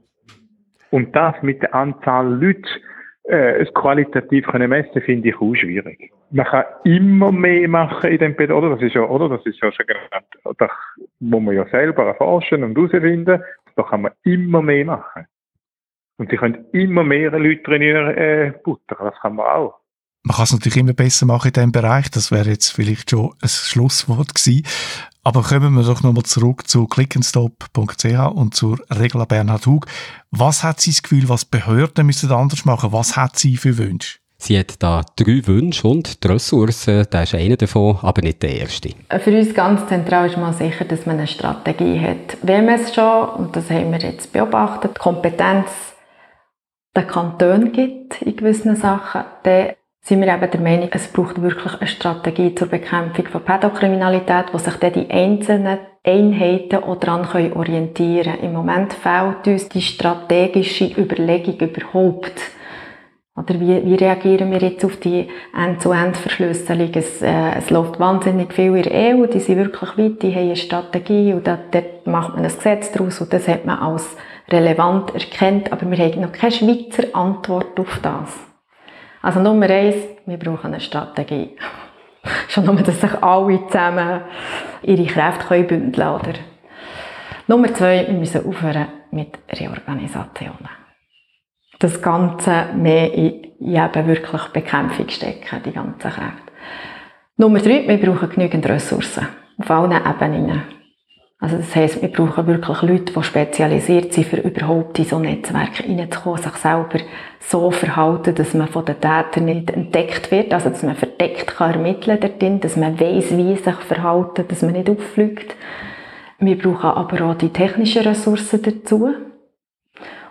Und 0.90 1.14
das 1.16 1.34
mit 1.42 1.62
der 1.62 1.74
Anzahl 1.74 2.32
Leute 2.40 2.68
äh, 3.24 3.62
es 3.62 3.74
qualitativ 3.74 4.46
können 4.46 4.70
messen, 4.70 5.02
finde 5.02 5.28
ich 5.28 5.36
auch 5.40 5.54
schwierig. 5.54 6.12
Man 6.30 6.46
kann 6.46 6.64
immer 6.84 7.32
mehr 7.32 7.68
machen 7.68 8.10
in 8.10 8.18
dem 8.18 8.36
Bereich, 8.36 8.56
oder? 8.56 8.70
Das 8.70 8.82
ist 8.82 8.94
ja, 8.94 9.02
oder? 9.02 9.28
Das 9.28 9.44
ist 9.46 9.60
ja 9.60 9.72
schon 9.72 9.86
genau, 9.86 10.54
das 10.58 10.70
muss 11.20 11.42
man 11.42 11.54
ja 11.54 11.66
selber 11.70 12.06
erforschen 12.06 12.64
und 12.64 12.76
herausfinden. 12.76 13.42
Da 13.76 13.82
kann 13.82 14.02
man 14.02 14.12
immer 14.24 14.60
mehr 14.60 14.84
machen. 14.84 15.26
Und 16.18 16.30
sie 16.30 16.36
können 16.36 16.66
immer 16.72 17.04
mehr 17.04 17.30
Leute 17.30 17.62
trainieren, 17.62 18.16
äh, 18.16 18.52
buttern. 18.62 18.98
Das 19.00 19.14
kann 19.20 19.36
man 19.36 19.46
auch. 19.46 19.76
Man 20.24 20.36
kann 20.36 20.44
es 20.44 20.52
natürlich 20.52 20.76
immer 20.76 20.92
besser 20.92 21.26
machen 21.26 21.48
in 21.48 21.52
diesem 21.52 21.72
Bereich. 21.72 22.10
Das 22.10 22.30
wäre 22.32 22.50
jetzt 22.50 22.70
vielleicht 22.70 23.10
schon 23.10 23.32
ein 23.40 23.48
Schlusswort 23.48 24.34
gewesen. 24.34 24.66
Aber 25.22 25.42
kommen 25.42 25.74
wir 25.74 25.84
doch 25.84 26.02
nochmal 26.02 26.24
zurück 26.24 26.66
zu 26.66 26.86
clickenstop.ch 26.86 28.32
und 28.34 28.54
zur 28.54 28.78
Regla 28.90 29.24
Bernhard 29.24 29.66
Hug. 29.66 29.86
Was 30.30 30.64
hat 30.64 30.80
sie 30.80 30.90
das 30.90 31.02
Gefühl, 31.02 31.28
was 31.28 31.44
Behörden 31.44 32.06
müssen 32.06 32.32
anders 32.32 32.64
machen? 32.64 32.92
Was 32.92 33.16
hat 33.16 33.38
sie 33.38 33.56
für 33.56 33.78
Wünsche? 33.78 34.18
Sie 34.40 34.56
hat 34.56 34.80
da 34.80 35.02
drei 35.16 35.44
Wünsche 35.46 35.86
und 35.88 36.22
die 36.22 36.28
Ressourcen, 36.28 37.06
der 37.12 37.24
ist 37.24 37.34
einer 37.34 37.56
davon, 37.56 37.98
aber 38.02 38.22
nicht 38.22 38.42
der 38.42 38.60
erste. 38.60 38.90
Für 39.18 39.36
uns 39.36 39.52
ganz 39.52 39.86
zentral 39.88 40.26
ist 40.26 40.38
mal 40.38 40.52
sicher, 40.52 40.84
dass 40.84 41.06
man 41.06 41.18
eine 41.18 41.26
Strategie 41.26 41.98
hat. 42.00 42.38
Wenn 42.42 42.66
man 42.66 42.76
es 42.80 42.94
schon, 42.94 43.28
und 43.30 43.56
das 43.56 43.68
haben 43.68 43.90
wir 43.90 43.98
jetzt 43.98 44.32
beobachtet, 44.32 44.92
die 44.96 45.00
Kompetenz 45.00 45.70
den 46.96 47.06
Kanton 47.06 47.72
gibt 47.72 48.22
in 48.22 48.36
gewissen 48.36 48.76
Sachen, 48.76 49.24
dann 49.42 49.72
sind 50.02 50.20
wir 50.20 50.32
eben 50.32 50.50
der 50.50 50.60
Meinung, 50.60 50.88
es 50.92 51.08
braucht 51.08 51.42
wirklich 51.42 51.74
eine 51.74 51.88
Strategie 51.88 52.54
zur 52.54 52.68
Bekämpfung 52.68 53.26
von 53.26 53.44
Pädokriminalität, 53.44 54.46
wo 54.52 54.58
sich 54.58 54.74
dann 54.76 54.92
die 54.92 55.10
einzelnen 55.10 55.80
Einheiten 56.04 56.84
auch 56.84 56.96
daran 56.96 57.52
orientieren 57.52 58.34
können. 58.36 58.44
Im 58.44 58.52
Moment 58.52 58.94
fehlt 58.94 59.46
uns 59.48 59.68
die 59.68 59.82
strategische 59.82 60.86
Überlegung 60.96 61.58
überhaupt. 61.58 62.40
Oder 63.38 63.60
wie, 63.60 63.84
wie 63.84 63.94
reagieren 63.94 64.50
wir 64.50 64.58
jetzt 64.58 64.84
auf 64.84 64.96
die 64.96 65.28
End-zu-End-Verschlüsselung? 65.56 66.90
Es, 66.94 67.22
äh, 67.22 67.52
es 67.56 67.70
läuft 67.70 68.00
wahnsinnig 68.00 68.52
viel 68.52 68.74
in 68.76 68.82
der 68.82 69.16
EU, 69.16 69.26
die 69.26 69.38
sind 69.38 69.58
wirklich 69.58 69.96
weit, 69.96 70.22
die 70.22 70.34
haben 70.34 70.46
eine 70.46 70.56
Strategie 70.56 71.32
und 71.32 71.46
dort, 71.46 71.72
dort 71.72 72.06
macht 72.06 72.34
man 72.34 72.44
ein 72.44 72.52
Gesetz 72.52 72.90
daraus 72.90 73.20
und 73.20 73.32
das 73.32 73.46
hat 73.46 73.64
man 73.64 73.78
als 73.78 74.16
relevant 74.50 75.14
erkannt, 75.14 75.70
aber 75.72 75.88
wir 75.88 75.98
haben 75.98 76.20
noch 76.20 76.32
keine 76.32 76.52
Schweizer 76.52 77.04
Antwort 77.12 77.78
auf 77.78 78.00
das. 78.02 78.36
Also 79.22 79.40
Nummer 79.40 79.70
eins, 79.70 79.96
wir 80.26 80.38
brauchen 80.38 80.72
eine 80.72 80.80
Strategie. 80.80 81.56
Schon 82.48 82.64
nur, 82.64 82.76
dass 82.76 83.00
sich 83.00 83.22
alle 83.22 83.66
zusammen 83.68 84.22
ihre 84.82 85.06
Kräfte 85.06 85.46
können 85.46 85.66
bündeln 85.66 86.18
können. 86.22 86.38
Nummer 87.46 87.72
zwei, 87.72 88.04
wir 88.06 88.14
müssen 88.14 88.44
aufhören 88.46 88.88
mit 89.12 89.38
Reorganisationen. 89.52 90.77
Das 91.78 92.02
Ganze 92.02 92.66
mehr 92.74 93.12
in, 93.14 93.44
in 93.60 93.74
eben 93.74 94.06
wirklich 94.06 94.42
Bekämpfung 94.52 95.08
stecken, 95.08 95.62
die 95.64 95.72
ganzen 95.72 95.98
Kräfte. 95.98 96.52
Nummer 97.36 97.60
drei, 97.60 97.86
wir 97.86 97.98
brauchen 97.98 98.30
genügend 98.30 98.68
Ressourcen. 98.68 99.28
Auf 99.58 99.70
allen 99.70 99.92
Ebenen. 99.92 100.62
Also 101.40 101.56
das 101.56 101.76
heisst, 101.76 102.02
wir 102.02 102.10
brauchen 102.10 102.48
wirklich 102.48 102.82
Leute, 102.82 103.12
die 103.12 103.22
spezialisiert 103.22 104.12
sind, 104.12 104.26
für 104.26 104.38
überhaupt 104.38 104.98
in 104.98 105.04
so 105.04 105.20
Netzwerke 105.20 105.84
reinzukommen, 105.84 106.42
sich 106.42 106.54
selber 106.54 106.98
so 107.38 107.70
verhalten, 107.70 108.34
dass 108.34 108.54
man 108.54 108.66
von 108.66 108.84
den 108.84 109.00
Tätern 109.00 109.44
nicht 109.44 109.70
entdeckt 109.70 110.32
wird, 110.32 110.52
also 110.52 110.70
dass 110.70 110.82
man 110.82 110.96
verdeckt 110.96 111.46
kann 111.46 111.74
ermitteln 111.74 112.18
kann, 112.40 112.58
dass 112.58 112.76
man 112.76 112.98
weiss, 112.98 113.36
wie 113.36 113.54
sich 113.54 113.74
verhalten, 113.76 114.46
dass 114.48 114.62
man 114.62 114.72
nicht 114.72 114.90
auffliegt. 114.90 115.54
Wir 116.40 116.58
brauchen 116.58 116.90
aber 116.90 117.24
auch 117.24 117.34
die 117.34 117.52
technischen 117.52 118.02
Ressourcen 118.02 118.60
dazu. 118.62 119.14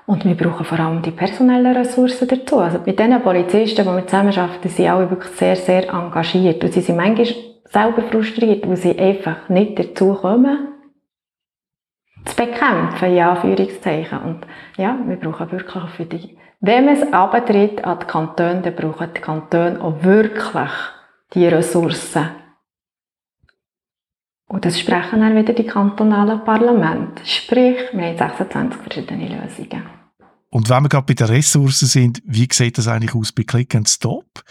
Und 0.08 0.24
wir 0.24 0.36
brauchen 0.36 0.66
vor 0.66 0.80
allem 0.80 1.02
die 1.02 1.12
personellen 1.12 1.76
Ressourcen 1.76 2.30
dazu. 2.30 2.60
Also 2.60 2.80
mit 2.86 2.98
den 2.98 3.22
Polizisten, 3.22 3.84
die 3.84 3.92
wir 3.92 4.08
zusammenarbeiten, 4.08 4.70
sind 4.70 4.88
alle 4.88 5.10
wirklich 5.10 5.34
sehr, 5.34 5.58
sehr 5.58 5.94
engagiert. 5.94 6.64
Und 6.64 6.72
sie 6.72 6.80
sind 6.80 6.96
manchmal 6.96 7.28
selber 7.66 8.02
frustriert, 8.04 8.66
weil 8.68 8.78
sie 8.78 8.98
einfach 8.98 9.50
nicht 9.50 9.78
dazu 9.78 10.14
kommen, 10.14 10.70
zu 12.24 12.36
bekämpfen, 12.38 13.16
ja, 13.16 13.34
Anführungszeichen. 13.34 14.20
Und 14.20 14.48
ja, 14.78 14.98
wir 15.06 15.18
brauchen 15.18 15.52
wirklich 15.52 15.84
für 15.90 16.06
die, 16.06 16.38
wenn 16.62 16.86
man 16.86 16.96
es 16.96 17.12
abtritt 17.12 17.84
an 17.84 18.00
die 18.00 18.06
Kantone, 18.06 18.62
dann 18.62 18.76
brauchen 18.76 19.10
die 19.14 19.20
Kantone 19.20 19.82
auch 19.82 20.02
wirklich 20.04 20.72
die 21.34 21.48
Ressourcen. 21.48 22.30
Und 24.48 24.64
das 24.64 24.80
sprechen 24.80 25.20
dann 25.20 25.36
wieder 25.36 25.52
die 25.52 25.68
kantonalen 25.68 26.46
Parlamente. 26.46 27.26
Sprich, 27.26 27.92
wir 27.92 28.06
haben 28.06 28.18
26 28.18 28.82
verschiedene 28.82 29.28
Lösungen. 29.28 29.97
Und 30.50 30.70
wenn 30.70 30.84
wir 30.84 30.90
gerade 30.90 31.06
bei 31.06 31.14
den 31.14 31.28
Ressourcen 31.28 31.88
sind, 31.88 32.22
wie 32.26 32.48
sieht 32.52 32.78
das 32.78 32.88
eigentlich 32.88 33.16
aus 33.16 33.32
bei 33.32 33.44
Click 33.44 33.76
and 33.76 33.90
Stop? 33.90 34.44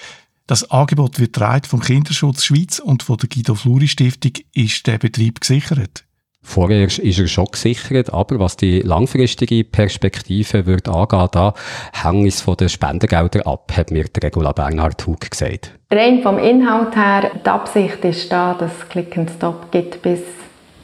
Das 0.46 0.70
Angebot 0.70 1.18
wird 1.18 1.32
getragen 1.32 1.64
vom 1.64 1.80
Kinderschutz 1.80 2.44
Schweiz 2.44 2.78
und 2.78 3.02
von 3.02 3.16
der 3.16 3.28
Guido 3.28 3.54
Fluri 3.54 3.88
Stiftung. 3.88 4.32
Ist 4.54 4.87
der 4.87 4.98
Betrieb 4.98 5.40
gesichert? 5.40 6.04
Vorerst 6.46 7.00
ist 7.00 7.18
er 7.18 7.26
schon 7.26 7.46
gesichert, 7.46 8.14
aber 8.14 8.38
was 8.38 8.56
die 8.56 8.78
langfristige 8.78 9.64
Perspektive 9.64 10.64
wird 10.66 10.88
angehen, 10.88 11.28
da 11.32 11.54
hängt 11.92 12.28
es 12.28 12.40
von 12.40 12.56
den 12.56 12.68
Spendengeldern 12.68 13.42
ab, 13.42 13.72
hat 13.76 13.90
mir 13.90 14.04
der 14.04 14.22
Regula 14.22 14.52
Bernhard 14.52 15.04
Hug 15.09 15.28
gesagt. 15.28 15.72
Rein 15.90 16.22
vom 16.22 16.38
Inhalt 16.38 16.94
her, 16.94 17.32
die 17.44 17.50
Absicht 17.50 18.04
ist 18.04 18.30
da, 18.30 18.54
dass 18.54 18.70
es 18.78 18.88
Click 18.88 19.18
and 19.18 19.30
Stop 19.30 19.72
gibt 19.72 20.02
bis 20.02 20.20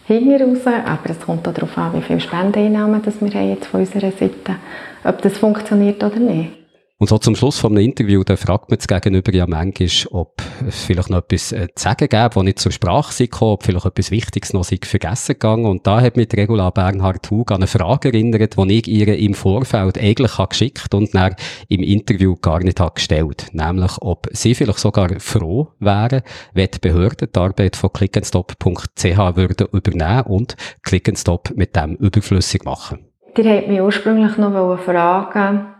hinten 0.07 0.43
raus, 0.43 0.67
aber 0.67 1.11
es 1.11 1.21
kommt 1.21 1.47
auch 1.47 1.55
darauf 1.55 1.79
an, 1.79 1.95
wie 1.95 2.03
viele 2.03 2.21
Spendeneinnahmen 2.21 3.01
das 3.03 3.21
wir 3.21 3.33
haben 3.33 3.51
jetzt 3.51 3.67
von 3.67 3.81
unserer 3.81 4.11
Seite, 4.11 4.57
ob 5.05 5.23
das 5.23 5.39
funktioniert 5.39 6.03
oder 6.03 6.19
nicht. 6.19 6.63
Und 7.03 7.09
so 7.09 7.19
zum 7.19 7.35
Schluss 7.35 7.59
von 7.59 7.73
einem 7.73 7.85
Interview, 7.85 8.23
da 8.23 8.37
fragt 8.37 8.71
man 8.71 8.79
das 8.79 8.87
Gegenüber 8.87 9.35
ja 9.35 9.45
manchmal, 9.49 9.89
ob 10.13 10.41
es 10.69 10.85
vielleicht 10.85 11.11
noch 11.11 11.19
etwas 11.19 11.51
äh, 11.51 11.67
zu 11.75 11.83
sagen 11.83 12.09
gäbe, 12.09 12.37
was 12.37 12.45
nicht 12.45 12.61
zur 12.61 12.71
Sprache 12.71 13.13
sei 13.13 13.29
ob 13.41 13.65
vielleicht 13.65 13.87
etwas 13.87 14.13
Wichtiges 14.13 14.53
noch 14.53 14.65
vergessen 14.65 15.33
gegangen. 15.33 15.67
Und 15.67 15.85
da 15.85 16.01
hat 16.01 16.17
mich 16.17 16.29
Regula 16.33 16.71
Bernhard 16.71 17.29
Hug 17.29 17.51
an 17.51 17.57
eine 17.57 17.67
Frage 17.67 18.11
erinnert, 18.11 18.57
die 18.57 18.79
ich 18.79 18.87
ihr 18.87 19.19
im 19.19 19.35
Vorfeld 19.35 19.99
eigentlich 19.99 20.39
habe 20.39 20.51
geschickt 20.51 20.95
und 20.95 21.13
dann 21.13 21.35
im 21.69 21.83
Interview 21.83 22.37
gar 22.37 22.61
nicht 22.61 22.79
habe 22.79 22.95
gestellt. 22.95 23.49
Nämlich, 23.51 24.01
ob 24.01 24.29
sie 24.31 24.55
vielleicht 24.55 24.79
sogar 24.79 25.19
froh 25.19 25.71
wären, 25.81 26.23
wenn 26.55 26.69
die 26.73 26.79
Behörden 26.79 27.31
die 27.35 27.41
Arbeit 27.41 27.75
von 27.75 27.93
clickanstop.ch 27.93 29.03
würden 29.03 29.67
übernehmen 29.73 30.23
und 30.29 30.55
Clickanstop 30.85 31.51
mit 31.57 31.75
dem 31.75 31.97
überflüssig 31.97 32.65
machen. 32.65 33.12
Die 33.37 33.49
hat 33.49 33.69
mich 33.69 33.81
ursprünglich 33.81 34.37
noch 34.37 34.79
fragen 34.81 35.73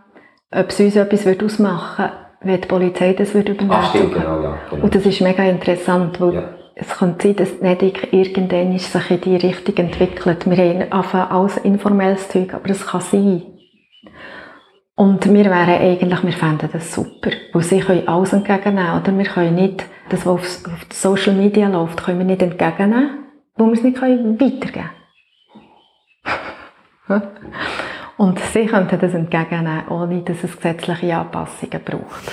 ob 0.55 0.69
es 0.69 0.79
uns 0.79 0.95
etwas 0.95 1.27
ausmachen 1.27 2.05
würde, 2.05 2.13
wenn 2.41 2.61
die 2.61 2.67
Polizei 2.67 3.13
das 3.13 3.33
würde 3.33 3.53
übernehmen 3.53 3.93
würde. 3.93 4.07
Genau, 4.09 4.41
ja, 4.41 4.57
genau. 4.69 4.83
Und 4.83 4.95
das 4.95 5.05
ist 5.05 5.21
mega 5.21 5.43
interessant, 5.43 6.19
weil 6.19 6.33
ja. 6.33 6.49
es 6.75 6.97
könnte 6.97 7.27
sein, 7.27 7.35
dass 7.37 7.61
nicht 7.61 8.13
irgendwann 8.13 8.77
sich 8.77 9.11
in 9.11 9.21
die 9.21 9.35
Richtung 9.37 9.75
entwickelt. 9.77 10.49
Wir 10.49 10.57
haben 10.57 10.91
einfach 10.91 11.31
alles 11.31 11.57
informelles 11.57 12.29
Zeug, 12.29 12.53
aber 12.53 12.69
es 12.69 12.85
kann 12.85 13.01
sein. 13.01 13.43
Und 14.95 15.25
wir 15.25 15.45
wären 15.45 15.81
eigentlich, 15.81 16.23
wir 16.23 16.33
fänden 16.33 16.69
das 16.71 16.93
super, 16.93 17.31
weil 17.51 17.63
sie 17.63 17.79
können 17.79 18.07
alles 18.07 18.33
entgegennehmen, 18.33 19.01
oder? 19.01 19.17
Wir 19.17 19.25
können 19.25 19.55
nicht, 19.55 19.85
das, 20.09 20.25
was 20.25 20.33
auf, 20.33 20.71
auf 20.71 20.85
Social 20.91 21.33
Media 21.33 21.67
läuft, 21.67 22.03
können 22.03 22.19
wir 22.19 22.25
nicht 22.25 22.43
entgegennehmen, 22.43 23.25
weil 23.55 23.67
wir 23.67 23.73
es 23.73 23.83
nicht 23.83 23.97
können 23.97 24.39
weitergeben 24.39 24.71
können. 24.71 25.02
Und 28.17 28.39
sie 28.53 28.65
könnten 28.65 28.99
das 28.99 29.13
entgegennehmen, 29.13 29.87
ohne 29.89 30.21
dass 30.21 30.43
es 30.43 30.55
gesetzliche 30.55 31.17
Anpassungen 31.17 31.83
braucht. 31.83 32.31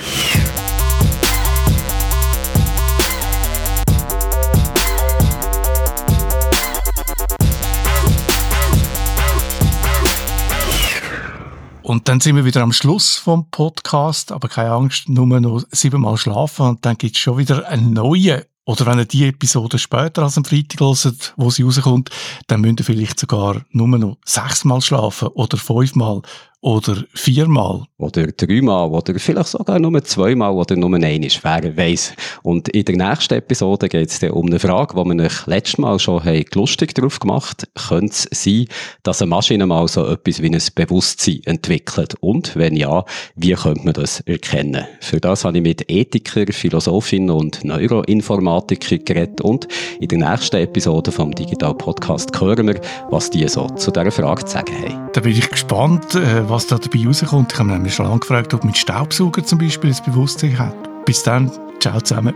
Und 11.82 12.06
dann 12.08 12.20
sind 12.20 12.36
wir 12.36 12.44
wieder 12.44 12.62
am 12.62 12.72
Schluss 12.72 13.16
vom 13.16 13.50
Podcast, 13.50 14.30
aber 14.30 14.46
keine 14.46 14.70
Angst, 14.70 15.08
nur 15.08 15.26
noch 15.40 15.64
siebenmal 15.72 16.16
schlafen 16.18 16.68
und 16.68 16.86
dann 16.86 16.96
gibt 16.96 17.16
es 17.16 17.20
schon 17.20 17.36
wieder 17.36 17.66
einen 17.66 17.92
neuen. 17.92 18.44
Oder 18.70 18.86
wenn 18.86 19.00
ihr 19.00 19.04
die 19.04 19.26
Episode 19.26 19.80
später 19.80 20.22
als 20.22 20.36
am 20.36 20.44
Freitag 20.44 20.78
hört, 20.78 21.34
wo 21.36 21.50
sie 21.50 21.64
rauskommt, 21.64 22.08
dann 22.46 22.60
müsst 22.60 22.78
ihr 22.78 22.84
vielleicht 22.84 23.18
sogar 23.18 23.62
nur 23.72 23.88
noch 23.88 24.18
sechsmal 24.24 24.80
schlafen 24.80 25.26
oder 25.26 25.56
fünfmal 25.56 26.22
oder 26.62 27.04
viermal. 27.14 27.84
Oder 27.96 28.28
dreimal 28.28 28.90
oder 28.90 29.18
vielleicht 29.18 29.48
sogar 29.48 29.78
nur 29.78 30.02
zweimal 30.04 30.52
oder 30.52 30.76
nur 30.76 30.94
einmal, 30.94 31.30
wer 31.42 31.76
weiß. 31.76 32.14
Und 32.42 32.68
in 32.70 32.84
der 32.84 32.96
nächsten 32.96 33.34
Episode 33.34 33.88
geht 33.88 34.10
es 34.10 34.18
dann 34.18 34.30
um 34.30 34.46
eine 34.46 34.58
Frage, 34.58 34.94
die 34.94 35.10
wir 35.10 35.24
euch 35.24 35.46
letztes 35.46 35.78
Mal 35.78 35.98
schon 35.98 36.24
haben 36.24 36.44
lustig 36.54 36.94
drauf 36.94 37.18
gemacht 37.18 37.68
Könnte 37.88 38.28
es 38.30 38.44
sein, 38.44 38.66
dass 39.02 39.20
eine 39.20 39.28
Maschine 39.28 39.66
mal 39.66 39.86
so 39.88 40.06
etwas 40.06 40.40
wie 40.40 40.50
ein 40.50 40.62
Bewusstsein 40.74 41.40
entwickelt? 41.44 42.14
Und 42.20 42.56
wenn 42.56 42.76
ja, 42.76 43.04
wie 43.36 43.52
könnte 43.52 43.84
man 43.84 43.92
das 43.94 44.20
erkennen? 44.20 44.86
Für 45.00 45.20
das 45.20 45.44
habe 45.44 45.58
ich 45.58 45.62
mit 45.62 45.90
Ethiker, 45.90 46.50
Philosophin 46.52 47.30
und 47.30 47.64
Neuroinformatiker 47.64 48.98
geredet 48.98 49.40
und 49.42 49.68
in 50.00 50.08
der 50.08 50.30
nächsten 50.30 50.56
Episode 50.56 51.12
vom 51.12 51.34
Digital 51.34 51.74
Podcast 51.74 52.38
hören 52.40 52.68
wir, 52.68 52.80
was 53.10 53.30
die 53.30 53.46
so 53.48 53.66
zu 53.68 53.90
dieser 53.90 54.10
Frage 54.10 54.44
zu 54.44 54.52
sagen 54.52 54.74
haben. 54.82 55.10
Da 55.12 55.20
bin 55.20 55.32
ich 55.32 55.50
gespannt, 55.50 56.14
äh, 56.14 56.49
was 56.50 56.66
da 56.66 56.78
dabei 56.78 57.06
rauskommt. 57.06 57.52
Ich 57.52 57.58
habe 57.58 57.78
mich 57.78 57.94
schon 57.94 58.06
lange 58.06 58.20
gefragt, 58.20 58.52
ob 58.54 58.64
mein 58.64 58.74
Staubsauger 58.74 59.44
zum 59.44 59.58
Beispiel 59.58 59.92
ein 59.92 60.04
Bewusstsein 60.04 60.58
hat. 60.58 60.74
Bis 61.04 61.22
dann, 61.22 61.50
ciao 61.80 62.00
zusammen. 62.00 62.34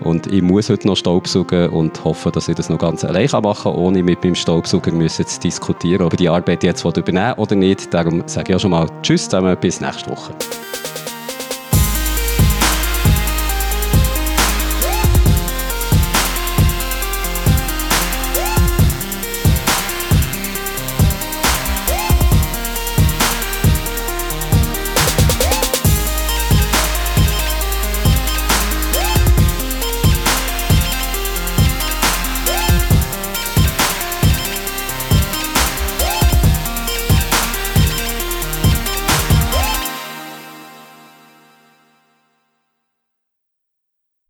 Und 0.00 0.26
ich 0.26 0.42
muss 0.42 0.68
heute 0.68 0.88
noch 0.88 0.96
Staubsaugen 0.96 1.68
und 1.68 2.02
hoffe, 2.02 2.30
dass 2.30 2.48
ich 2.48 2.56
das 2.56 2.68
noch 2.68 2.78
ganz 2.78 3.04
allein 3.04 3.28
machen 3.30 3.62
kann, 3.62 3.74
ohne 3.74 4.02
mit 4.02 4.24
meinem 4.24 4.34
Staubsauger 4.34 4.92
müssen 4.92 5.26
zu 5.26 5.40
diskutieren, 5.40 6.02
ob 6.02 6.14
ich 6.14 6.18
die 6.18 6.28
Arbeit 6.28 6.64
jetzt 6.64 6.84
übernehmen 6.84 7.34
oder 7.34 7.54
nicht. 7.54 7.92
Darum 7.92 8.22
sage 8.26 8.52
ich 8.52 8.56
auch 8.56 8.60
schon 8.60 8.70
mal 8.72 8.88
Tschüss 9.02 9.24
zusammen, 9.24 9.56
bis 9.60 9.80
nächste 9.80 10.10
Woche. 10.10 10.34